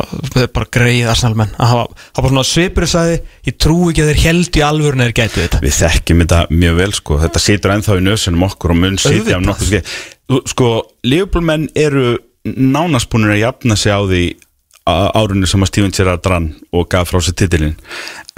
[0.53, 1.55] bara greið Arsenal-menn.
[1.57, 1.85] Að hafa,
[2.19, 5.41] bara svona svipur og sagði ég trú ekki að þeir held í alvöru neður gætu
[5.45, 5.61] þetta.
[5.65, 7.21] Við þekkjum þetta mjög vel sko.
[7.25, 9.47] þetta situr ennþá í nösunum okkur og mun sitja um Auðvitað.
[9.49, 10.69] nokkuð skeið sko,
[11.09, 14.23] leifbólmenn eru nánast búinir að jafna sig á því
[14.89, 17.77] á- árinu sem að Steven Gerrard rann og gaf frá sér titilinn.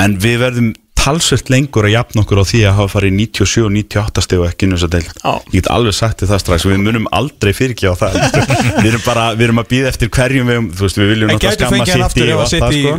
[0.02, 3.62] En við verðum talsvert lengur að jafna okkur á því að hafa farið í 97
[3.64, 5.06] og 98 steg og ekki inn í þess að deil
[5.48, 8.18] ég get alveg sagt það strax og við munum aldrei fyrirkja á það.
[8.84, 11.86] Við erum bara, við erum að býða eftir hverjum við, veist, við viljum náttúrulega skamma
[12.10, 12.98] City ef og sitt það í sko.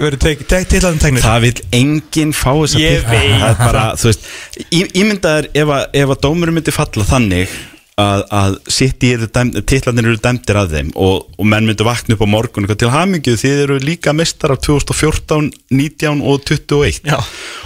[1.27, 3.37] Það vil enginn fá þess að veit.
[3.37, 4.25] Það er bara, þú veist
[4.81, 7.53] í- Ímyndaður ef að, ef að dómurum myndi falla þannig
[7.99, 9.11] að, að sitt í
[9.67, 13.37] titlanir eru dæmdir að þeim og, og menn myndi vakna upp á morgun til hamingju
[13.41, 17.19] þið eru líka mestar af 2014, 19 og 21 Já.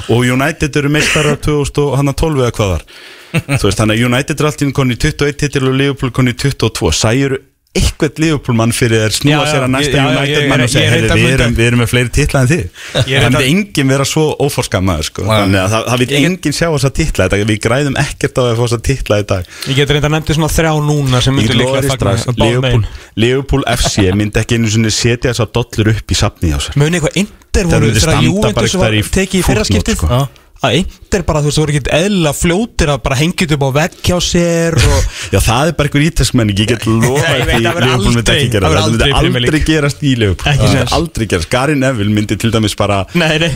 [0.09, 2.87] og United eru mestar af 2012 eða hvað var.
[3.59, 6.39] Þú veist þannig að United er alltaf konni í 21 titil og Liverpool konni í
[6.39, 7.37] 22 sæjur
[7.75, 10.69] eitthvað Liverpool mann fyrir þér snúa Já, sér að næsta United ég- mann ég- og
[10.73, 12.63] segja ég reyndar "Heyrðu, við erum, við erum með fleiri titla en þið.
[12.95, 15.21] Reyndar- myndi enginn vera svo óforskammaður sko.
[15.25, 18.55] Þannig að það, vil enginn sjá þess að titla þetta við græðum ekkert á að
[18.55, 19.43] fá þess að titla í dag.
[19.67, 22.25] Ég get reynda nefndi svona þrjá núna sem Ég myndu líklega glóri fagna strax.
[22.25, 22.87] Báðum Liverpool, megin.
[23.15, 26.75] Liverpool FC myndi ekki einu sinni setja þess að dollur upp í safni á sér.
[26.79, 30.27] Muni eitthvað Inter Það voru bara Juventus eitthvað var tekið í fyrra
[30.63, 33.97] að Inter bara, þú veist, voru ekki eðla fljótir að bara hengja upp á vegg
[34.07, 35.01] hjá sér og
[35.33, 38.79] Já það er bara einhver íteskmenning Ég get lofa því Liverpool myndi ekki gera það
[38.79, 38.89] það.
[38.95, 41.49] myndi aldrei gerast í Ekki Það myndi aldrei gerast.
[41.51, 43.01] Gary Neville myndi til dæmis bara.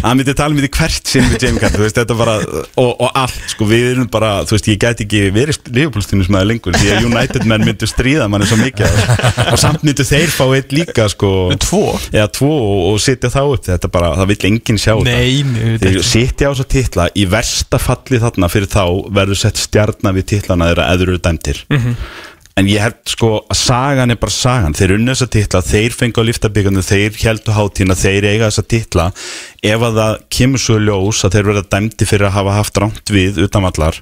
[0.03, 2.35] Hann myndi tala um því hvert sinn við Jamie Carter Þú veist þetta bara
[2.79, 6.49] Og, og allt sko Við erum bara Þú veist ég gæti ekki verið Liverpool stundismæður
[6.51, 8.99] lengur Því að United menn myndu stríða manni svo mikið
[9.53, 11.31] Og samt myndu þeir fá eitt líka sko
[16.89, 18.83] Titla í versta falli þarna fyrir þá
[19.13, 21.95] verður sett stjarnar við titlana þeirra eður eru dæmtir Mhm.
[22.57, 24.73] en ég held sko að sagan er bara sagan.
[24.73, 28.59] Þeir unna þess að titla, þeir fengu á liftabíkanu þeir heldu hátína, þeir eiga þess
[28.59, 29.05] að titla.
[29.63, 33.13] Ef að það kemur svo ljós að þeir verða dæmti fyrir að hafa haft rámt
[33.15, 34.01] við utanvallar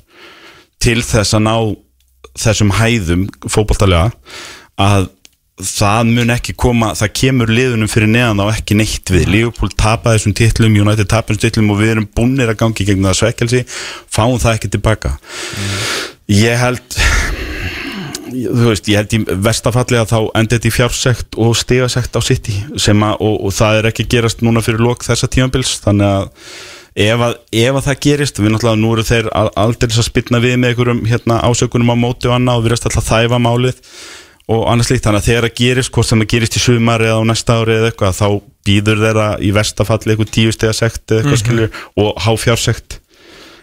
[0.80, 1.76] til þess að ná
[2.38, 4.12] þessum hæðum fótballtalega
[4.80, 5.10] að
[5.58, 9.26] það mun ekki koma, það kemur liðunum fyrir neðan á ekki neitt við.
[9.34, 13.08] Liverpool tapaði þessum titlum, United tapaði þessum titlum og við erum búnir að gangi gegn
[13.10, 13.64] það svekkelsi
[14.14, 15.16] fáum það ekki tilbaka.
[16.30, 17.00] Ég held
[18.28, 22.22] þú veist, ég held í vestafalli að þá endi þetta í fjársekt og stigasekt á
[22.22, 25.78] City sem að, og, og það er ekki gerast núna fyrir lok þessa tímabils.
[25.82, 26.28] Þannig að
[27.08, 27.34] ef að,
[27.64, 30.74] ef að það gerist, við náttúrulega nú eru þeir al- aldrei að spilna við með
[30.76, 33.82] einhverjum hérna, ásökunum á móti og annað og við erum alltaf að þæfa málið
[34.48, 37.20] og annars líkt, þannig að þegar það gerist hvort sem það gerist í sumar eða
[37.20, 38.28] á næsta ári eða eitthvað, þá
[38.68, 43.00] býður þeirra í vestafalli eitthvað tíu stigasekt eða eitthvað skilur og há fjársekt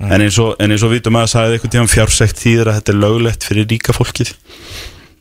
[0.03, 2.93] eins og, en eins og vitum að það sagði eitthvað tíma fjársekt þýðir að þetta
[2.93, 4.35] er löglegt fyrir ríka fólkið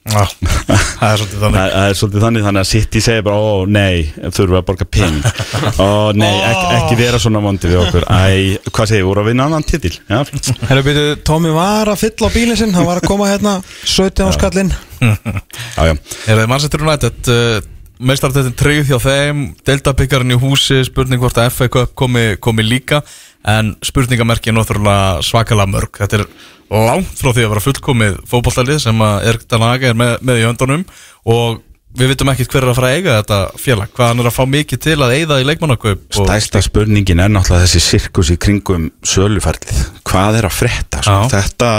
[0.03, 0.23] Já,
[0.99, 1.57] það er svolítið þannig.
[1.57, 4.87] Það, er svolítið þannig þannig að City segir bara ó nei, þurfum við að borga
[4.91, 5.19] ping
[5.79, 5.87] ó
[6.19, 8.07] nei, ekki, ekki vera svona vondi við okkur.
[8.11, 9.93] Æ, hvað segir, voru að vinna annan titil?
[10.09, 10.51] Já, flott.
[10.67, 13.55] Herra byrju, Tómi var að fylla á bílinn sinn Hann var að koma hérna
[13.87, 14.73] 17 á skallinn.
[15.03, 15.93] Já, já,
[16.31, 17.57] Er það Manchester United uh,
[18.03, 23.01] meistartettin tryggð hjá þeim Delta-byggarinn í húsi, spurning hvort að FA Cup komi, komi líka
[23.43, 25.99] en spurningamerki er náttúrulega svakalega mörg.
[25.99, 26.25] Þetta er
[26.73, 30.45] langt frá því að vera fullkomið fótballtalið sem að Erik Danaga er með, með í
[30.47, 30.85] höndunum.
[31.29, 31.59] Og
[31.99, 33.91] við vitum ekkert hver er að fara að eiga þetta félag.
[33.97, 37.33] Hvað hann er að fá mikið til að eigða í leikmannakaup og stæsta spurningin er
[37.33, 39.83] náttúrulega þessi sirkus í kringum söluferlið.
[40.07, 41.19] Hvað er að frétta sko?
[41.33, 41.69] Þetta,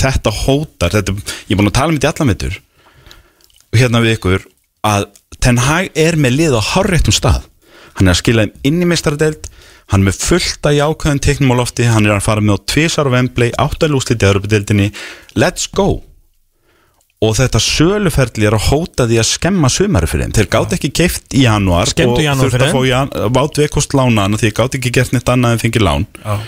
[0.00, 1.14] þetta hótar þetta,
[1.46, 2.66] ég er búin að tala um þetta í allan
[3.70, 4.46] og hérna við ykkur
[4.86, 5.06] að
[5.40, 7.44] Ten Hag er með lið á hárréttum stað.
[7.96, 9.46] Hann er að skila þeim inn í meistaradeild
[9.90, 11.88] hann með fullt að jákvæðum teiknum á lofti.
[11.90, 14.92] Hann er að fara með á tvisar á Wembley áttalúsliti á Europadeildinni
[15.36, 16.02] let's go.
[17.20, 20.88] Og þetta söluferli er að hóta því að skemma sumari fyrir þeim, þeir gátt ekki
[21.02, 24.78] keift í januar Skemmtu og þurft að fá jan- vát veikost lána því þeir gátt
[24.78, 26.06] ekki gert neitt annað en fengið lán.
[26.24, 26.38] Já.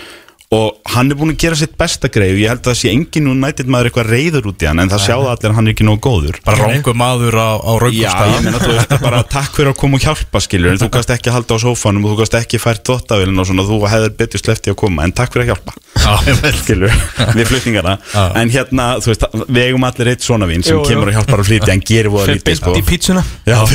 [0.53, 2.91] Og hann er búin að gera sitt besta greið og ég held að það sé
[2.93, 5.73] engin United maður eitthvað reyður út í hann en það sjáða allir að hann er
[5.73, 6.39] ekki nógu góður.
[6.45, 8.33] Bara rángu maður á, á raungum Já, stað.
[8.33, 11.13] ég meina, þú veist, bara takk fyrir að koma og hjálpa, skilur, en þú kannst
[11.15, 14.43] ekki halda á sófanum og þú kannst ekki fært þvóttavélin og svona, þú hefur betur
[14.43, 16.13] sleppti að koma, en takk fyrir að hjálpa, Já,
[16.63, 16.93] skilur,
[17.37, 18.23] við flutningarna, Já.
[18.41, 21.49] en hérna, þú veist, við eigum allir eitt svona vinn sem kemur og hjálpar að
[21.51, 22.73] flytja, en gerir voða lítið, sko.
[23.47, 23.69] Já, Og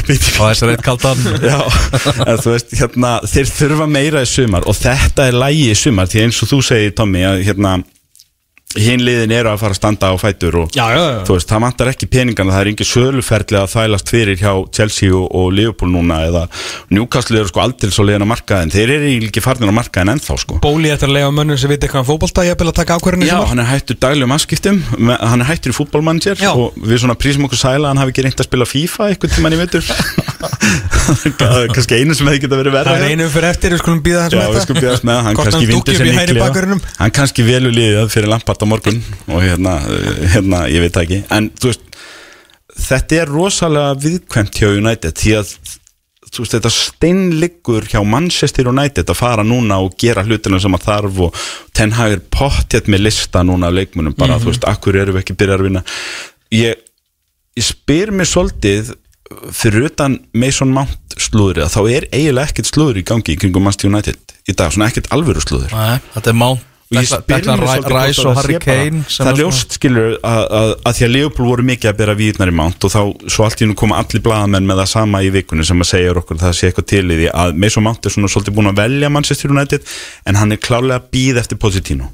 [1.49, 1.59] Já,
[2.79, 6.51] hérna, þeir þurfa meira í sumar og þetta er lægi í sumar því eins og
[6.53, 7.79] þú segir, Tommy, að hérna
[8.77, 11.21] hinn liðin eru að fara að standa á fætur og Já, já, já.
[11.25, 15.25] veist, það vantar ekki peningana það er ekki söluferli að þælast fyrir hjá Chelsea og,
[15.33, 16.43] og Liverpool núna eða
[16.93, 20.37] Newcastle eru sko aldrei svo leiðin á markaðin þeir eru ekki farnir á markaðin ennþá
[20.45, 22.99] sko Bóli eftir að lega mönnum sem veit eitthvað um fótbolta Ég er að taka
[23.01, 26.53] ákvarðinu Já, hann er hættur daglegum afskiptum hann er hættur í fútbolmanager Já.
[26.53, 29.57] og við svona prísum okkur sæla hann hafi ekki reynd að spila FIFA eitthvað tímann
[29.57, 29.65] í
[30.39, 34.01] er kannski einu sem hefði geta verið verra Það er einu fyrir eftir, við skulum
[34.05, 35.25] býða Já, skulum bíðast með það.
[35.27, 36.83] hann kannski vindur sér bakverðinum.
[36.99, 41.25] hann kannski velur liðið fyrir Lampard á morgun og hérna, eh, hérna, ég veit ekki.
[41.31, 41.81] En þú veist,
[42.79, 45.53] þetta er rosalega viðkvæmt hjá United því að
[46.29, 50.85] þú veist, þetta steinliggur hjá Manchester United að fara núna og gera hlutina sem að
[50.85, 51.35] þarf og
[51.73, 55.25] Ten Hag er pottjætt með lista núna af leikmunum bara, þú veist, akkur eru við
[55.25, 55.85] ekki byrjar að vinna?
[56.53, 56.75] Ég,
[57.57, 58.95] ég spyr mér svolítið
[59.53, 63.91] fyrir utan Mason Mount slúður þá er eiginlega ekkert slúður í gangi í kringum Manchester
[63.91, 65.75] United í dag, svona ekkert alvöru slúður.
[65.77, 70.39] Nei, Þetta er Mount Rice að og Harry Kane sem það er ljóst skilur að,
[70.59, 73.45] að, að því að Leopold voru mikið að bera víðnar í Mount og þá svo
[73.45, 76.39] allt í nú koma allir blaðamenn með það sama í vikunni sem að segja okkur
[76.39, 78.81] að það sé eitthvað til í því að Mason Mount er svona svolítið búin að
[78.81, 79.93] velja Manchester United
[80.25, 82.09] en hann er klálega býð eftir Positino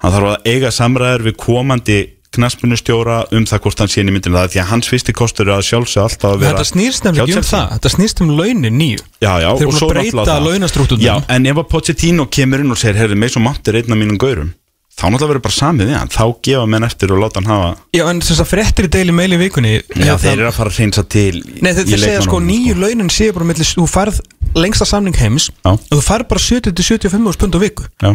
[0.00, 2.00] hann þarf að eiga samræður við komandi
[2.34, 5.48] knaspunustjóra um það hvort hann sé inn í myndinu það því að hans fyrsti kostur
[5.50, 7.70] er að sjálfsög alltaf að vera Þetta snýst nefnilega ekki um það.
[7.76, 9.04] Þetta snýst um launin nýju.
[9.20, 11.04] Já, já, Þeir eru svo að breyta launastruktúrnum.
[11.06, 14.00] Já, en ef að Pochettino kemur inn og segir Herri, Mason Mount er einn af
[14.04, 14.52] mínum gaurum
[14.94, 16.10] Þá náttúrulega verður bara samið við hann.
[16.14, 19.14] Þá gefa menn eftir og láta hann hafa Já, en þess að fréttir í Daily
[19.16, 22.02] Mail í vikunni Já, það- þeir eru að fara að reynsa til Nei, þeir, þeir
[22.04, 24.20] segja sko nýju launin séu bara millis, þú færð
[24.54, 27.88] lengsta samning heims og þú færð bara 70-75 pund á viku.
[28.04, 28.14] Já,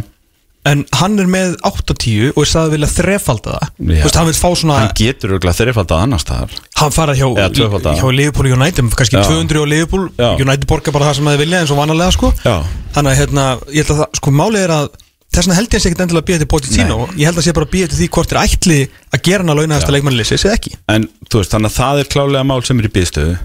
[0.67, 3.73] en hann er með 8-10 og er sagði vilja þrefalda það.
[3.89, 4.27] Veist, hann
[4.59, 6.55] svona hann getur auðvitað þreifaldað annars staðar.
[6.79, 9.23] Hann fara hjá, hjá Liverpool United kannski Já.
[9.29, 10.07] 200 á Liverpool.
[10.19, 10.31] Já.
[10.35, 12.31] United borgar bara það sem þeir vilja eins og vanalega sko.
[12.43, 14.89] Þannig að hérna, ég held að það, sko málið er að
[15.29, 17.45] þess vegna held ég að sé ekkert endilega að býja til Pochettino ég held að
[17.45, 18.79] sé bara að býja til því hvort er ætli
[19.13, 20.71] að gera hann að launa þetta leikmannleysi, eða ekki.
[20.89, 23.35] En þú veist, þannig að það er klálega mál sem er í byðstöðu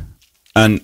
[0.54, 0.78] En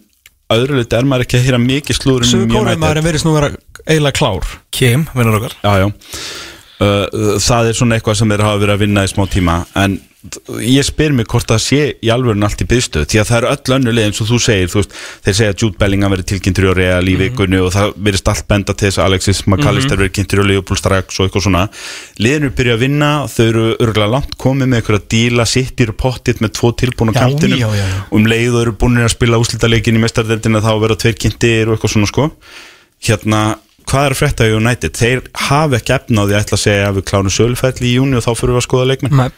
[0.51, 3.53] öðru lit er maður ekki að hýra mikið slúður um kóraði maður
[3.87, 4.55] eiginlega klár.
[4.74, 5.57] Kim, vinnur okkar.
[5.64, 5.91] Já, já.
[6.81, 9.99] Uh, Það er svona eitthvað sem þeir hafa verið að vinna í smá tíma En
[10.64, 13.51] ég spyr mig hvort það sé í alvörun allt í byðstöð Því að það eru
[13.51, 16.28] öll önnu leið eins og þú segir þú veist, Þeir segja að Jude Bellingham verið
[16.31, 20.01] tilkynntur í Real í vikunni Og það verið allt benda til þess að Alexis McAllister
[20.01, 21.62] verið kynntur í Leopold strax og eitthvað svona.
[22.20, 26.01] Liðinu byrja að vinna Þau eru örgulega langt komið með eitthvað að díla Sittir og
[26.01, 26.74] pottit með tvo
[27.76, 27.89] já.
[28.11, 31.68] Og um leið og eru búinir að spila úslitaleikin í mestardeldina Þá verða tveir kynntir
[31.68, 32.31] og eitthvað svona sko.
[33.09, 33.41] Hérna,
[33.89, 34.97] hvað er að frétta í United?
[34.97, 37.95] Þeir hafa ekki efna á því að ætla að segja að við klárum söluferðli í
[37.97, 39.33] júni og þá fyrir við að skoða leikmenn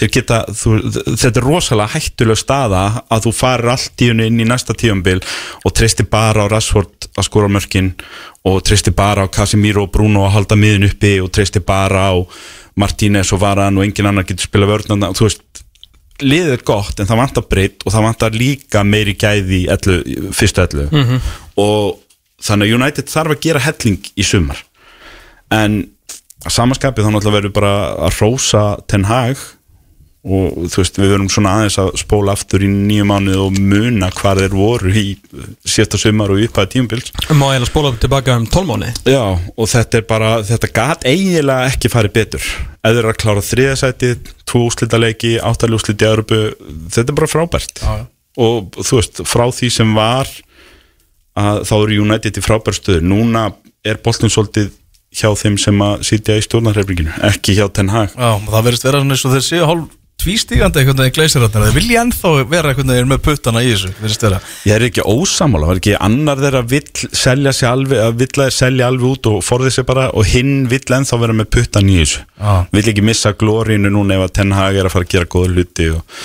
[0.00, 0.74] geta, þú,
[1.20, 2.82] þetta er rosalega hættuleg staða
[3.12, 5.20] að þú farir allt í henni inn í næsta tíumbil
[5.62, 7.92] og treystir bara á Rashford að skora mörkin
[8.48, 12.14] og treystir bara á Casemiro og Bruno að halda miðin uppi og treystir bara á
[12.78, 15.62] Martínez og Varan og engin annar getur spila vörðnanda þú veist,
[16.22, 20.64] liðið er gott en það vantar breytt og það vantar líka meiri gæði í fyrstu
[20.64, 21.20] ellu -hmm.
[21.56, 22.01] og
[22.42, 24.62] þannig að United þarf að gera helling í sumar.
[25.52, 25.82] En
[26.42, 27.74] að samaskapið þá náttúrulega verður bara
[28.08, 29.42] að rósa Ten Hag
[30.22, 34.06] og þú veist við verum svona aðeins að spóla aftur í nýju mánuð og muna
[34.14, 35.16] hvar þeir voru í
[35.66, 39.98] sérsta sumar og upphæða tímubils Má eiginlega spóla tilbaka um 12 mánu Já, og þetta
[39.98, 42.46] er bara, þetta gat eiginlega ekki farið betur.
[42.82, 44.12] Eða þeir eru að klára þriðasæti,
[44.46, 46.40] tvo úslita leiki áttalí úsliti í Európu,
[46.94, 47.82] þetta er bara frábært.
[47.82, 48.06] Já, já.
[48.46, 50.30] og þú veist, frá því sem var
[51.38, 53.48] að þá eru United í frábært stöður núna
[53.84, 54.70] er boltin svolítið
[55.12, 58.14] hjá þeim sem að sitja í stjórnarhreifringinu ekki hjá Ten Hag.
[58.16, 59.90] Já, það verðist vera svona eins og þeir séu hálf
[60.22, 64.26] tvístígandi einhvern veginn gleysiröndina þeir vilja ennþá vera einhvern veginn með puttana í þessu verðist
[64.26, 64.38] vera.
[64.68, 68.52] Ég er ekki ósamála, var ekki annar þeirra vill selja sig alveg, að vill að
[68.54, 71.98] selja alveg út og forðið sig bara og hinn vill ennþá vera með puttan í
[71.98, 72.22] þessu.
[72.38, 72.52] Já.
[72.76, 75.56] vill ekki missa glóriinu núna ef að Ten Hag er að fara að gera góða
[75.56, 76.22] hluti og,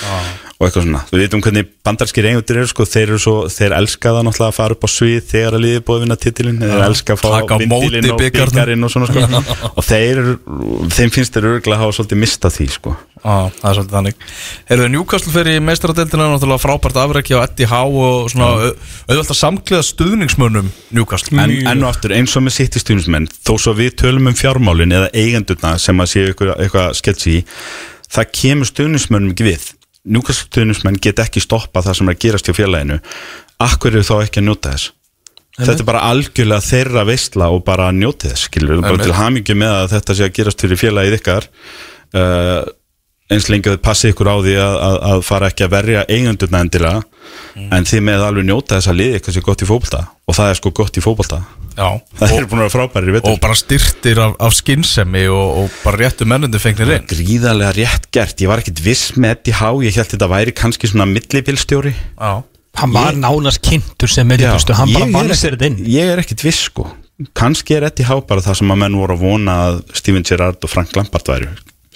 [0.58, 4.10] og eitthvað svona, við veitum hvernig bandarskir eigendur eru sko, þeir eru svo, þeir elska
[4.16, 6.82] það náttúrulega að fara upp á svið þegar að liði búið að vinna titilin þeir
[6.88, 7.28] elska að fá
[7.62, 9.42] vindilinn og byggarinn og svona sko.
[9.78, 12.96] Og þeir, eru- þeim finnst þeir örgulega að hafa svolítið mistað því sko.
[13.22, 14.26] Á, það er svolítið þannig.
[14.72, 18.74] Herðu, Newcastle fyrir meistaradeildina náttúrulega frábært afrækja á Eddie Howe og svona au-
[19.14, 21.38] auðvelt að samkliða stuðningsmönnum Newcastle.
[21.38, 24.38] En enn og aftur, eins og með sitt í stjórnismenn þó svo við tölum um
[24.38, 27.44] fjármálin eða eigendurna sem að séu eitthvað, sketsi
[28.10, 29.66] það kemur stjórnismennum ekki við
[30.08, 33.00] Núkast stjórnismenn get ekki stoppa það sem er að gerast hjá félaginu.
[33.64, 34.94] Akkur eru þá ekki að njóta þess?
[35.58, 39.56] Þetta er bara algjörlega þeirra veistla og bara að njóta þess, skilur, bara til hamingju
[39.58, 41.48] með að þetta sé að gerast fyrir félagið ykkar
[42.14, 42.60] uh,
[43.28, 46.04] eins lengi að þið passi ykkur á því að, að, að fara ekki að verja
[46.06, 47.17] eigendurna endilega
[47.58, 50.02] en þið með alveg njóta þess að liði eitthvað sé gott í fótbolta.
[50.28, 51.40] Og það er sko gott í fótbolta.
[51.78, 51.88] Já,
[52.18, 55.80] það er búin að vera frábæri í og bara styrtir af, af skinnsemi og, og
[55.84, 57.08] bara réttu mennundi fengnir inn.
[57.10, 60.90] Gríðarlega rétt gert, ég var ekkit viss með Eddie Howe, ég held þetta væri kannski
[60.90, 62.42] svona millibilstjóri Já,
[62.78, 66.44] Hann var nánast kynntur sem meðjubistu Hann bara vann sér þetta inn ég er ekkit
[66.46, 66.86] viss sko.
[67.38, 70.62] Kannski er Eddie Howe bara það sem að menn voru að vona að Steven Gerrard
[70.62, 71.48] og Frank Lampard væri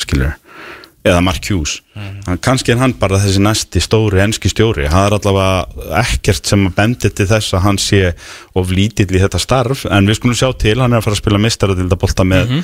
[0.03, 0.33] skilur
[1.03, 1.81] eða Mark Hughes.
[1.99, 2.39] Mm.
[2.41, 4.87] kannski er hann bara þessi næsti stóri enski stjóri.
[4.91, 8.03] Það er allavega ekkert sem að bendi til þess að hann sé
[8.59, 11.23] of lítill í þetta starf en við skulum sjá til, hann er að fara að
[11.25, 12.55] spila mistaradildabolta með,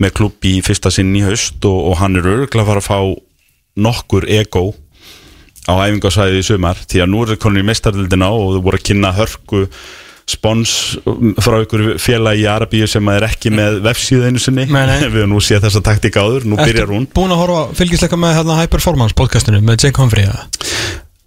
[0.00, 2.88] með klubb í fyrsta sinn í haust og, og hann er örgulega að fara að
[2.88, 3.20] fá
[3.82, 4.70] nokkur ego
[5.68, 8.80] á æfingasæði í sumar því að nú er það konin í meistardildina og þú voru
[8.80, 9.66] að kynna hörku
[10.32, 10.72] spons
[11.42, 14.66] frá ykkur félagi í Arabíu sem er ekki með vefsíðu einu sinni.
[14.72, 15.06] Nei, nei.
[15.14, 17.08] við nú séð þessa taktík áður, nú byrjar hún.
[17.14, 20.28] búin að horfa fylgisleika með hérna High Performance podcastinu með Jake Humphrey?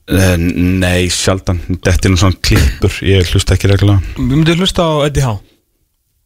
[0.06, 3.02] Eh, Nei, sjaldan, þetta er nú svona klippur.
[3.06, 4.16] Ég hlusta ekki reglulega.
[4.20, 5.42] Við myndum hlusta á Eddie Howe.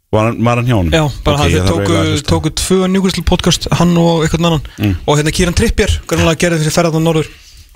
[0.10, 0.90] Var, var hann hjá hann?
[0.90, 4.96] Já, bara Ok, okay, hann þarf tóku, tvö Newcastle podcast hann og einhvern annan.
[5.06, 7.30] Og hérna Kieran Trippier, grannlega gerði þessi ferðan á norður.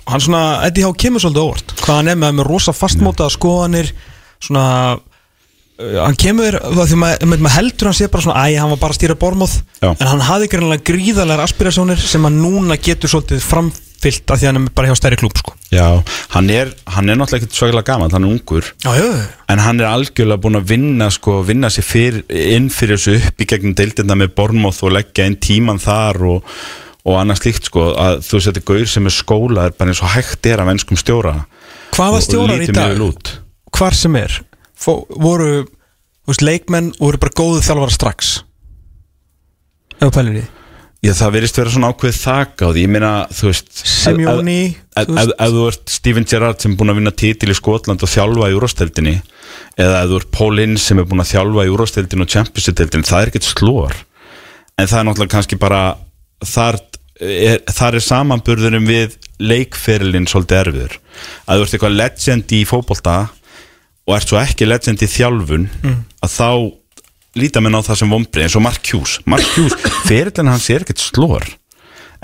[0.04, 1.76] Og hann svona, Eddie Howe kemur svolítið óvart.
[1.78, 3.92] Hvað hann er með, með rosa fastmótaða skoðanir
[4.44, 8.82] svona uh, hann kemur, því maður mað heldur hann sé bara svona, æ, hann var
[8.84, 9.56] bara að stýra bormóð
[9.90, 14.60] en hann hafði grannlega gríðarlegar aspirasjónir sem hann núna getur svolítið framfyllt af því hann
[14.60, 15.54] er bara hjá stærri klúb sko.
[15.74, 15.88] Já,
[16.36, 18.68] hann er, hann er náttúrulega ekkert svakalega gaman, hann er ungur.
[18.84, 19.10] Já, já,
[19.50, 23.42] En hann er algjörlega búin að vinna sko, vinna sér fyr, inn fyrir þessu upp
[23.42, 26.52] í gegnum deildina með Bormoth og leggja inn tíman þar og,
[27.04, 30.14] og annað slíkt sko, að þú er gaur sem er skóla er bara eins og
[30.14, 31.40] hægt er af ennskum stjóra.
[31.96, 32.94] Hvaða stjórar í dag.
[33.74, 34.40] Hvar sem er
[34.78, 35.64] fó, voru
[36.28, 38.34] veist, leikmenn voru bara góðu þjálfara strax.
[40.00, 40.44] Þú pælir því.
[41.04, 44.56] Já, það verðist vera svona ákveð þak á því, ég meina, þú veist Simeone,
[44.96, 48.08] ef, ef, þú ert Steven Gerrard sem er búin að vinna titil í Skotland og
[48.08, 49.12] þjálfa í úrvasteldinni
[49.76, 53.08] eða ef þú ert Paul Ince sem er búin að þjálfa í úrvasteldinni og Championship-deldinni,
[53.10, 54.00] það er ekkert slór
[54.80, 55.82] en það er náttúrulega kannski bara
[56.40, 56.80] þar
[57.20, 60.98] er, þar er samanburðurum við leikferilinn svolítið erfiður.
[61.44, 63.18] Að þú ert eitthvað legend í fótbolta
[64.06, 65.98] og ert svo ekki legend í þjálfun Mm.
[66.24, 66.48] að þá
[67.40, 69.74] líta menn á það sem vombrið eins og Mark Hughes Mark Hughes,
[70.08, 71.46] ferillin hans er ekkert slór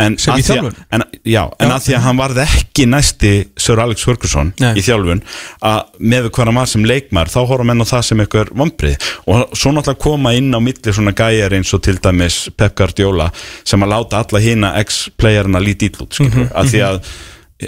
[0.00, 0.76] en Sem í þjálfun?
[0.96, 1.74] en, já, en Já.
[1.74, 4.70] að því að hann varð ekki næsti Sir Alex Ferguson Nei.
[4.80, 5.20] í þjálfun
[5.66, 9.52] að með hann var sem leikmar þá horfum menn á það sem eitthvað vombrið og
[9.52, 13.28] svo náttúrulega koma inn á milli svona gæjar eins og til dæmis Pep Guardiola
[13.64, 16.70] sem að láta alla hina ex-playerina lítið út mm að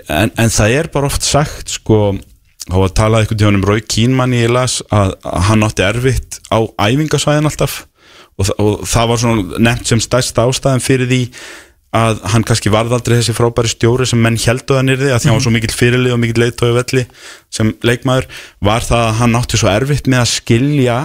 [0.08, 2.14] en, en það er bara oft sagt sko
[2.68, 6.38] þá var talað einhvern tíðan um Rói Kínmann í las að, að hann átti erfitt
[6.54, 7.80] á æfingasvæðin alltaf.
[8.40, 11.20] Og, þa- og það var svona nefnt sem stærsta ástæðan fyrir því
[11.92, 15.28] að hann kannski varð aldrei þessi frábæri stjóri sem menn heldu að nýrði að því
[15.28, 17.02] hann var svo mikill fyrirlið og mikill leiðtói velli
[17.52, 18.30] sem leikmaður
[18.64, 20.96] var það að hann átti svo erfitt með að skilja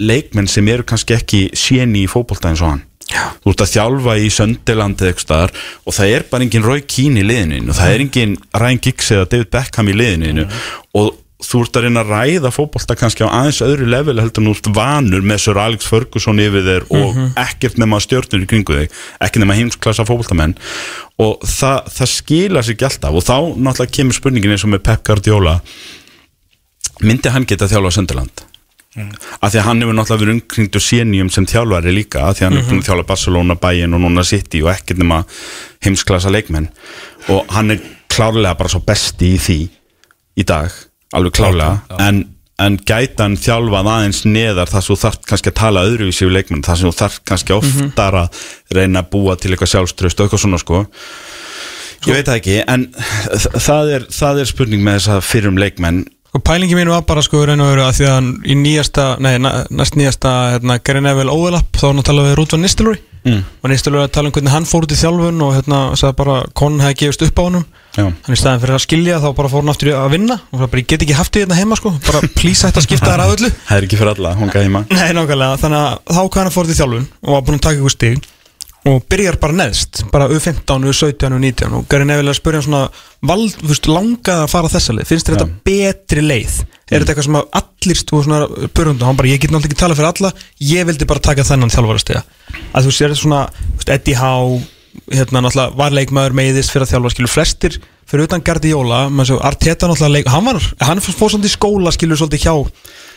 [0.00, 2.82] leikmenn sem eru kannski ekki séni í fótbolta eins og hann
[3.14, 3.24] Já.
[3.44, 7.68] þú ert að þjálfa í Söndelandi og það er bara engin Rói Kín í liðinu
[7.70, 10.48] og það er engin Ryan Giggs eða David Beckham í liðinu
[10.98, 11.12] og
[11.44, 15.24] þú ert að reyna að ræða fótbolta kannski á aðeins öðru level heldur ert vanur
[15.26, 18.96] með Sir Alex Ferguson yfir þér og ekkert nema stjórnur í kringu þig
[19.26, 20.56] ekki nema heimsklassa fótboltamenn.
[21.22, 24.84] Og það, það skila sig ekki alltaf og þá náttúrulega kemur spurningin eins og með
[24.88, 25.58] Pep Guardiola
[27.04, 27.96] myndi hann geta þjálfa
[28.94, 32.44] Söndeland af því að hann hefur náttúrulega verið umkringdur sénium sem þjálfari líka af því
[32.44, 35.22] að hann er búin að þjálfa Barcelona, Bayern og núna City og ekkert nema
[35.84, 36.68] heimsklassa leikmenn.
[37.32, 39.58] Og hann er klárlega bara svo besti í því
[40.38, 40.70] í dag,
[41.14, 41.98] alveg klárlega.
[42.06, 42.22] En,
[42.62, 46.36] en gæti hann þjálfað aðeins neðar þar sem þú þarft kannski að tala öðruvísi við
[46.38, 48.42] leikmenn, þar sem þú þarft kannski oftar að
[48.78, 50.84] reyna að búa til eitthvað sjálfströst og eitthvað svona sko.
[52.04, 52.90] Ég veit það ekki, en
[53.64, 56.04] það er, það er spurning með þess að fyrrum leikmenn
[56.34, 59.36] Og pælingi mín var bara sko raun og veru að því að í nýjasta, nei,
[59.38, 63.40] næst nýjasta hérna, Gary Neville overlap, þá var hann að tala við Rúdvan Nistelrooy Mm.
[63.64, 66.34] og Nistelrooy að tala um hvernig hann fór út í þjálfun og hérna sagði bara
[66.42, 67.62] að konan hefði gefist upp á honum.
[67.96, 70.36] Hann í staðin fyrir að skilja þá bara fór hann aftur að vinna.
[70.52, 71.94] Og það bara ég get ekki haft því hérna heima sko.
[72.04, 73.50] Bara please hægt að skipta þær að öllu.
[73.64, 76.68] Það er ekki fyrir alla, hún gæði maður Nei, nákvæmlega, þannig að þá hann fór
[76.68, 78.28] út í þjálfun og var búin að taka ykkur stig
[78.84, 82.60] og byrjar bara neðst bara U15, U17 og U19 og Gary Neville er að spyrja
[82.60, 82.82] hann svona
[83.24, 85.08] val, þú veist, langað að fara þessa leið.
[85.08, 86.58] Finnst þér þetta betri leið?
[86.84, 89.80] Er þetta eitthvað sem að allir stúið svona börjundu hann bara, ég get náttúrulega ekki
[89.80, 90.32] talað fyrir alla.
[90.74, 92.24] Ég vildi bara taka þennan þjálfarastega
[92.74, 93.42] að þú sér þetta svona,
[93.96, 94.60] Eddie Howe
[95.10, 99.38] hérna náttúrulega var leikmaður meiðist fyrir að þjálfa skilur flestir fyrir utan Guardiola maður svo
[99.48, 100.58] Arteta náttúrulega leik hann var,
[100.88, 102.54] hann fór svolítið í skóla skilur svolítið hjá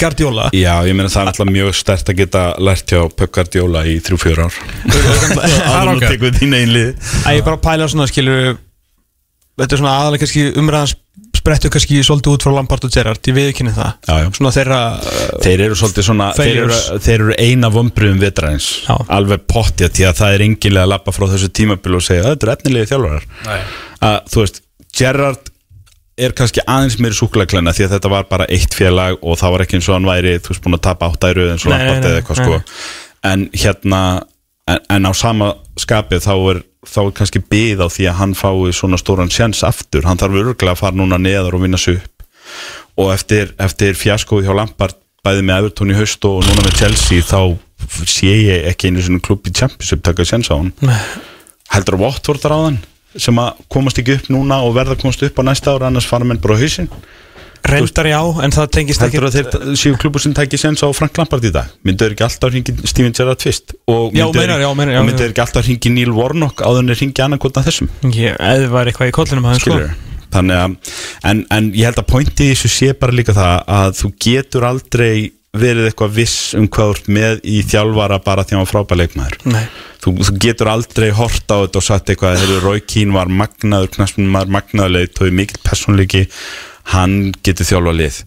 [0.02, 3.84] Guardiola Já, ég meina það er alltaf mjög stert að geta lært hjá Pep Guardiola
[3.90, 6.06] í 3-4 ár Það er Áður ok.
[6.06, 8.56] að tekur þín einlið að ég bara pæla svona skilur
[9.58, 10.96] þetta er svona aðalega kannski umræðans
[11.38, 14.28] sprettu kannski svolítið út frá Lampard og Gerrard ég viðkynni það Já, já.
[14.38, 18.96] svona þeirra uh, Þeir eru svolítið svona þeir eru, þeir eru eina vombriðum vetraðins Já.
[19.18, 22.48] Alveg pottja því að það er enginlega að lappa frá þessu tímabil og segja Þetta
[22.48, 23.60] eru efnilegi þjálfarar Nei.
[24.10, 24.62] að, Þú veist,
[24.98, 25.52] Gerrard
[26.18, 29.64] er kannski aðeins meiri súkulagklæna því að þetta var bara eitt félag og það var
[29.66, 32.22] ekki eins og hann væri þú veist búin að tapa áttæru Nei, Lampard nei, eða
[32.22, 32.58] eitthvað sko.
[33.28, 34.02] En hérna
[34.68, 38.36] en, en á sama skapið þá er þá er kannski byð á því að hann
[38.38, 42.00] fái svona stóran sjans aftur, hann þarf örgulega að fara núna neðar og vinna sig
[42.00, 42.26] upp.
[42.98, 47.26] Og eftir, eftir fjaskói hjá Lampard bæði með Everton í haust og núna með Chelsea
[47.26, 47.58] þá
[48.08, 50.72] sé ég ekki einu svona klubb í Championship taka sjans á hann.
[51.74, 52.80] Heldur að Watford ráðan
[53.16, 56.28] sem að komast ekki upp núna og verða komast upp á næsta ára annars fara
[56.28, 56.90] menn bara á hausinn.
[57.68, 59.22] Reyndar já en það tengist ekki
[59.76, 61.72] séu klubur sem tækir sens á Frank Lampard í dag?
[61.84, 63.74] Myndur ekki alltaf hringi Steven Gerrard fyrst?
[63.92, 67.90] Og myndur ekki alltaf hringi Neil Warnock en þeir hringi annarkotna þessum?
[68.14, 69.80] Eða var eitthvað í kollinum aðeins sko.
[70.38, 70.94] Þannig að
[71.32, 75.14] en, en ég held að pointi þessu sé bara líka það að þú getur aldrei
[75.58, 78.72] verið eitthvað viss um hvað þú ert með í þjálfara bara því að hann var
[78.74, 79.38] frábæð leikmaður.
[80.04, 83.94] Þú, þú getur aldrei hort á þetta og sagt eitthvað að Rói Kín var magnaður
[83.96, 86.28] knaspin maður magnaður leik og mikill personleiki
[86.94, 88.22] hann getur þjálfa lið.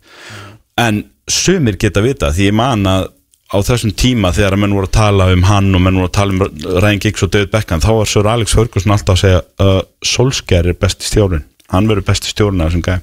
[0.80, 3.10] En sumir geta vita því ég man að
[3.50, 6.16] á þessum tíma þegar að menn voru að tala um hann og menn voru að
[6.18, 6.42] tala um
[6.84, 10.70] Ryan Giggs og David Beckham þá var Sir Alex Ferguson alltaf að segja uh, Solskjær
[10.70, 11.42] er besti stjórn
[11.72, 12.94] hann verður besti stjórn af þessum gæ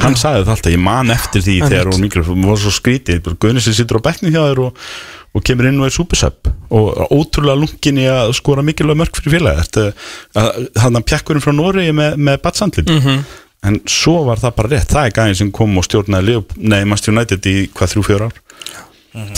[0.00, 3.26] hann sagði það alltaf, ég man eftir því þegar hún mikil, hún var svo skrítið
[3.42, 4.78] Guðnis sem situr á bekknum hjá þér og,
[5.36, 9.36] og kemur inn og er súpisöpp og ótrúlega lungin í að skora mikilvæg mörg fyrir
[9.36, 9.86] félagi
[10.80, 13.24] hann að pjakkurinn frá Nóri með, með batsandlin Mhm.
[13.68, 14.88] en svo var það bara rétt.
[14.90, 18.32] Það er gæðin sem kom og stjórnaði Master United í hvað þrjú fjör ár.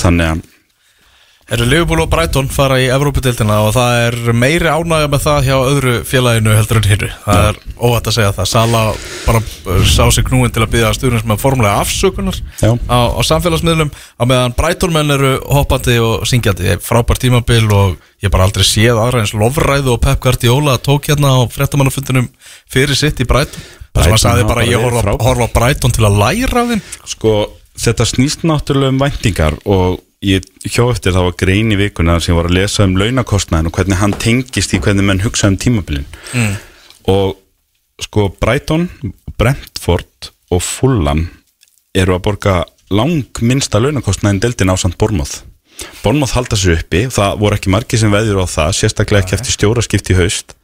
[0.00, 0.42] Þannig að
[1.52, 5.56] Eru Liverpool og Brighton fara í Evrópudeildina og það er meiri ánægja með það hjá
[5.58, 7.08] öðru félaginu heldur en hinnu.
[7.26, 8.46] Það er óvægt að segja það.
[8.48, 8.80] Sala
[9.26, 12.70] bara uh, sá sig knúin til að byggja stjórnins með formulega afsökunar Já.
[12.88, 16.78] á, á samfélagsmiðlum á meðan Brighton menn eru hoppandi og syngjandi.
[16.80, 21.34] Frábært tímabil og ég bara aldrei séð aðra eins lofræðu og Pep Guardiola tók hérna
[21.36, 22.30] á fréttamannafundunum
[22.72, 23.68] fyrir sitt í Brighton.
[23.92, 26.82] Það sem hann sagði bara ég horfa, á Brighton til að læra þeim.
[27.04, 27.36] sko,
[27.76, 32.36] þetta snýst náttúrulega um væntingar og ég hjó eftir það var grein í vikuna sem
[32.36, 36.06] var að lesa um launakostnaðin og hvernig hann tengist í hvernig menn hugsa um tímabilin.
[36.32, 36.54] Mm.
[37.12, 37.36] og
[38.02, 38.88] sko Brighton,
[39.38, 41.26] Brentford og Fulham
[41.94, 42.54] eru að borga
[42.90, 45.44] lang minnsta launakostnaðin deildin á samt Bormoth
[46.02, 49.56] Bormoth halda sér uppi, það voru ekki margir sem veður á það, sérstaklega ekki eftir
[49.56, 50.54] stjóraskipt í haust.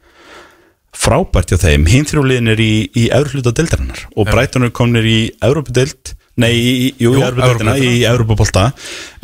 [0.91, 5.19] Frábært hjá þeim, hinn þrjúliðin er í, í eurhluta deildarinnar og Brighton er kominir í
[5.43, 7.75] Európa-deild nei, í, jú, Jú, Evrópudeildina.
[7.77, 8.69] í Európa-bolta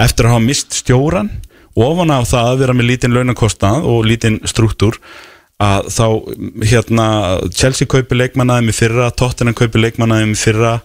[0.04, 1.32] eftir að hafa mist stjóran
[1.78, 4.98] ofan á það að vera með lítinn launakostnað og lítinn struktúr
[5.64, 6.06] að þá
[6.70, 7.06] hérna
[7.54, 10.80] Chelsea kaupi leikmannaðum í fyrra Tottenham kaupi leikmannaðum í fyrra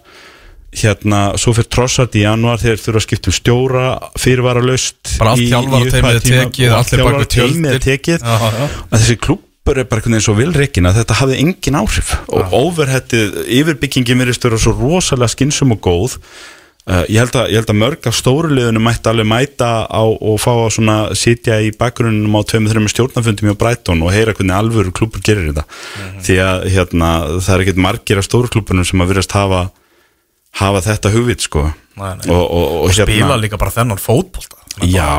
[0.73, 3.87] hérna, svo fyrir Trossard í januar þegar þurfa að skipta um stjóra
[4.17, 8.25] fyrirvara laust Bara allt þjálfarateymið er tekið, allir bak við teimið er tekið.
[8.25, 12.15] Að þessi klúppur er bara veginn svo vilreikin að þetta hafði engin áhrif.
[12.27, 16.17] Og overhettið, yfirbyggingin verðist vera svo rosalega skinsum og góð.
[16.83, 20.33] Uh, ég, held að, ég held að mörg af stóruliðunum mætti alveg mæta á og
[20.43, 24.57] fá að svona sitja í bakgrunnum á tveim þreim stjórnafundum hjá Brighton og heyra hvernig
[24.57, 25.63] alvöru klúpur gerir þetta.
[26.27, 29.69] Því að hérna, það er ekkert margir af stóru klúpunum sem að virðast hafa
[30.59, 31.69] hafa þetta hugvit sko.
[31.93, 32.27] Nei, nei.
[32.33, 34.62] og, og, og, Spila líka bara þennan fótbolta.
[34.81, 35.09] Já,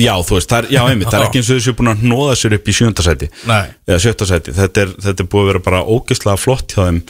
[0.00, 2.04] já, þú veist, það er, já, einmitt, það er ekki eins og þessu búin að
[2.08, 3.64] nóða sér upp í sjöndasæti Nei.
[3.90, 7.02] eða sjöttasæti, þetta er, þetta er búið að vera bara ógeðslega flott hjá þeim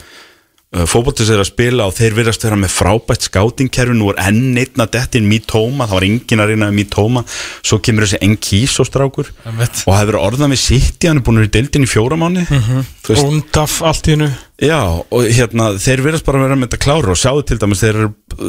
[0.73, 4.81] fótboltis er að spila og þeir verðast vera með frábært skátingkerfi, nú er enn einn
[4.81, 7.23] að detti inn Mítóma, það var engin að reyna með Mítóma,
[7.61, 11.37] svo kemur þessi Enkís og strákur og það hefur orðað við sitt hann er búin
[11.37, 12.81] að vera í deildin í fjóra mánu Mhm.
[13.03, 14.31] þú veist, Undaf allt í hennu
[14.63, 14.79] Já,
[15.11, 17.11] og hérna, þeir verðast bara að vera með þetta klára.
[17.11, 17.97] Og sjáðu til dæmis, þeir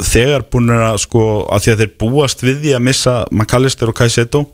[0.05, 3.97] þegar búin að sko, að því að þeir búast við því að missa McAllister og
[3.99, 4.45] Kaiseto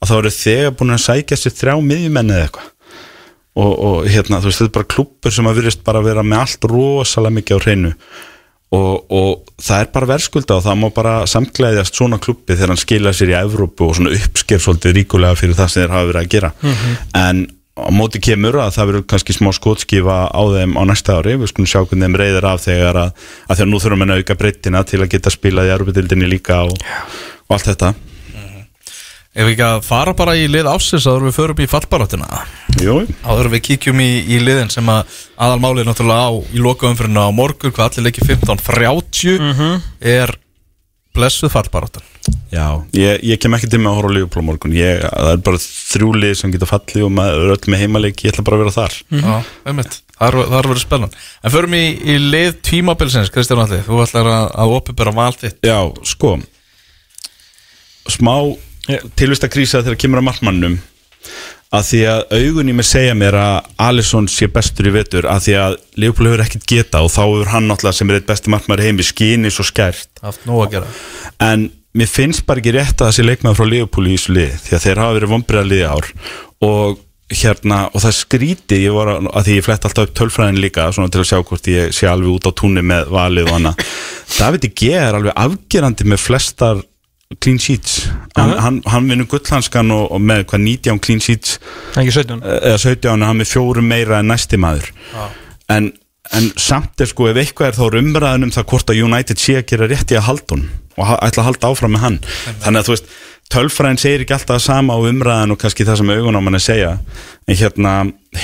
[0.00, 2.70] að þá eru þegar búin að sækja sér þrjá miðjumenni eða eitthvað
[3.58, 6.44] og, og hérna, þú veist, þetta er bara klubbur sem að virðist bara vera með
[6.44, 7.94] allt rosalega mikið á hreinu.
[8.72, 12.80] Og, og það er bara verðskulda og það má bara samklæðjast svona klubbi þegar hann
[12.80, 16.22] skila sér í Evrópu og svona uppsker svolítið ríkulega fyrir það sem þeir hafa verið
[16.22, 16.50] að gera.
[17.20, 17.42] En
[17.76, 21.36] á móti kemur að það verður kannski smá skotskifa á þeim á næsta ári.
[21.42, 23.12] Við skulum sjá hvernig þeim reyðir af þegar að,
[23.48, 26.62] að þegar nú þurfum við að auka breyttina til að geta spilað í Evrópudildinni líka
[26.64, 26.88] og,
[27.44, 27.92] og allt þetta
[29.32, 32.42] Ef við ekki að fara bara í lið ásins áður en við förum í fallbaráttuna
[32.82, 37.24] Jú, áður en við kíkjum í, í liðin sem að aðalmálið náttúrulega á í lokaumfyrirna
[37.24, 40.34] á morgun hvað allir leikir 15.30 er
[41.16, 42.04] blessuð fallbaráttan.
[42.52, 44.74] Já, ég, ég kem ekki til með að horfa á Liverpool á morgun.
[44.76, 48.32] Ég, það er bara þrjúlið sem geta fallið og maður er öll með heimaleik, ég
[48.32, 48.98] ætla bara að vera þar.
[49.12, 49.36] Já,
[49.68, 54.30] einmitt, það er verið spennan En förum í, í lið tímabilsins Kristján Alli, þú ætlar
[54.32, 55.60] að, að opibera val þitt.
[55.66, 55.78] Já,
[56.08, 56.36] sko.
[58.12, 58.34] Smá
[59.18, 60.78] tilvist að krísa þegar kemur að markmannum
[61.72, 65.54] að því að augunni með segja mér að Alisson sé bestur í vetur að því
[65.60, 68.82] að Leopold hefur ekkert geta og þá hefur hann náttúrulega sem er eitt besti markmann
[68.82, 70.10] heimi skýni svo skært.
[71.40, 74.76] En mér finnst bara ekki rétt að þessi leikmaður frá Leopold í þessu lið því
[74.76, 76.12] að þeir hafa verið vombriða ár.
[76.68, 77.00] Og
[77.32, 80.90] hérna og það skríti ég var að, að því ég flett alltaf upp tölfræðin líka
[80.92, 83.84] svona til að sjá hvort ég sé alveg út á túnni með valið og annað.
[84.38, 86.82] David G er alveg afgerandi með flestar
[87.40, 88.08] clean sheets.
[88.36, 88.60] Hann, Aha.
[88.66, 91.58] hann, hann vinnur gullhanskan og, og með hvað 19 clean sheets.
[91.96, 94.90] 17 eða 17 hann með fjórum meira en næsti maður.
[95.72, 95.92] En,
[96.36, 99.40] en samt er sko ef eitthvað er þá er umræðan um það hvort að United
[99.42, 100.64] sé að gera rétt í að halda hún
[101.00, 102.18] og ha- ætla að halda áfram með hann.
[102.64, 103.12] Þannig að þú veist
[103.52, 106.64] tölfræðin segir ekki alltaf sama á umræðan og kannski það sem augun á mann að
[106.66, 106.90] segja.
[107.48, 107.92] En hérna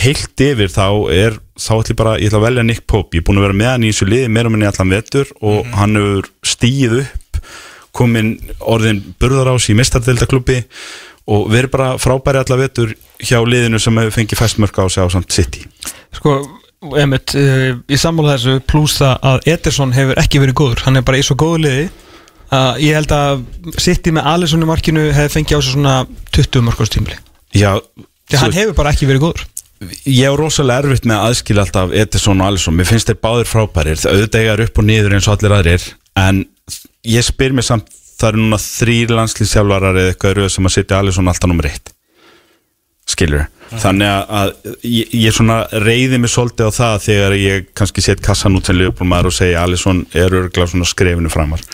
[0.02, 3.16] heilt yfir þá er þá ætla ég bara, ég ætla að velja Nick Pope.
[3.16, 5.68] Ég er búin að vera með hann í þessu liði meira minni allan vetur og
[5.76, 7.27] hann hefur stíð upp
[7.98, 10.62] komin orðin burðarás í mistardeldaklubbi
[11.28, 15.08] og verið bara frábæri allar vetur hjá liðinu sem hefur fengið fæstmörk á sig á
[15.12, 15.66] samt City.
[16.16, 16.40] Sko,
[16.96, 20.84] Emmett, uh, ég sammála þessu pluss það að Ederson hefur ekki verið góður.
[20.86, 21.88] Hann er bara í svo góðu liði
[22.54, 23.42] að ég held að
[23.76, 25.94] City með Alisson í markinu hefði fengið á sig svona
[26.32, 27.18] 20 markastímli
[27.56, 27.76] Já,
[28.28, 29.46] því hann hefur bara ekki verið góður.
[30.08, 33.48] Ég er rosalega erfitt með að aðskila alltaf Edison og Alisson, mér finnst þeir báðir
[33.48, 34.00] frábærir.
[34.10, 35.84] Auðvitað er upp og niður eins og allir aðrir
[36.18, 36.40] en
[37.06, 40.98] ég spyr mér samt það eru núna þrýr landslýsjálfarar eða eitthvað rauð sem að setja
[40.98, 41.92] Alisson alltaf nummer eitt
[43.08, 48.04] skilur þannig að, að ég, ég svona reyði mig svolítið á það þegar ég kannski
[48.04, 51.64] set kassan út sem liðbólmaður og segja Alisson er örgulega svona skrefinu framar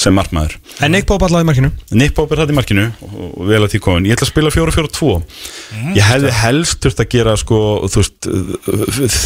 [0.00, 0.56] sem markmaður.
[0.84, 1.70] En Nick Pope allavega í markinu?
[1.96, 4.52] Nick Pope er hætt í markinu og vel að því komin, ég ætla að spila
[4.54, 5.10] 4-4-2
[5.96, 7.60] ég hefði helst þurft að gera sko,
[7.92, 8.30] þú veist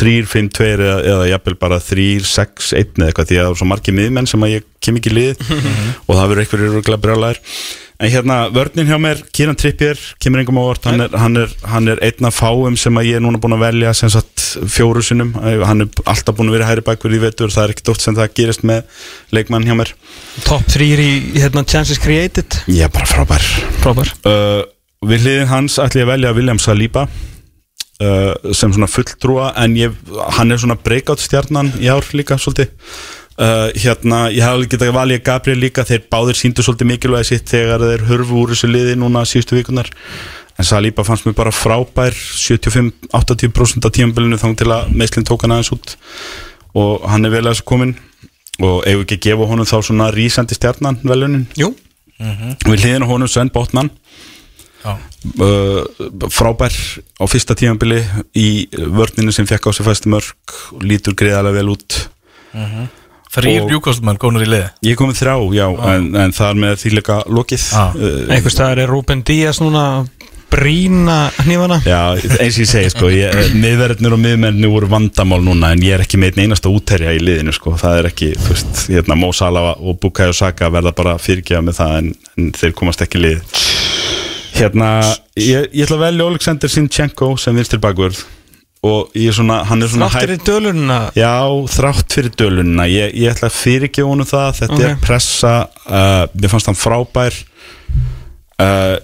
[0.00, 4.30] 3-5-2 eða, eða jafnvel bara 3-6-1 eða eitthvað því að það er svo margir miðmenn
[4.30, 5.54] sem að ég kem ekki lið
[6.08, 7.42] og það verður eitthvað rúglega brjálæðir
[8.04, 11.52] en hérna vörnin hjá mér, Kieran Trippier kemur engum á vort, hann er, hann, er,
[11.70, 15.02] hann er einn af fáum sem ég er núna búin að velja sem sagt fjóru
[15.04, 18.04] sinnum, hann er alltaf búin að vera hæri bakverð í vetur, það er ekkert oft
[18.04, 19.00] sem það gerist með
[19.34, 19.94] leikmann hjá mér.
[20.44, 22.60] Top 3 í hérna, Chances Created.
[22.68, 23.48] Er bara frábær.
[23.80, 24.12] Frábær.
[24.26, 24.62] Uh,
[25.08, 29.96] við hliðin hans ætla ég að velja William Saliba uh, sem svona fulltrúa en ég,
[30.38, 32.74] hann er svona breakout stjarnan í ár líka svolítið
[33.40, 37.84] uh, hérna, ég alveg getað valið Gabriel líka, þeir báðir síndu svolítið mikilvægi sitt þegar
[37.84, 39.90] þeir hörfu úr þessu liði núna síðustu vikunar
[40.58, 45.56] en Saliba fannst mér bara frábær 75-80% af tímabilinu þá til að meðslinn tók hann
[45.56, 45.96] aðeins út.
[46.78, 47.96] Og hann er vel að þessu komin
[48.62, 51.72] og við ekki að gefa honum þá svona rísandi stjarnan velunin Jú
[52.64, 53.90] við hliðin honum Sven Botman.
[54.84, 54.98] Já.
[55.40, 55.80] uh,
[56.28, 56.74] frábær
[57.16, 58.02] á fyrsta tímabili
[58.36, 61.96] í vörninu sem fekk á sig fæstu mörg og lítur greiðarlega vel út
[63.34, 66.60] Þrýr Og- bjúkostmenn gónur í liði ég kom með þrjá, já, en, en það er
[66.66, 67.64] með því líka lokið.
[67.72, 67.84] Já.
[67.94, 69.84] uh, Einhvers staðar er Ruben Díaz núna
[70.54, 71.80] brína hnífana?
[71.82, 75.96] Já, eins og ég segi sko ég, miðverðnir og miðmennir voru vandamál núna en ég
[75.96, 79.16] er ekki með einn einasta útherja í liðinu sko, það er ekki, þú veist, hérna
[79.18, 83.18] Mo Salah og Bukayo Saka verða bara fyrirgefa með það en, en þeir komast ekki
[83.18, 83.58] í lið.
[84.54, 84.92] Hérna,
[85.34, 88.22] ég, ég ætla að velja Oleksandr Sinchenko sem vinstir bakvörð
[88.84, 91.32] og ég er svona, hann er svona Þáttir í dölunna Já,
[91.72, 94.50] þrátt fyrir dölunna ég, ég ætla að fyrirgefa honum það.
[94.60, 94.86] Þetta Ok.
[94.88, 95.52] er pressa
[95.88, 97.38] uh, mér fannst hann frábær.
[98.60, 98.96] Uh,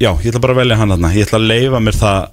[0.00, 1.10] Já, ég ætla bara að velja hann þarna.
[1.16, 2.30] Ég ætla að leifa mér það.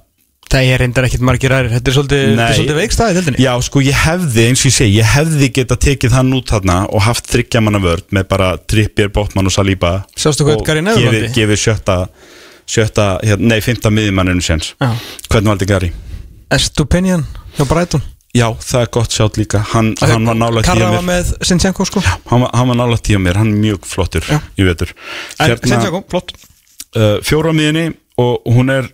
[0.48, 1.74] Það er reyndar ekkit margir aðrir.
[1.74, 5.10] Þetta er svolítið, svolítið veikstæði deildinni Já, sko, ég hefði, eins og ég segi, ég
[5.12, 9.50] hefði geta tekið hann út þarna og haft þryggja manna vörd með bara Trippier, Botman
[9.50, 10.80] og Saliba Sástu hvað Gary
[13.28, 14.72] hérna, nei, fymta miðjumanninu séns.
[15.28, 15.92] Hvernig valdi Gary?
[16.54, 17.24] Estupinian
[17.56, 18.02] hjá Brighton?
[18.36, 19.62] Já, það er gott sjátt líka.
[19.72, 22.02] Hann, hann var nála tíu Karra mér var með Sinchenko sko.
[22.04, 24.38] Hann var, hann var nála tíu mér, hann er mjög flottur Já.
[24.56, 24.92] í vetur.
[25.40, 26.36] En Sinchenko, flott.
[26.94, 28.92] Uh, Fjóra á miðjunni og hún er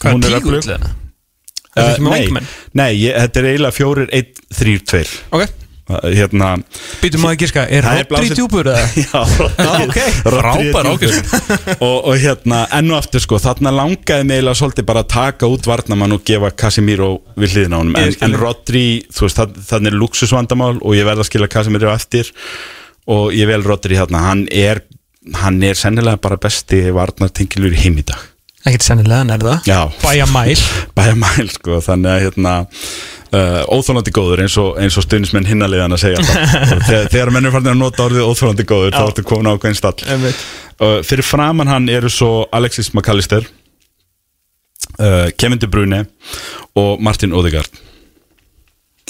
[0.00, 0.92] Hvað hún er tígull með
[1.74, 2.42] nei,
[2.78, 5.14] nei ég, þetta er eiginlega fjórir, einn, þrýr, tveir.
[5.34, 6.54] Ok, hérna
[7.02, 8.84] Býtum maður ekki ska, er Rodri djúpur eða?
[9.04, 9.20] Já,
[9.60, 11.18] Rodri, Frábær djúpur.
[11.86, 15.50] og, og hérna, enn og aftur sko þarna langaði mig eiginlega svolítið bara að taka
[15.52, 18.38] út varnamann og gefa Casemiro við hliðina á honum, en, en.
[18.40, 22.32] Rodri þú veist, þannig er luxusvandamál og ég verð að skila Casemiro á eftir.
[23.12, 24.86] Og ég vel Rodri hérna, hann er
[25.40, 28.33] hann er sennilega bara besti varnartengilur í heim í dag
[28.64, 29.24] Ekkert sennilega?
[29.68, 29.80] Já.
[30.02, 30.54] Bæja mæl
[30.96, 32.52] bæja mæl sko, þannig að hérna
[33.34, 36.22] uh, óþólandi góður eins og, eins og stuðnismenn hinnaliðan að segja
[36.74, 39.08] Og þegar, þegar menn er farin að nota orðið óþólandi góður þá Já.
[39.10, 43.44] ertu komin á ákveðin stall uh, fyrir framann hann eru svo Alexis McAllister
[44.96, 46.04] uh, Kevin De Bruyne
[46.78, 47.82] og Martin Odegaard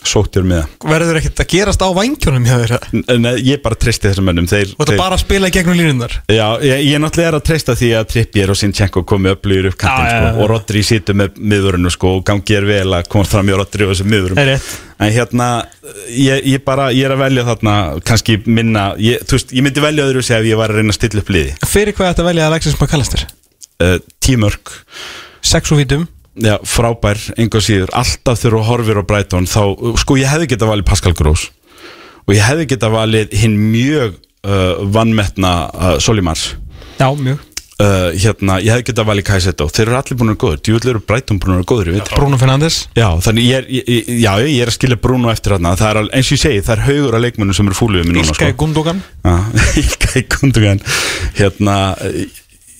[0.08, 2.74] sóttjör með Verður ekkert að gerast á vængjónum hjá þér?
[2.74, 5.78] það Nei, ég bara treysti þessum mönnum Þú ert þeir, bara að spila í gegnum
[5.78, 9.70] línundar Já, ég, ég náttúrulega er að treysta því að Trippier og Sinchenko komi upplýður
[9.72, 10.32] upp já, sko, já.
[10.38, 13.88] og Rodri situr með miðurinu sko, og gangi er vel að komast fram í Rodri
[13.88, 14.42] og þessum miðurum
[15.02, 15.46] En hérna,
[16.06, 17.72] ég, ég bara, ég er að velja þarna
[18.06, 21.00] kannski minna, ég, veist, ég myndi velja öðru sig ef ég var að reyna að
[21.00, 21.56] stilla upp liði.
[21.66, 23.26] Fyrir hvað þetta velja Alexis McAllister?
[23.82, 24.70] uh, Tímörk,
[25.44, 26.06] Sex og vítum
[26.42, 27.92] já, frábær, enga síður.
[27.94, 29.62] Alltaf þegar þú horfir á Brighton þá,
[30.02, 31.48] sko, ég hefði getað valið Pascal Gross
[32.24, 36.54] og ég hefði getað valið hinn mjög uh, vannmetna uh, Solimars
[36.96, 37.42] Já, mjög.
[37.74, 40.90] Uh, hérna, ég hefði getað valið Kajsetto þeir eru allir búin að vera góður, djúvill
[40.92, 42.76] eru Brighton búin að vera góður, Bruno Fernandes.
[42.94, 45.72] Já, þannig ég er, ég, já, ég er að skilja Bruno eftir þarna.
[45.80, 48.12] Það er eins og ég segi, það er haugur af leikmennum sem eru fúlið við
[48.12, 49.02] mig núna Ilka í Gundogan.
[49.26, 49.34] Já,
[49.82, 50.84] Ilka í Gundogan.
[51.40, 51.76] Hérna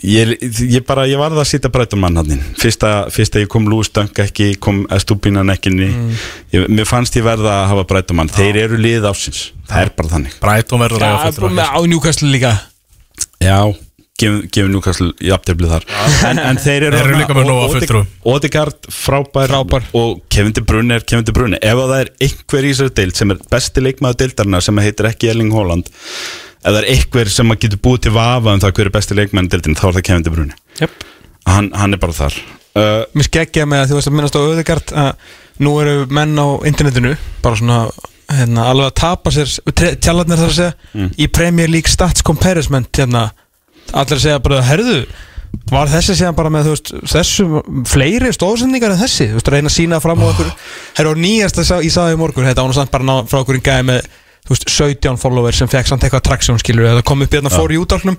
[0.05, 0.35] Ég,
[0.69, 4.13] ég bara, ég varð að sitja breytum mann hann fyrsta, fyrsta ég kom Lúi Stöng
[4.25, 6.11] ekki kom Estúbínan ekki mm.
[6.53, 9.95] ég, mér fannst ég verða að hafa breytum mann þeir eru lið ásins, það er
[9.97, 11.67] bara þannig Brighton verður að eiga fulltrúa.
[11.73, 12.53] á Newcastle líka
[13.41, 13.59] já,
[14.21, 15.89] gefum, gefum Newcastle í aftöflið þar
[16.29, 18.15] en, en þeir eru eru líka með nóg af Ode- fulltrúum.
[18.35, 19.89] Odegaard frábær, Frábær.
[19.97, 22.99] og Kevin De Bruyne er Kevin De Bruyne ef að það er einhver í þessari
[23.01, 25.89] deild sem er besti leikmaður deildarna sem heitir ekki Erling Haaland
[26.65, 29.17] ef það er einhver sem að getur búið til vafa um það hver er besti
[29.19, 30.57] leikmaður deildin þá er það Kevin De Bruyne.
[30.81, 31.05] Jöp
[31.47, 32.39] hann, hann er bara þar.
[32.75, 35.11] Uh, Mér skeggja með að þú veist að minnast á Öðegard að
[35.63, 37.13] nú eru menn á internetinu
[37.45, 37.77] bara svona
[38.33, 39.53] hérna, alveg að tapa sér
[40.03, 41.11] tjallarnir þar að segja Mm.
[41.21, 43.29] í Premier League Stats Comparison hérna,
[43.93, 45.05] allir að segja bara herðu
[45.71, 47.45] var þessi síðan bara með þú veist, þessu
[47.87, 49.29] fleiri stóðsendingar en þessi?
[49.31, 50.51] Þú veist, reyna að sína fram á okkur.
[50.99, 51.15] Herru
[51.69, 54.09] sá- ég sagði í morgun þetta nú samt bara ná, frá okkur í gæði með
[54.51, 57.81] veist, 17 followers sem fekk samt eitthvað traksjón skilur eða kom upp hérna fór í
[57.81, 58.19] útálknum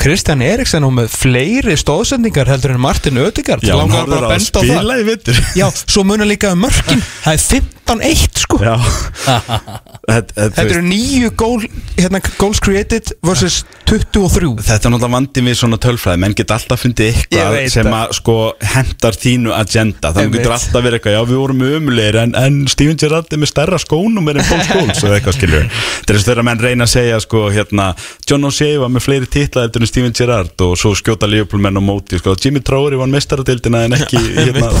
[0.00, 4.46] Kristján Eriksen og með fleiri stóðsendingar heldur en Martin Ödegard já, hann bara að að
[4.46, 7.02] spila í vittur Já, svo munar líka um mörkin.
[7.26, 7.42] Það er
[7.90, 8.60] 15-1 sko.
[10.10, 11.66] Þetta, eru nýju goal,
[11.98, 16.22] hérna, goals created versus 23 Þetta er náttúrulega vandi við svona tölfræði.
[16.24, 18.36] Menn geta alltaf fundið eitthvað sem að sko
[18.74, 20.12] hendar þínu agenda.
[20.16, 23.52] Þannig getur alltaf verið eitthvað, já við vorum umulegir en, en Steven Gerrard er með
[23.52, 26.92] stærra skónum en Paul Scholes og eitthvað skilur þetta er þess þegar menn reyna að
[26.94, 27.90] segja sko hérna
[28.28, 31.80] John O'Shea var með fleiri titla eftir en Steven Gerrard og svo skjóta Liverpool menn
[31.80, 34.72] á móti sko, Jimmy Traore var mestaradildina en ekki hérna,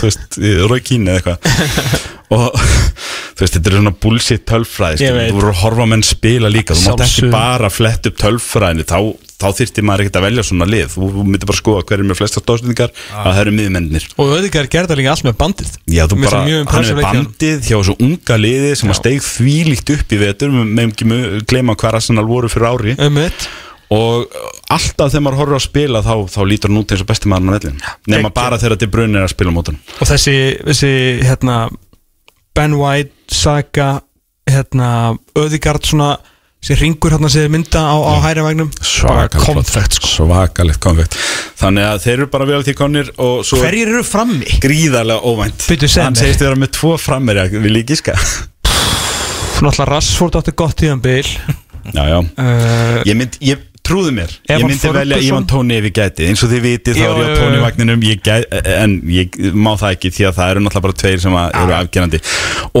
[0.70, 2.54] Roy Keane eða eitthvað og
[3.36, 5.18] þú veist, þetta er svona bullshit tölfræði Ég skilur.
[5.20, 5.32] veit.
[5.32, 6.76] þú voru að horfa menn spila líka.
[6.76, 8.98] Þú mátt ekki bara flett upp tölfræðinu þá,
[9.40, 10.90] þá þyrfti maður ekkert að velja svona lið.
[10.94, 14.82] Þú, myndir bara skoða hver er með flesta stóðsendingar að það eru miðmennir Og gerði
[14.92, 15.72] það líka allt með bandið.
[15.96, 19.94] Já, þú bara, hann er með bandið hjá þessu unga liði sem að steig þvílíkt
[19.96, 20.54] upp í vetur.
[20.54, 22.96] Með með ekki mu- gleyma hvað Arsenal voru fyrir ári.
[23.10, 23.48] Mitt
[23.90, 24.30] og
[24.70, 27.30] alltaf þegar maður horfir á að spila þá, þá lítur hann út eins og besti
[27.30, 27.80] maður með vellin
[28.14, 30.34] nema bara þegar þetta brunir að spila mótan Og þessi,
[30.68, 30.90] þessi
[31.26, 31.56] hérna,
[32.56, 34.00] Ben White, Saka
[34.50, 36.16] hérna, Ödegard svona
[36.60, 38.68] þessi ringur hérna sem er mynda á, á hæri vagnum.
[38.84, 40.10] Svakalegt sko.
[40.26, 41.16] svakalegt konfekt.
[41.60, 44.58] Þannig að þeir eru bara vel því konir Hverjir eru frammi?
[44.60, 45.66] gríðarlega óvænt.
[46.00, 48.16] Hann segist vera með tvo frammir vil ég gíska
[49.60, 51.26] Náttúrulega Rassford átti gott tíðanbil
[51.96, 52.18] já já.
[52.36, 53.60] Uh, Ég, mynd, ég
[53.90, 54.32] trúðu mér.
[54.48, 55.28] Ég myndi velja Ferguson.
[55.28, 56.30] Ivan Tóni ef ég gæti.
[56.30, 57.38] Eins og þið vitið þá er ég á já, já.
[57.42, 58.06] Tóni vagninum.
[58.06, 61.38] Ég gæti, en ég má það ekki því að það eru náttúrulega bara tveir sem
[61.42, 62.22] að eru afgerandi.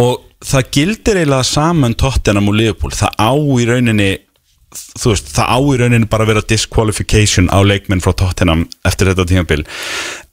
[0.00, 0.12] Og
[0.50, 2.96] það gildir eiginlega saman Tottenham og Liverpool.
[2.96, 4.10] Það á í rauninni
[4.70, 9.10] þú veist, það á í rauninni bara að vera disqualification á leikmenn frá Tottenham eftir
[9.10, 9.64] þetta tímabil.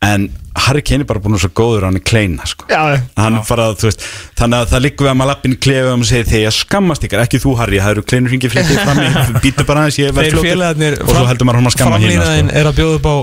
[0.06, 0.28] En
[0.68, 2.68] Harry Kane er bara búin að vera svo góður á hann í kleina sko.
[2.70, 4.06] Já, hann bara, þú veist,
[4.38, 7.24] þannig að það liggur við að maður lappin klefum og segir þegar ég skammast ykkur,
[7.26, 9.08] ekki þú Harry, það eru kleinur hringið flekkið frammi,
[9.46, 10.50] býtu bara aðeins ég verð Þeir fljótur.
[10.54, 12.60] félagarnir og svo heldur maður hann að skamma hérna Framlýnaðin sko.
[12.62, 13.16] er að bjóða upp á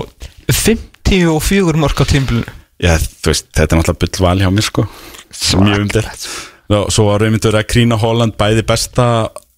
[1.05, 4.83] 54 mörg á tímbilinu Já, þú veist, þetta er náttúrulega bull val hjá mér sko.
[5.63, 6.27] Mjög umdelt
[6.91, 9.05] svo var reyndur að Krína Holland bæði besta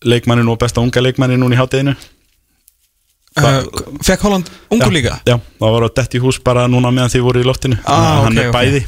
[0.05, 1.95] leikmannin og besta unga leikmannin núna í hátteginu
[3.37, 3.59] uh,
[4.05, 5.17] Fekk Holland ungu líka?
[5.27, 7.79] Já, það var á detti hús bara núna meðan þið voru í loftinu.
[7.85, 8.83] Ah, hann ok, er bæði.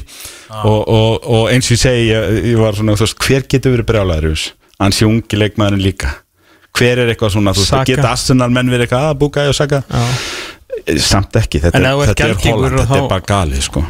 [0.64, 3.76] Og, og, og eins og ég segi ég, ég var svona, þú veist, hver getur
[3.76, 4.34] verið brjálæður í
[4.80, 6.14] hann sé ungi leikmaðurinn líka.
[6.76, 7.88] Hver er eitthvað svona, þú veist, Saka.
[7.90, 9.82] geta Arsenal menn verið eitthvað að búka og saka?
[9.90, 10.04] Já.
[11.02, 13.82] samt ekki, þetta er, þetta er Holland, þetta er bara galið sko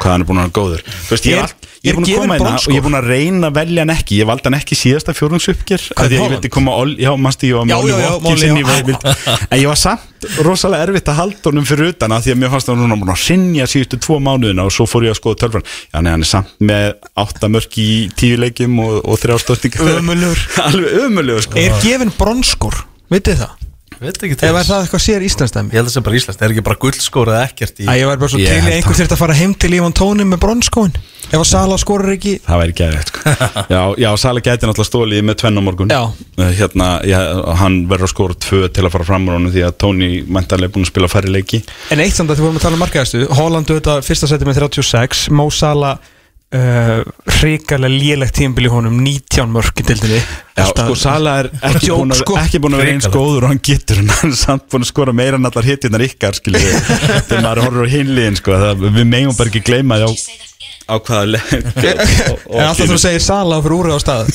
[0.00, 0.82] hvað hann er búin að vera góður.
[1.10, 1.54] Veist, ég, Er- er,
[1.86, 3.92] ég er búin að koma inn og ég er búin að reyna að velja hann
[3.94, 4.18] ekki.
[4.20, 7.54] Ég valdi hann ekki síðasta að því að ég vildi koma Ol- já, mannstu ég
[7.56, 7.66] var
[8.00, 8.08] já.
[8.66, 9.06] veild
[9.50, 12.50] en ég var samt rosalega erfitt að halda honum fyrir utan að því að mér
[12.54, 15.38] fannst hann núna búin að sinja síðustu tvo mánuðina og svo fór ég að skoða
[15.44, 16.88] tölfran já, nei, hann er samt með
[17.22, 20.42] átta mörk í tíu leikjum og, og þrjá stóttingar Ömurlegur.
[20.66, 21.60] alveg ömulugur sko.
[21.62, 22.82] Er gefin bronskór,
[23.12, 23.65] vitið það?
[23.96, 25.70] Veit ekki Ef til er það eitthvað sér íslensdæmi?
[25.72, 27.86] Ég held að það sé bara Íslands, það er ekki bara guldskóra eða ekkert í
[27.86, 28.98] Æ, ég var bara svo til í held einhver það.
[29.00, 32.60] þurft að fara heim til Ívan Tóni með bronskóin Ef að Sala skorur ekki Það
[32.60, 33.32] væri gæðið sko.
[33.74, 36.00] Já, já Sala gæti náttúrulega stólið með tvenn á morgun Já.
[36.38, 37.18] Eh, Hérna, já,
[37.62, 40.68] hann verður að skora tvö til að fara fram úr honum því að Tony mæntarlega
[40.70, 41.62] er búin að spila færri leiki
[41.96, 44.60] En eitt samt að þið vorum að tala um markaðastu Holland auðvitað fyrsta seti með
[44.68, 45.96] 36 Mo Sala
[46.54, 47.02] uh,
[47.40, 50.20] hrikalega lélegt tímbil í honum 19 mörk í dildinni
[50.56, 52.36] Já, sko Sala er ekki Djók, búin að, sko.
[52.40, 54.92] ekki búin að vera eins góður og hann getur en hann er samt búin að
[54.92, 59.38] skora meira en allar hittirnar ykkar þegar maður horfur á hinliðin sko, það, við megum
[59.38, 60.10] bara ekki gleyma því á,
[60.86, 61.56] á hvaða leik
[62.56, 64.28] En alltaf þú segir Sala fyrir úrið á stað.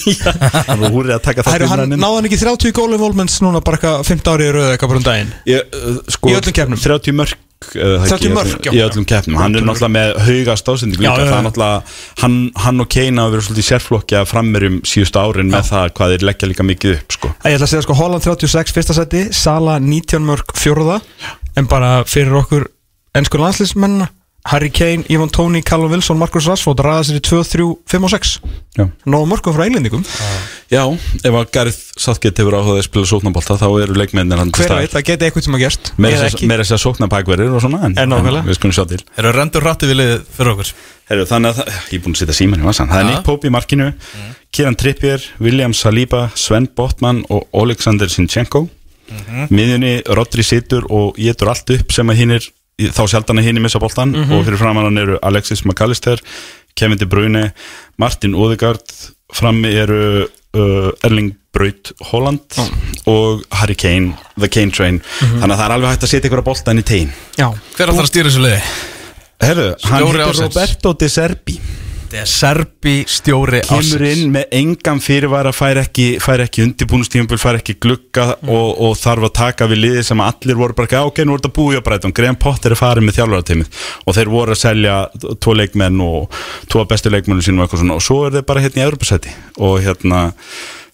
[0.67, 3.79] Hann var húrið að taka það hann náði hann ekki 30 gólu involvements núna bara
[3.79, 5.31] eitthvað 15 ári í röðu eitthvað bara um daginn?
[5.47, 6.81] Ég, uh, sko, Í öllum keppnum?
[6.83, 7.39] 30 mörg
[7.75, 8.71] uh, 30 mörk, já.
[8.73, 11.31] í öllum keppnum hann er náttúrulega með hauga stóðsending líka Já, já, já.
[11.31, 15.51] það er náttúrulega hann, hann og Kane hafa verið svolítið sérflokki að frammerjum síðustu árin
[15.53, 17.33] með það hvað þeir leggja líka mikið upp sko.
[17.45, 20.99] Ég ætla að segja sko Holland 36 fyrsta seti Sala 19 mörk fjóruða
[21.59, 22.67] En bara fyrir okkur
[23.17, 24.07] ennsku landslismennina
[24.49, 28.09] Harry Kane, Ivan Tóni, Callum Wilson, Marcus Rashford ræða sér í 2, 3, 5 og
[28.09, 28.31] 6
[28.79, 28.85] já.
[29.05, 30.01] Nóðu mörkum frá englendingum.
[30.71, 30.81] Já,
[31.21, 34.69] ef að Gareth Southgate hefur áhugað að spila sóknabólta þá eru leikmennir hann til Hver
[34.71, 34.81] staðar.
[34.81, 38.45] veit, það geti eitthvað sem að gerst meira að sóknabækverðir og svona en, En nákvæmlega.
[38.47, 39.01] við skulum sjá til.
[39.17, 40.71] Eru rendur ratti við liðið fyrir okkur?
[41.11, 43.05] Heru, þannig að það, ég er búin að setja síman í vassan það er.
[43.11, 43.93] Nick Pope í markinu
[44.51, 48.69] Kieran Trippier, William Saliba Sven Botman og Oleksandr Sinchenko
[49.51, 51.51] miðjunni Rodri situr og getur
[52.79, 56.21] þá sjaldan að hinn er missa boltan og fyrir framan hann eru Alexis McAllister
[56.75, 57.51] Kevin De Bruyne,
[57.99, 58.93] Martin Odegaard
[59.35, 62.55] frammi eru uh, Erling Braut Holland
[63.11, 65.01] og Harry Kane, The Kane Train.
[65.19, 67.91] Þannig að það er alveg hægt að setja ykkur að boltan í tegin Já, Hver
[67.91, 68.61] að stýra þessu liði?
[69.41, 70.43] Herru, hann heitir.
[70.45, 71.57] Roberto De Serbi
[72.11, 77.77] Þetta er Serbi stjóri kemur inn með engan fyrirvara fær ekki, ekki undibúnustífumbil fær ekki
[77.79, 81.21] glugga og, og þarf að taka við liði sem allir voru bara ekki "Já, ok,
[81.23, 84.51] nú er þetta búið á breytum, Graham Potter er farið með þjálfarateimið og þeir voru
[84.51, 84.97] að selja
[85.39, 88.85] tvo leikmenn og tvo bestu leikmennu sínum og og svo er þeir bara hérna í
[88.89, 89.31] Europasæti
[89.63, 90.33] og hérna,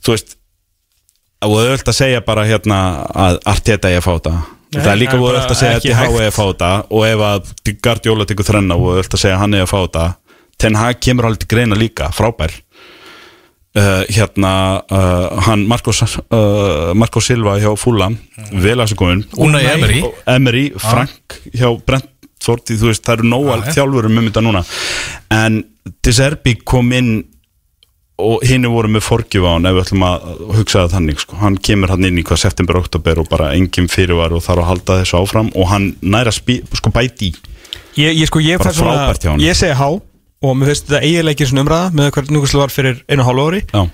[0.06, 0.38] þú veist
[1.42, 2.78] og auðvöld að segja bara hérna
[3.10, 4.36] að Arteta ég að fá þetta.
[4.68, 6.72] Nei, það er líka er auðvöld bara að segja að DH ég að fá þetta
[6.94, 9.80] og ef að Guardiola tekur þrenna og auðvöld að segja að hann er að fá
[9.82, 10.06] þetta
[10.58, 12.54] Ten Hag kemur alveg til greina líka, frábær
[13.78, 14.52] uh, hérna
[14.90, 18.18] uh, hann Marcos, uh, Marcos Silva hjá Fulham,
[18.52, 20.04] vel að þessu komin Unai Emery.
[20.34, 23.74] Emery, Frank hjá Brentford, þú veist, það eru Já, já.
[23.80, 24.64] þjálfurum um þetta núna
[25.38, 25.64] en
[26.04, 27.12] Deserbi kom inn
[28.18, 30.24] og hinnu voru með forgjöf á hann ef við ætlum að
[30.58, 31.38] hugsa það þannig sko.
[31.38, 34.70] hann kemur hann inn í hvað september, oktober og bara engin fyrirvar og þarf að
[34.72, 37.36] halda þessu áfram og hann næra spí, sko bæti í
[38.02, 38.62] ég, ég sko, ég.
[39.42, 39.90] Ég segi há
[40.44, 43.64] og mér finnst þetta eiginleikir svona umræða með hvernig núkvæmslu var fyrir einu ári.
[43.72, 43.88] Já,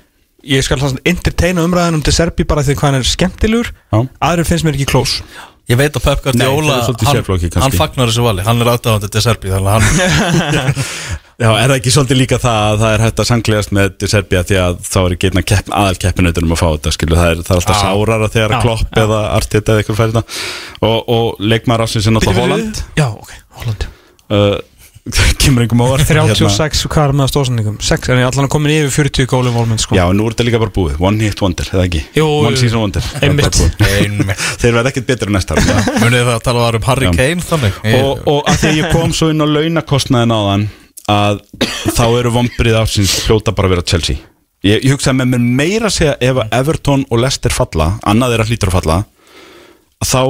[0.43, 3.69] Ég skal svona entertaina umræðan um til Serbi bara því hvað hann er skemmtilegur.
[3.71, 5.21] Já, Aðrir finnst mér ekki klós
[5.71, 6.97] Ég veit að Pep Guardiola hann,
[7.63, 9.85] hann fagnar þessu vali, hann er aðdáðandi til Serbi þannig að hann
[11.43, 14.41] já, er það ekki svolítið líka það að það er hægt að sanglegast með Serbia
[14.49, 17.39] því að þá er ekki einna kepp, aðal keppinautunum að fá þetta skilu, það er,
[17.47, 17.83] það er alltaf Já.
[17.85, 18.99] sárara þegar að klopp já.
[19.05, 20.23] eða artita eða eitthvað þetta.
[20.89, 21.85] Og, og leikmaður
[25.03, 27.77] er uh, kemur einhverjum óvart 36 hvað er með stóðsendingum.
[27.83, 29.97] 6, en ég allan komin yfir 40 góli volminn sko.
[29.97, 32.03] Já, en nú er þetta líka bara búið, one hit wonder, eða ekki?
[32.17, 33.03] Jú, one season wonder.
[33.03, 33.59] Það er Einmitt.
[33.99, 34.45] einmitt.
[34.63, 35.65] Þeir verða ekkert betur næsta ári
[36.03, 37.13] Munið það að tala var um Harry Já.
[37.19, 37.79] Kane þannig?
[37.99, 40.67] Og, og að því að ég kom svo inn á launakostnaðin á þann
[41.13, 41.41] að
[41.97, 44.21] þá eru vombrið ársins hljóta bara að vera Chelsea.
[44.63, 48.37] Ég, ég hugsaði með mér meira að segja ef að Everton og Leicester falla, annað
[48.37, 49.09] er að hlýtur að falla að
[50.07, 50.21] þá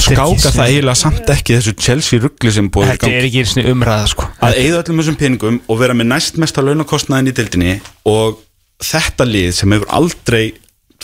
[0.00, 4.28] skáka það eiginlega samt ekki þessu Chelsea ruggli sem búið Þetta er ekki umræða sko.
[4.42, 7.76] Að eigða öllum þessum peningum og vera með næst mesta launakostnaðin í dildinni
[8.08, 8.40] og
[8.80, 10.44] þetta lið sem hefur aldrei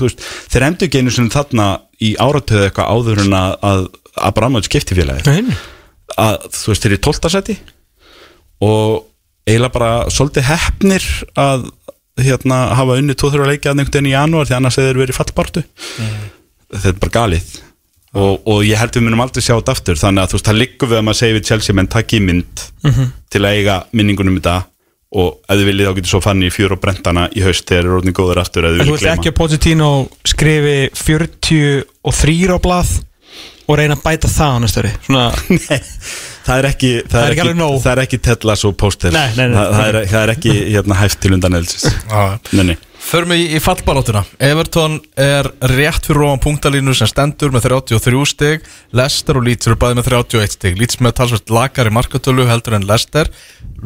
[0.01, 0.23] veist,
[0.53, 1.69] þeir endur einu sem þarna
[2.03, 3.57] í áratöðu eitthvað áður en að,
[4.29, 5.41] Abramovich skipti félagi
[6.17, 7.33] að þú veist, þeir eru í 12.
[7.33, 7.57] seti
[8.65, 9.07] og
[9.47, 11.07] eiginlega bara svolítið hefnir
[11.39, 11.69] að
[12.25, 15.65] hérna hafa unni 2-3 leiki að veginn í janúar því annars hefur þeir verið fallbartu
[16.73, 17.51] þetta er bara galið
[18.17, 20.01] og, og ég held við munum aldrei sjá þetta aftur.
[20.01, 22.23] Þannig að þú veist, það liggur við að maður segir við Chelsea menn takk í
[22.25, 22.65] mynd
[23.33, 24.73] til að eiga minningunum í dag.
[25.17, 27.85] Og ef þið viljið þá getur svo fann í fjör og brentana í haust þegar
[27.85, 29.91] eru orðin góður aftur En þú vilt ekki að Pochettino
[30.27, 32.91] skrifi 43 á blað
[33.67, 34.91] og reyna að bæta það á næstu ári.
[35.07, 35.25] Svona,
[36.47, 39.15] það er ekki það, er er ekki ekki, það er ekki tellas og póster.
[39.15, 39.57] Nei, nei, nei.
[39.57, 41.87] það, það, er, það er ekki hérna, hæft til undan elsis
[42.53, 42.77] nei, nei.
[43.07, 44.25] Förum við í, í fallbarátuna.
[44.43, 48.65] Everton er rétt fyrir ofan punktalínu sem stendur með 33 stig.
[48.99, 50.81] Leicester og Leeds eru bæði með 31 stig.
[50.81, 53.31] Leeds með talsvert lakari markatölu heldur en Leicester.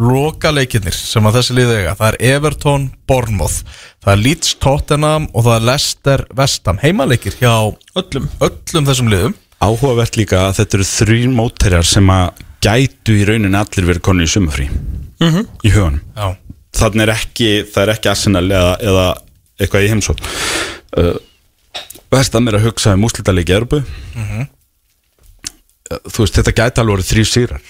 [0.01, 3.60] Loka leikirnir sem að þessi liði eiga Það er Everton Bournemouth.
[4.01, 7.52] Það er Leeds Tottenham og það er Leicester Vestham Heimaleikir hjá
[8.01, 9.36] öllum, öllum þessum liðum.
[9.60, 14.24] Áhugavert líka að þetta eru þrýr mótherjar sem að gætu í rauninni allir verið konni
[14.24, 14.70] í sumafrí
[15.20, 15.44] Mhm.
[15.64, 16.01] í huganum.
[16.16, 16.36] Já,
[16.76, 19.06] þannig er ekki, það er ekki Arsenal eða, eða
[19.60, 20.30] eitthvað í heimsókn.
[20.97, 21.16] Uh,
[22.10, 23.82] Vestam er að hugsa um úslítalegi Európu
[24.16, 24.47] Mhm.
[25.90, 27.60] uh, þú veist, þetta gæti alveg verið þrý sýrar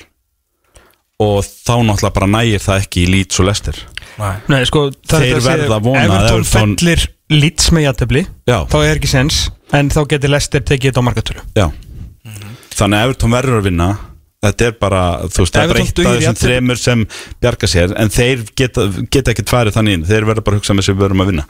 [1.20, 3.76] og þá náttúrulega bara nægir það ekki í Leeds og Leicester.
[4.20, 7.70] Næ nei, sko, það Þeir er að segja, verða að vona Everton Everton- fellir Leeds
[7.76, 8.58] með jættefli Já.
[8.72, 11.42] þá er ekki sens en þá getur Leicester tekið þetta á markatölu.
[11.56, 11.66] Já.
[12.74, 13.88] Þannig að Everton verður að vinna
[14.40, 17.02] Þetta er bara, þú veist, það er breytt í þessum þremur sem
[17.44, 20.06] bjarga sér En þeir geta, geta ekki tværið þannig inn.
[20.08, 21.44] Þeir verða bara að hugsa með sem við verðum að vinna.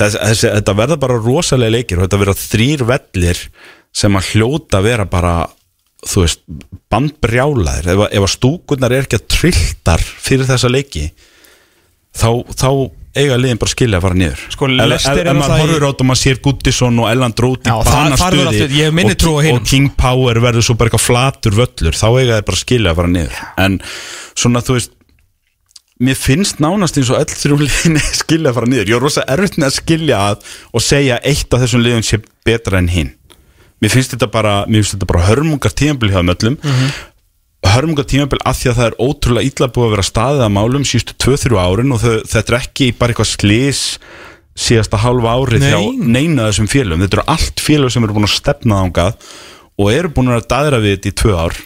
[0.00, 3.44] Þess, þessi, Þetta verða bara rosalega leikir Og þetta verða þrýr vellir
[3.94, 5.36] Sem að hljóta vera bara
[6.04, 6.42] Þú veist,
[6.92, 7.86] bandbrjálaðir.
[7.94, 11.06] Ef, ef að stúkurnar er ekki að trilltar Fyrir þessa leiki
[12.18, 12.68] Þá, þá
[13.16, 14.40] eiga liðin bara skilja að fara niður.
[14.54, 14.74] Sko, Ef-
[15.38, 17.76] maður horfur át og maður sér Guttisson og Elland Róti Já,
[19.44, 22.90] hinum, og King Power verður svo bara eitthvað flatur völlur þá eiga þeir bara skilja
[22.94, 23.40] að fara niður.
[23.64, 23.78] En
[24.34, 24.92] svona þú veist
[26.04, 29.24] mér finnst nánast eins og öll þrjú liðin skilja að fara niður, ég er rosa
[29.30, 33.12] erfitt með að skilja að og segja eitt af þessum liðum sé betra en hinn.
[33.82, 34.54] Mér finnst þetta bara,
[35.06, 36.58] bara hörmungar tímabil hjá þeim öllum
[37.64, 40.86] hörmungar tímabil að því að það er ótrúlega illa búið að vera staðið að málum
[40.88, 43.82] síðustu 2-3 árin og þau, þetta er ekki bara eitthvað slís
[44.54, 45.68] síðasta hálfa ári Nei.
[45.70, 47.04] hjá neina þessum félögum.
[47.04, 49.30] Þetta eru allt félög sem eru búin að stefna þangað
[49.74, 51.62] og eru búin að daðra við þetta í tvö ár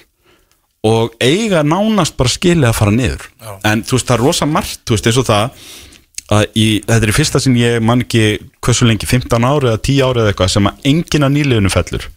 [0.88, 3.26] og eiga nánast bara skilja að fara niður.
[3.66, 5.66] En þú veist það er rosa margt þú veist eins og það
[6.28, 8.24] að í, þetta er í fyrsta sinn ég man ekki
[8.64, 12.08] hversu lengi 15 ári eða 10 ári eða eitthvað sem að enginn af nýliðinu fellur.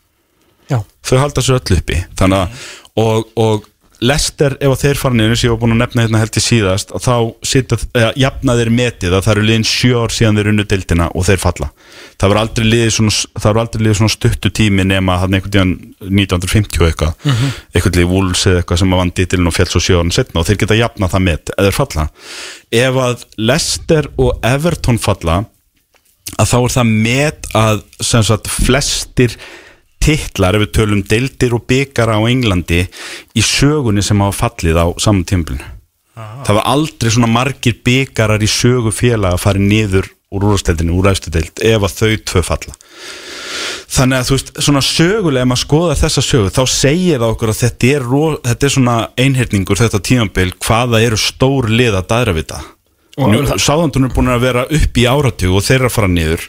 [0.71, 0.77] Já.
[1.03, 1.97] þau halda sér öll uppi.
[2.19, 2.69] Þannig að
[3.01, 3.67] og, og
[4.01, 6.43] Lester ef að þeir fara niður sem ég var búin að nefna hérna held ég
[6.45, 7.15] síðast þá
[7.45, 11.09] sitja, eða, jafna þeir metið að það eru liðin sjö ár síðan þeir unnu deildina
[11.13, 11.69] og þeir falla.
[12.17, 16.89] Það var aldrei liðið svona, liðið svona stuttu tími nema hann einhvern tíðan 1950 og
[16.89, 17.13] eitthvað.
[17.21, 17.55] Mm -hmm.
[17.75, 20.41] einhvern liðið Wolves eða eitthvað sem að vann dítilin og fjall svo sjö árin setna
[20.41, 22.09] og þeir geta jafna það met eða þeir falla.
[22.71, 25.43] Ef að Lester og Everton falla
[26.39, 29.37] að þá er það met að sem sagt flestir
[30.01, 32.81] titlar ef við tölum deildir og byggara á Englandi
[33.37, 35.77] í sögunni sem hafa fallið á saman tímplinu
[36.15, 41.09] það var aldrei svona margir byggarar í sögu félag að fara niður úr úrvasteldinu, úr
[41.09, 42.75] ræstu deild ef að þau tvö falla.
[43.91, 47.51] Þannig að þú veist, svona sögulega ef maður skoðar þessa sögu, þá segir það okkur
[47.51, 48.05] að þetta er,
[48.47, 52.69] þetta er svona einhyrningur þetta tímambil, hvaða eru stór lið að dæra við það?
[53.59, 56.47] Sáðandun er búin að vera upp í áratug og þeir eru að fara niður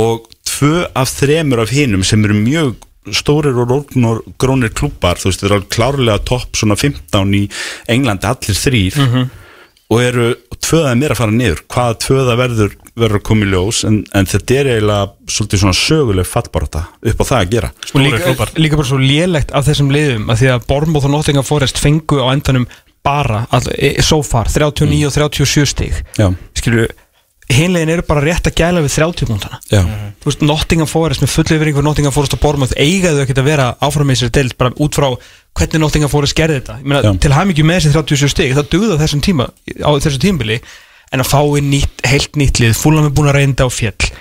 [0.00, 0.24] og
[0.62, 2.74] tvö af þremur af hinum sem eru mjög
[3.10, 7.48] stórir og róknur grónir klúpar, þú veist, þeir eru klárlega topp svona 15 í
[7.90, 9.00] Englandi allir þrýr
[9.92, 10.28] og eru
[10.62, 14.28] tvöða meira að fara niður, hvaða tvöða verður verður að koma í ljós, en, en
[14.28, 17.70] þetta er eiginlega svolítið svona söguleg fallbaráta upp á það að gera.
[17.88, 21.46] Stórir líka, líka bara svo lélegt af þessum liðum að því að Bournemouth og Nottingham
[21.48, 22.68] Forest fengu á endanum
[23.02, 25.96] bara all, e, so far 39 og 37 stig.
[26.20, 26.28] Já,
[26.60, 26.92] skilur,
[27.50, 29.58] hinlegin eru bara rétt að gæla við 30 múntana
[30.22, 33.48] þú veist, Nottingham Forest með fullu yfirring fyrir Nottingham Forest og Bournemouth eigaðu ekkert að
[33.50, 35.08] vera áfram með sér deild bara út frá
[35.58, 36.78] hvernig Nottingham Forest gerði þetta.
[36.84, 39.48] Meina, til hamingju með þessi 37 stig það dugði á þessum tíma
[39.82, 40.60] á þessu tímbili
[41.12, 44.12] en að fá inn nýtt, heilt nýtt lið fúlam er búin að reynda á fjall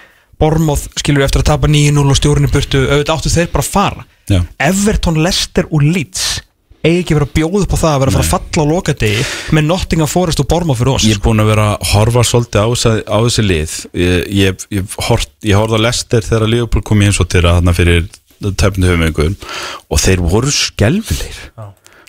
[0.41, 4.05] Bournemouth skilur eftir að tapa 9-0 og stjórinu burtu auðvitað áttu þeir bara að fara.
[4.31, 4.39] Já.
[4.65, 6.41] Everton, Leicester og Leeds
[6.81, 8.71] eigi ekki verið að bjóða upp á það að vera að fara að falla á
[8.71, 9.25] lokadegi
[9.57, 12.65] með Nottingham Forest og Bournemouth fyrir oss Ég er búin að vera að horfa svolítið
[12.65, 12.69] á,
[13.05, 13.75] á þessi lið.
[14.01, 17.75] Ég, ég, ég, horfði á Lester þegar Leopold kom í eins og til að þarna
[17.77, 18.09] fyrir
[18.41, 19.35] tæpnu höfumengum
[19.93, 20.57] og þeir voru að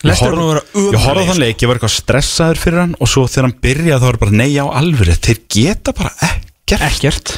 [0.02, 3.26] vera horfði- Ég horfði á þann leik, ég var eitthvað stressaður fyrir hann og svo
[3.28, 6.88] þegar hann byrjaði þá var bara nei á alvöru þeir geta bara ekkert.
[6.88, 7.34] Ekkert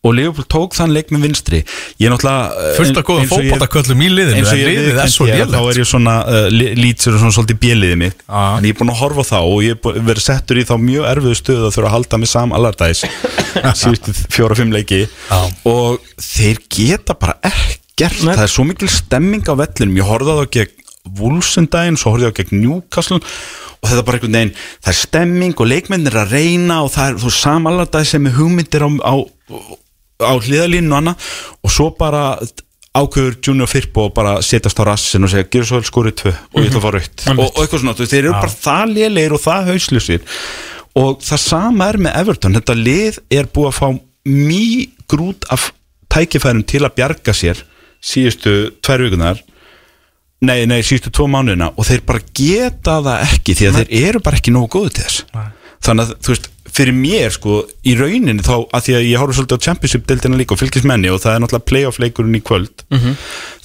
[0.00, 1.58] og Leopold tók þann leik með vinstri.
[2.00, 5.12] Ég er náttúrulega eh, Fullt og ég- fótboltaköllum í liðinu eins og ég liðið er
[5.12, 6.46] svo hér, þá er ég svona uh,
[6.80, 8.56] lýtsur og svona svolítið bjeliðið mig Ah.
[8.56, 10.74] en ég er búin að horfa á þá og ég er verið settur í þá
[10.80, 13.04] mjög erfiðu stöðu að þurfa að halda mig sam allardæs
[13.82, 15.02] síðustu fjóra-fimm leiki.
[15.28, 15.40] Já.
[15.68, 18.22] og þeir geta bara ekkert.
[18.24, 18.32] Nei.
[18.38, 19.98] það er svo mikil stemming á vellinum.
[20.00, 20.76] Ég horfði á það gegn
[21.20, 23.20] Wolfsundaginn, svo horfði ég á gegn Newcastle.
[23.80, 24.50] Og þetta er bara einhvern veginn,
[24.84, 28.84] það er stemming og leikmennir að reyna og það er þú samanlataði sem er hugmyndir
[28.84, 29.14] á, á,
[30.20, 31.30] á hliðalínu og annað
[31.64, 32.24] og svo bara
[32.90, 36.32] ákveður Junior Firpo og bara setjast á rassin og segja, gerur svo vel skórið tvö
[36.34, 39.36] og ég ætla að fara raut og, og eitthvað svona, þeir eru bara það lélegir
[39.36, 40.24] og það hauslusir
[40.98, 43.86] og það sama er með Everton, þetta lið er búið að fá
[44.30, 45.70] mjög grút af
[46.10, 47.62] tækifærum til að bjarga sér
[48.02, 49.38] síðustu tvær vikunar
[50.42, 54.24] nei, nei, síðustu tvo mánuðina og þeir bara geta það ekki því að þeir eru
[54.26, 55.24] bara ekki nógu góðu til þess
[55.84, 59.38] þannig að þú veist, fyrir mér sko í rauninni þá, að því að ég horfum
[59.38, 62.84] svolítið á Championship-deltina líka og fylgist menni og það er náttúrulega playoff-leikurinn í kvöld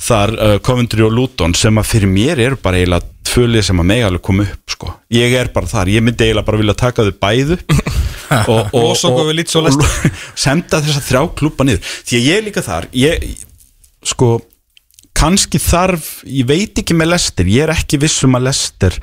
[0.08, 3.94] þar uh, Coventry og Luton sem að fyrir mér eru bara eiginlega tvölið sem að
[4.08, 4.94] alveg koma upp sko.
[5.12, 7.58] Ég er bara þar, ég myndi eiginlega bara vilja taka þau bæðu
[8.54, 9.86] og, og, Og og
[10.46, 11.96] senda þess að þrjá klúpa niður.
[12.06, 12.88] Því að ég er líka þar.
[12.96, 13.26] Ég,
[14.06, 14.38] sko
[15.16, 18.98] kannski þarf, ég veit ekki með Lester ég er ekki viss um að Lester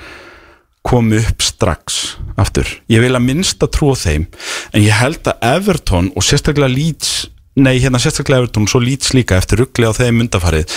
[0.87, 2.01] komi upp strax
[2.41, 4.27] aftur, ég vil að minnsta trúa þeim
[4.73, 7.13] en ég held að Everton og sérstaklega Leeds
[7.61, 10.71] nei hérna sérstaklega Everton og svo Leeds líka eftir ruggli á þeim undafarið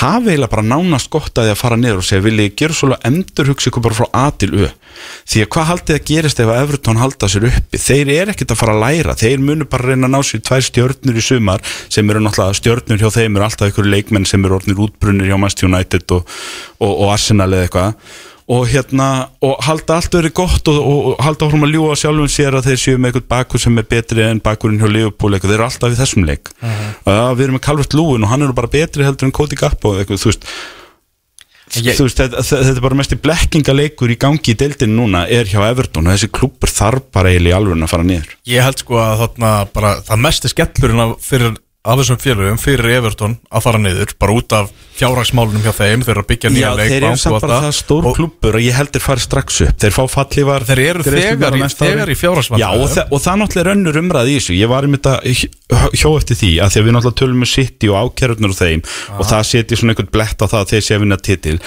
[0.00, 2.76] hafi eiginlega bara nánast gott að því að fara niður og segja vil ég gera
[2.76, 4.68] svolítið endur hugsa ykkur bara frá A til Ö?
[5.28, 7.80] Því að hvað haldið að gerist ef að Everton halda sér uppi?
[7.80, 9.16] Þeir eru ekkert að fara að læra.
[9.16, 13.02] Þeir munu bara reyna að ná sér tvær stjörnur í sumar sem eru náttúrulega stjörnur
[13.02, 16.38] hjá þeim eru alltaf ykkur leikmenn sem eru orðnir útbrunir hjá Manchester United og,
[16.80, 18.16] og, og Arsenal eða eitthvað
[18.46, 19.06] og hérna,
[19.42, 22.68] og halda allt verið gott og, og, og halda áfram að ljúa sjálfum sér að
[22.70, 25.66] þeir séu með eitthvað bakur sem er betri en bakurinn hjá Liverpool eitthvað, þeir eru
[25.66, 26.52] alltaf í þessum leik.
[26.62, 29.96] Uh við erum með Calvert Lúin og hann eru bara betri heldur en Cody Gappo
[29.98, 30.46] eitthvað, þú veist.
[31.82, 35.24] Ég- Þú veist, þetta, þetta er bara mest í blekkingaleikur í gangi í deildinu núna
[35.28, 38.30] er hjá Everton og þessi klúpur þarf bara eiginlega í alveg að fara niður.
[38.46, 41.56] Ég held sko að þarna bara það mesti skellurinn af, fyrir,
[41.86, 46.12] af þessum félögum fyrir Everton að fara niður bara út af fjárhagsmálunum hjá þeim þeir
[46.14, 48.64] eru að byggja nýja Já, leik þeir eru samt bara það stór og klúpur og
[48.64, 49.74] ég held þeir fari strax upp.
[49.84, 53.38] Þeir fá fallívar Þeir eru þegar, í, þegar í fjárhagsmálunum Já, og, þa og það
[53.42, 54.56] náttúrulega er önnur umræð í þessu.
[54.56, 55.28] Ég var einmitt að
[56.00, 58.84] hjó- eftir því að því að við náttúrulega tölum með City og ákjörðunar og þeim
[59.20, 61.58] og það setja svona einhvern blett á það að þeir sé að vinna titil.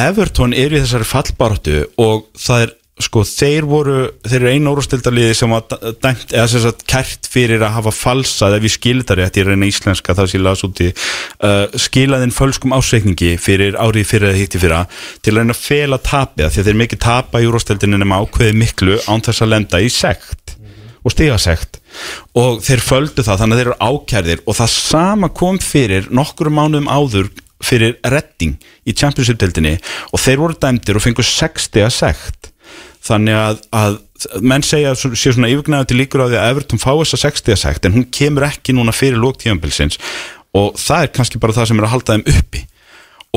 [0.00, 3.96] Everton er í þessari fallbaráttu og það er sko, þeir voru,
[4.26, 5.64] þeir eru einu órastildaliði sem var
[6.02, 9.48] dæmt, eða sem sagt kært fyrir að hafa falsað, ef ég skilði það rétt ég
[9.48, 14.40] reyna íslenska það sem ég las úti uh, skilaðinn fölskum ásreikningi fyrir árið fyrir að
[14.42, 14.84] hitti fyrra
[15.20, 18.22] til að reyna að fela tapið, af því að þeir mikið tapa í úrastildinu nema
[18.24, 20.56] ákveði miklu án þess að lenda í sekt
[21.00, 21.78] og stigasekt
[22.36, 26.52] og þeir földu það þannig að þeir eru ákærðir og það sama kom fyrir nokkru
[26.52, 27.30] mánuðum áður
[27.64, 28.56] fyrir redding
[28.88, 29.76] í Championship-deildinni
[30.10, 32.49] og þeir voru dæmdir og fengur 60 að sekt
[33.06, 33.98] þannig að, að
[34.44, 37.54] menn segja að sé svona yfirgnæðu til líkur á því að Everton fá þessa 60
[37.54, 39.98] að sekt en hún kemur ekki núna fyrir lóktíðanbilsins
[40.56, 42.62] og það er kannski bara það sem er að halda þeim uppi.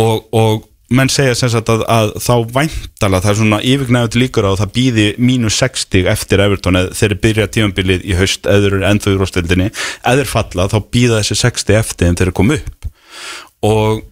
[0.01, 0.63] Og, og
[0.93, 4.51] menn segja sem sagt að, að þá væntala það er svona yfirgnæðu til líkur á
[4.51, 9.13] að það býði mínus 60 eftir Everton eða þeir byrja tímanbilið í haust eru ennþá
[9.13, 12.89] í rústildinni eða þeir falla þá býða þessi 60 eftir en þeir eru komið upp.
[13.69, 14.03] Og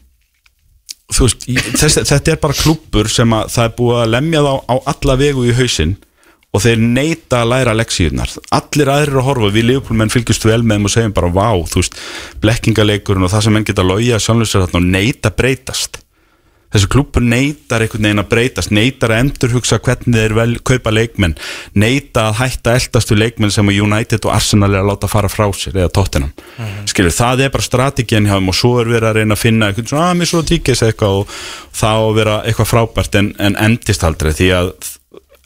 [1.18, 4.76] veist, þess, þetta er bara klúppur sem að það er búið að lemja þá á
[4.94, 5.98] alla vegu í hausinn
[6.52, 10.78] og þeir neita að læra leksíunar allir aðrir að horfa, við liðbúlmenn fylgjast vel með
[10.80, 12.00] þeim og segjum bara vá, þú veist
[12.44, 16.02] blekkingaleikurinn og það sem menn geta logja sjálfsögur þarna og neita að breytast
[16.72, 21.36] þessi klúppur neitar einhvern veginn að breytast neitar að endurhugsa hvernig þeir vel kaupa leikmenn,
[21.76, 25.32] neita að hætta eldast við leikmenn sem að United og Arsenal er að láta fara
[25.32, 26.32] frá sér eða Tottenham.
[26.90, 29.70] Skilur, það er bara strategían hjá þeim og svo er verið að reyna að finna
[29.72, 31.38] eitthvað svona, að mér svo tíkis eitthvað og
[31.82, 34.74] þá að vera eitthvað frábært en, en endist aldrei því að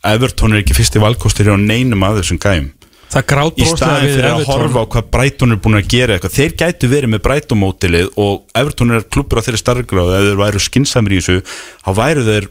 [0.05, 2.69] Everton er ekki fyrsti valkostur á neinum af þessum gæm
[3.13, 6.89] í staðin fyrir að horfa á hvað Brighton er búin að gera eitthvað, þeir gætu
[6.91, 11.19] verið með Brighton mótilið og Everton er klubur á þeirri starfgráð ef þeir væru skinsamri
[11.19, 11.43] í þessu
[11.85, 12.49] þá væru þeir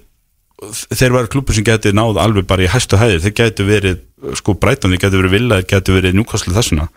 [0.95, 3.23] þeir væru klubur sem gætu náð alveg bara í hæstu hæðir.
[3.25, 4.03] Þeir gætu verið,
[4.39, 6.89] sko Brighton þeir gætu verið Villa, þeir gætu verið Newcastle þessuna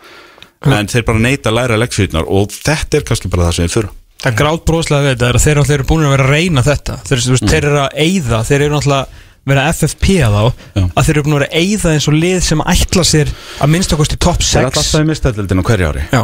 [0.65, 3.75] en þeir bara neita að læra leksvíðnar og þetta er kannski bara það sem þeir
[3.75, 3.95] þurfa.
[4.17, 6.63] Það grátt bróðslega við þetta er að þeir náttúrulega eru búin að vera að reyna
[6.65, 6.95] þetta.
[7.05, 7.51] Þeir, mm.
[7.51, 10.41] þeir eru að eyða, þeir eru náttúrulega vera að FFP þá,
[10.77, 10.83] Já.
[10.87, 13.31] að þeir eru búin að vera að eyða eins og lið sem ætla sér
[13.63, 16.05] að minnst okkur til top þeir er 6 alltaf í mistældildin á hverju ári.
[16.11, 16.23] Já,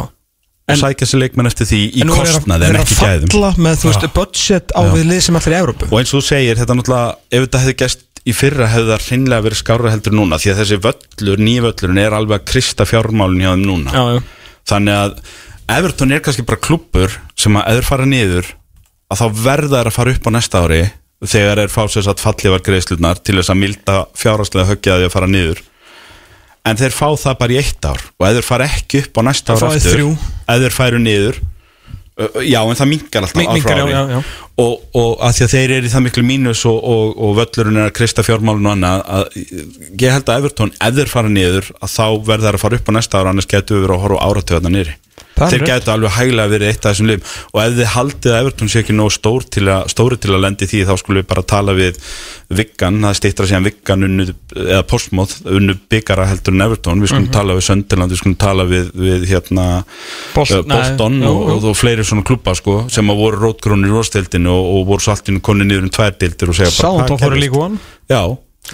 [0.64, 2.94] og sækja sér leikmenn eftir því í en nú er að, kostnaði en er ekki
[2.96, 3.30] að gæðum.
[3.34, 6.20] falla með þú veist, budget á við lið sem allir í Európu og eins og
[6.22, 9.92] þú segir, þetta náttúrulega ef þetta hefði gæst í fyrra hefði það hreinlega verið skára
[9.92, 13.92] heldur núna því að þessi völlur, nývöllurinn er alveg að krista fjármálun hjá þeim núna.
[13.92, 14.22] Já, já,
[14.72, 15.18] þannig að
[15.76, 18.48] Everton er kannski bara klubbur sem að eður fara niður
[19.12, 20.80] að þá verða þær að fara upp á næsta ári
[21.30, 25.14] þegar er fásess að fallið var greiðslutnar til þess að milda fjárhagslega höggja því að
[25.16, 25.62] fara niður
[26.64, 29.52] en þeir fá það bara í eitt ár og eður fara ekki upp á næsta
[29.52, 30.14] Þá ár fá þeir aftur þrjú.
[30.56, 31.42] eður færu niður
[32.46, 34.18] Já, en það minkar alltaf Min- ár frá minnkar, já, já, já.
[34.62, 37.80] Og, og að því að þeir eru í það miklu mínus og, og, og völlurinn
[37.80, 39.24] er að krista fjármálun og annað að
[39.98, 42.86] ég held að Evertón, ef þeir fara niður að þá verða þeir að fara upp
[42.86, 45.03] á næsta ára annars getur við verið að horfa áratöðna niður Það
[45.34, 45.66] þeir rétt.
[45.68, 47.30] getur alveg hæglega verið eitt af þessum liðum.
[47.52, 50.42] Og ef þið haldið að Evertón sé ekki nóg stór til að, stóri til að
[50.44, 51.98] lendi því þá skulum við bara tala við
[52.54, 57.28] Viggan, það stýttra síðan Viggan unnu, eða Portsmouth unnu byggara heldur en Evertón, við skulum
[57.34, 59.66] tala við Sönderland, við skulum tala við, við hérna
[60.36, 63.90] Bolt- uh, Bolton nei, og, og, og fleiri svona klubba sko, sem að voru rótgrónir
[63.90, 67.20] í róstildinu og, og voru einu konni niður um tvær deildir og segja bara fóru
[67.24, 67.46] gerðist?
[67.48, 67.80] líka one
[68.10, 68.22] Já,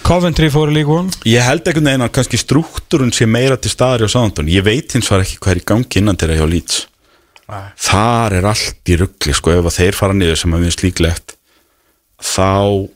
[0.06, 1.12] Coventry fóru líka one.
[1.28, 4.96] Ég held einhvern veginn að kannski struktúrun sé meira til staðar hjá Sántón ég veit
[4.96, 6.80] hins var ekki hvað er í gangi innan þeirra hjá Leeds.
[7.82, 11.34] Þar er allt í ruggli sko, ef þeir fara niður sem að við slíklegt
[12.20, 12.86] þá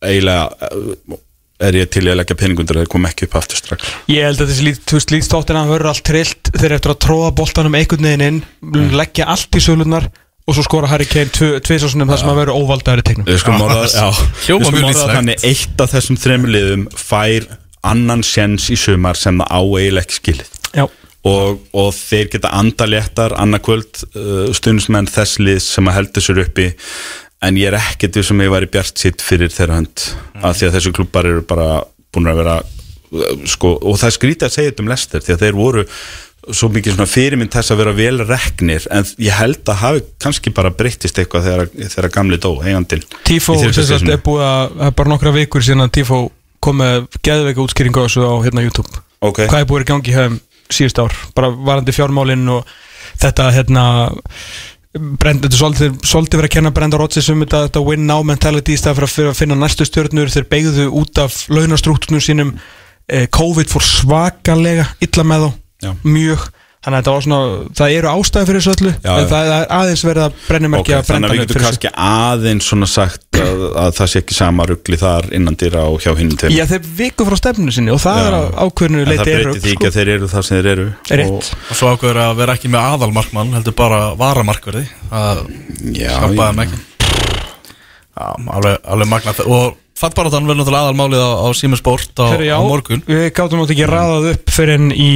[0.00, 1.18] eiginlega uh,
[1.60, 3.90] er ég til í að leggja peningundur að þeir kom ekki upp aftur strax.
[4.08, 6.52] Ég held að þessi lítstáttina verður allt trillt.
[6.56, 8.90] Þeir eftir að tróða boltanum einhvern veginn inn Mm.
[8.96, 10.06] leggja allt í sölunar
[10.50, 11.30] og svo skora Harry Kane
[11.62, 16.18] tviðsásunum þar sem að verður óvaldaður í tegnum Við skulum orða þannig eitt af þessum
[16.18, 17.46] þremur liðum fær
[17.86, 20.50] annan sjens í sumar sem það á eiginlega ekki skilið.
[20.76, 20.84] Já,
[21.30, 26.70] og, og þeir geta andaléttar annarkvöld uh, stundismenn þess lið sem að heldur sér uppi.
[27.40, 30.10] En ég er ekkert við sem ég væri bjart sitt fyrir þeirra hönd
[30.42, 31.70] af því að þessu klubbar eru bara
[32.12, 35.46] búin að vera uh, sko, og það skrítið að segja þetta um Lester því að
[35.46, 35.86] þeir voru
[36.56, 40.52] svo mikið svona fyrirmynd þess að vera vel reknir en ég held að hafi kannski
[40.56, 44.14] bara breyttist eitthvað þegar, þegar gamli dó í þriðja sem sagt seasonu.
[44.16, 46.20] er búið að það er bara nokkra vikur síðan að Tifo
[46.60, 49.44] kom með geðveika útskýringu á þessu á hérna YouTube Ok.
[49.44, 50.40] Hvað er búið að gangi hefum
[50.70, 52.68] síðust ár bara varandi fjármálinn og
[53.20, 53.86] þetta hérna
[54.90, 58.74] Brend, þetta svolítið, svolítið verið að kenna Brenda Rodgers um þetta, þetta win now mentality
[58.74, 62.50] í stað fyrir að, að finna næstu stjórnur þeir beigðu út af launastrukturnum sínum
[63.06, 65.50] eh, COVID fór svakalega illa með þá,
[65.84, 65.94] Já.
[66.04, 66.48] mjög.
[66.80, 67.38] Þannig að svona,
[67.76, 70.94] það eru ástæði fyrir þessu öllu Já, en það er aðeins verið að brennum ekki
[70.96, 74.36] að þannig brenda að við getum kannski aðeins svona sagt að, að það sé ekki
[74.38, 78.00] sama ruggli þar innan dýra og hjá tveim Já, þeir viku frá stefninu sinni og
[78.00, 78.24] það Já.
[78.30, 80.86] er ákveðinu En það leiti breytir því ekki að þeir eru það sem þeir eru.
[81.20, 81.34] Rétt.
[81.36, 85.44] og, Og svo ákveður að vera ekki með aðalmarkmann heldur bara varamarkverði Það
[86.00, 86.80] Já, skapaði hann ég- ekki.
[88.16, 88.26] Já,
[88.56, 93.02] alveg, alveg magna Og fattbaratan verður náttúrulega aðalmálið á, á Sýmur Sport á, á morgun.
[93.04, 95.10] Við gátum átt ekki raðað upp fyrir en í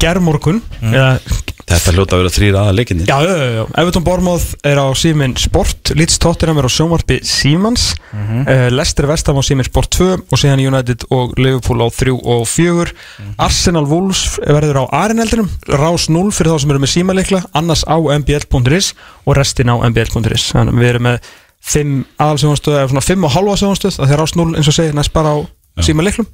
[0.00, 0.94] gerðmorgun Mm.
[0.94, 1.20] eða,
[1.68, 4.86] Þetta hljóta að vera þrýra aða leikinni Já, já, já, já Everton Bormóð er á
[4.96, 8.22] Símin Sport Leeds Tottenham er á sjónvarpi Símans mm.
[8.24, 8.70] -hmm.
[8.72, 12.86] Leicester Vestam á Símin Sport 2 og síðan United og Liverpool á 3 og 4
[13.18, 13.34] Mhm.
[13.38, 17.96] Arsenal Wolves verður á Arineldinum Rás 0 fyrir þá sem eru með símalikla annars á
[18.18, 18.94] mbl.is
[19.26, 21.18] og restin á mbl.is við erum með
[21.60, 24.94] 5 aðalsjónastöð eða svona 5 og halva sjónastöð að þeir Rás 0 eins og segir
[24.94, 25.38] næst bara á
[25.82, 26.26] símaliklum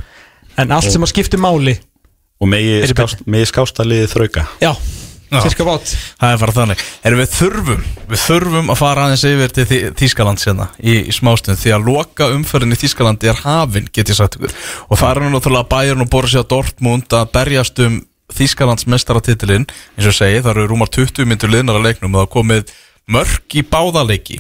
[0.59, 1.79] en allt sem að skipti máli
[2.43, 4.45] Og megi, skást, megi skástaliði þrauka.
[4.63, 4.73] Já,
[5.45, 5.93] cirka bát.
[6.21, 6.83] Það er bara þannig.
[7.07, 9.67] Erum við þurfum, við þurfum að fara aðeins yfir til
[10.01, 14.19] Þýskaland sérna í, í smástund Því að loka umferðin í Þýskalandi er hafin, get ég
[14.19, 14.57] sagt ykkur.
[14.89, 18.01] Og það er nú náttúrulega Bayern og Borussia Dortmund að berjast um
[18.35, 22.25] Þýskalands mestaratitilinn eins og ég segi, það eru rúmar 20 myndur liðnar að leiknum og
[22.25, 22.75] það komið
[23.15, 24.39] mörk í báðaleiki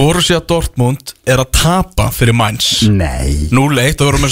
[0.00, 2.86] Borussia Dortmund er að tapa fyrir Mainz.
[2.88, 3.50] Nei.
[3.52, 4.22] 0-1 og Við erum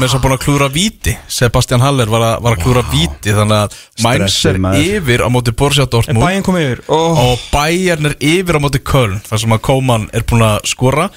[0.00, 1.12] með þess að búin að klúra víti.
[1.28, 5.52] Sebastian Haller var að, var að klúra víti Þannig að Mainz er yfir á móti
[5.52, 6.80] Borussia En Dortmund bæinn kom yfir.
[6.88, 7.20] Oh.
[7.26, 11.10] Og Bayern er yfir á móti Köln Þar sem að Kóman er búin að skora.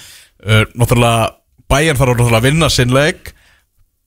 [0.43, 1.31] Uh, Náttúrulega
[1.71, 3.31] Bayern þarf náttúrulega að vinna sinn leik.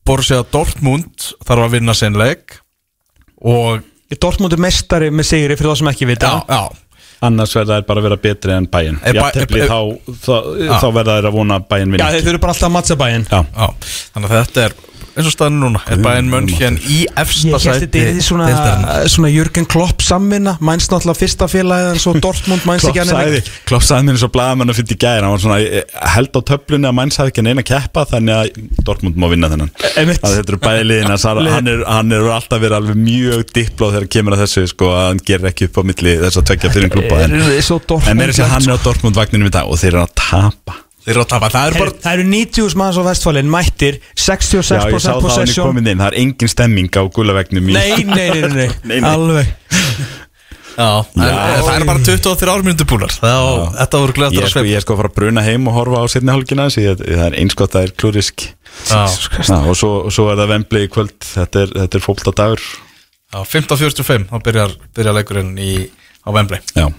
[0.06, 2.60] Borussia Dortmund þarf að vinna sinn leik.
[3.40, 3.80] Og
[4.20, 6.36] Dortmund er mestari með sigri fyrir þá sem ekki vita.
[6.44, 6.85] Já, já
[7.24, 9.78] Annars verða þær bara að vera betri en bæinn Er Bæ- Jafntefli er- þá,
[10.26, 10.34] þá,
[10.82, 13.24] þá verða þær að vona bæinn Já, vinni þeir eru bara alltaf að mattsa bæinn
[13.30, 13.68] Já, Já,
[14.14, 14.74] þannig að þetta er
[15.16, 18.48] eins og staðin núna er Bayern München í efsta Ég held sæti þetta er svona,
[18.50, 19.10] deildarinnar.
[19.12, 23.50] svona Jürgen Klopp samvinna Mænst náttúrulega fyrsta félagið en svo Dortmund mænst Klopp ekki hann
[23.68, 26.40] Klopp sagði mér eins og blaðamenn að fyrir gæra hann var svona eh, held á
[26.52, 29.72] töflunni að Mainz hafi ekki neina að keppa þannig að Dortmund má vinna þennan.
[29.96, 33.90] Að þetta eru bæði liðin að hann er, hann er alltaf verið alveg mjög dipló
[33.94, 36.72] þegar kemur að þessu sko að hann gerir ekki upp á milli þess að tvekja
[36.76, 37.36] fyrir klúpa en,
[37.86, 40.82] Dortmund meira sér hann er á Dortmund vagninu í dag og þeir eru að tapa
[41.06, 43.98] Þeir eru að tapa, það er Heyrðu, bara Það eru 90 manns á vestfælinn mættir
[44.02, 45.66] Já, ég sá 66% það hann er possession.
[45.70, 49.00] komin inn, það er engin stemming á gulavegnum í Nei, nei, nei, nei, Nei, nei.
[49.00, 49.10] nei.
[49.12, 49.52] Alveg.
[50.76, 53.14] Já, en, en það er bara 23 ármyndu búlar
[53.78, 54.12] þetta voru
[54.42, 56.06] er að sko, sveip ég er sko að fara að bruna heim og horfa á
[56.12, 56.34] setni
[56.84, 58.44] ég- það er einskott að það er klúrisk
[58.90, 61.14] Já, Já, og svo, og svo er það vembli í kvöld.
[61.24, 62.60] Þetta er, þetta er fólta dagur
[63.32, 66.60] já 15.45 þá byrjar, byrjar leikurinn í, á Wembley.
[66.76, 66.90] Já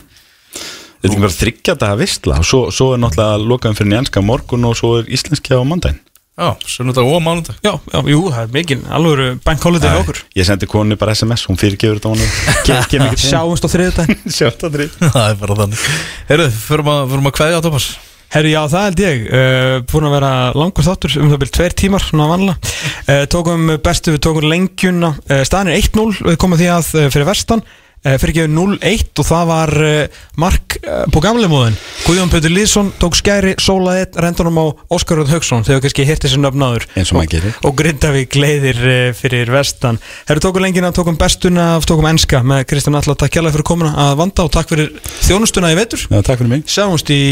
[0.97, 4.23] Þetta er ekki bara þryggja daga vistla og svo, svo er náttúrulega lokaðum fyrir nýjanska
[4.25, 6.01] morgun og svo er íslenski á mandaginn
[6.37, 7.55] Já, sunnudag og mánudag.
[7.65, 10.19] Já, já, jú, það er mikið alvöru bank holiday hjá okkur.
[10.37, 13.15] Ég sendi konu bara SMS, hún fyrirgefur þetta honum.
[13.17, 15.87] Sjáumst á þriðutæn Sjátt að drif Það er bara þannig.
[16.29, 17.87] Heyrðu, förum að, að kveðja á Tómas
[18.35, 19.25] Herri, já, það held ég.
[19.31, 22.77] Uh, Búin að vera langur þáttur um það byrjum tveir tímar svona vanlega
[23.15, 25.13] uh, Tókum bestu, við tókum lengjuna.
[25.25, 27.65] Uh, Staðan er 1-0, við komum því að uh, fyrir vestan.
[27.65, 31.77] uh, Fyrir gefið 0-1 og það var uh, mark uh, på gamle móðin.
[32.05, 34.65] Guðjón Pötur Lýðsson tók skæri Sólaðið, rendunum á
[34.95, 37.37] Óskar Röð Haugsson Þegar kannski hirti sér nöfnaður Eins og.
[37.67, 38.79] Og Grindavík leiðir
[39.17, 39.99] fyrir vestan.
[40.29, 44.19] Herri, tókum lengjuna, tókum bestuna Tókum enska með Kristján Alla Takk kjærlega fyrir komuna að
[44.21, 44.93] vanda Og takk fyrir
[45.25, 46.07] þjónustuna í vetur.
[46.07, 46.69] Já, takk fyrir mig.
[46.71, 47.23] Sjáumst í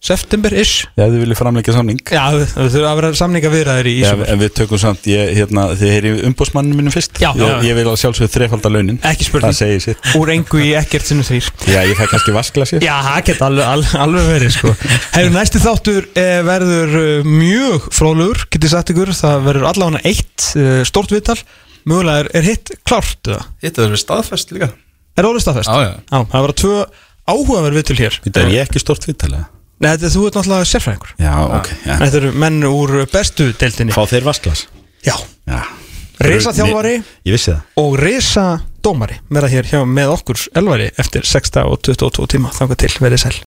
[0.00, 4.12] september-ish Já, þið viljið framleika samning Já, það þurfa að vera samninga viðræðir í Já,
[4.32, 7.28] en við tökum samt, ég, hérna, þið heyri umbúsmanninu mínum fyrst Já.
[7.36, 7.66] ég, Já.
[7.68, 9.52] ég vil að sjálfsögðu þrefaldar launin Ekki spurning.
[9.52, 12.94] Það segir sitt Úr engu í ekkert sinnum þrýr Já, ég fæ kannski vasklasir Já,
[13.10, 14.74] það geta alveg, alveg, alveg verið sko.
[15.18, 20.48] Hefur næsti þáttur eh, verður eh, mjög fróðlegur Getið sagt ykkur, það verður allavega eitt
[20.56, 21.38] eh, stórt viðtal
[21.88, 23.44] Mögulega er, er hitt klárt eða?
[23.64, 24.72] Hitt er við staðfest líka
[25.20, 25.70] Er orðið staðfest?
[25.70, 26.20] Já, já.
[26.32, 26.82] Það verður tvö
[27.30, 29.48] áhugaverð viðtal hér Þetta er ég ekki stort viðtalega
[29.80, 31.12] Nei, þetta, þú ert náttúrulega sérfræðingur.
[31.24, 31.94] Já, ok já.
[32.02, 33.94] Þetta eru menn úr bestu deildinni.
[33.96, 34.66] Fá þeir vasklas
[35.06, 35.14] Já,
[35.48, 35.60] Já.
[36.20, 37.60] Risa þjálfari Ég vissi það.
[37.80, 38.42] og risa
[38.84, 42.52] dómari Verða hér hjá með okkur elvari eftir 6 og 22 tíma.
[42.52, 43.38] Þangað til, verið sæl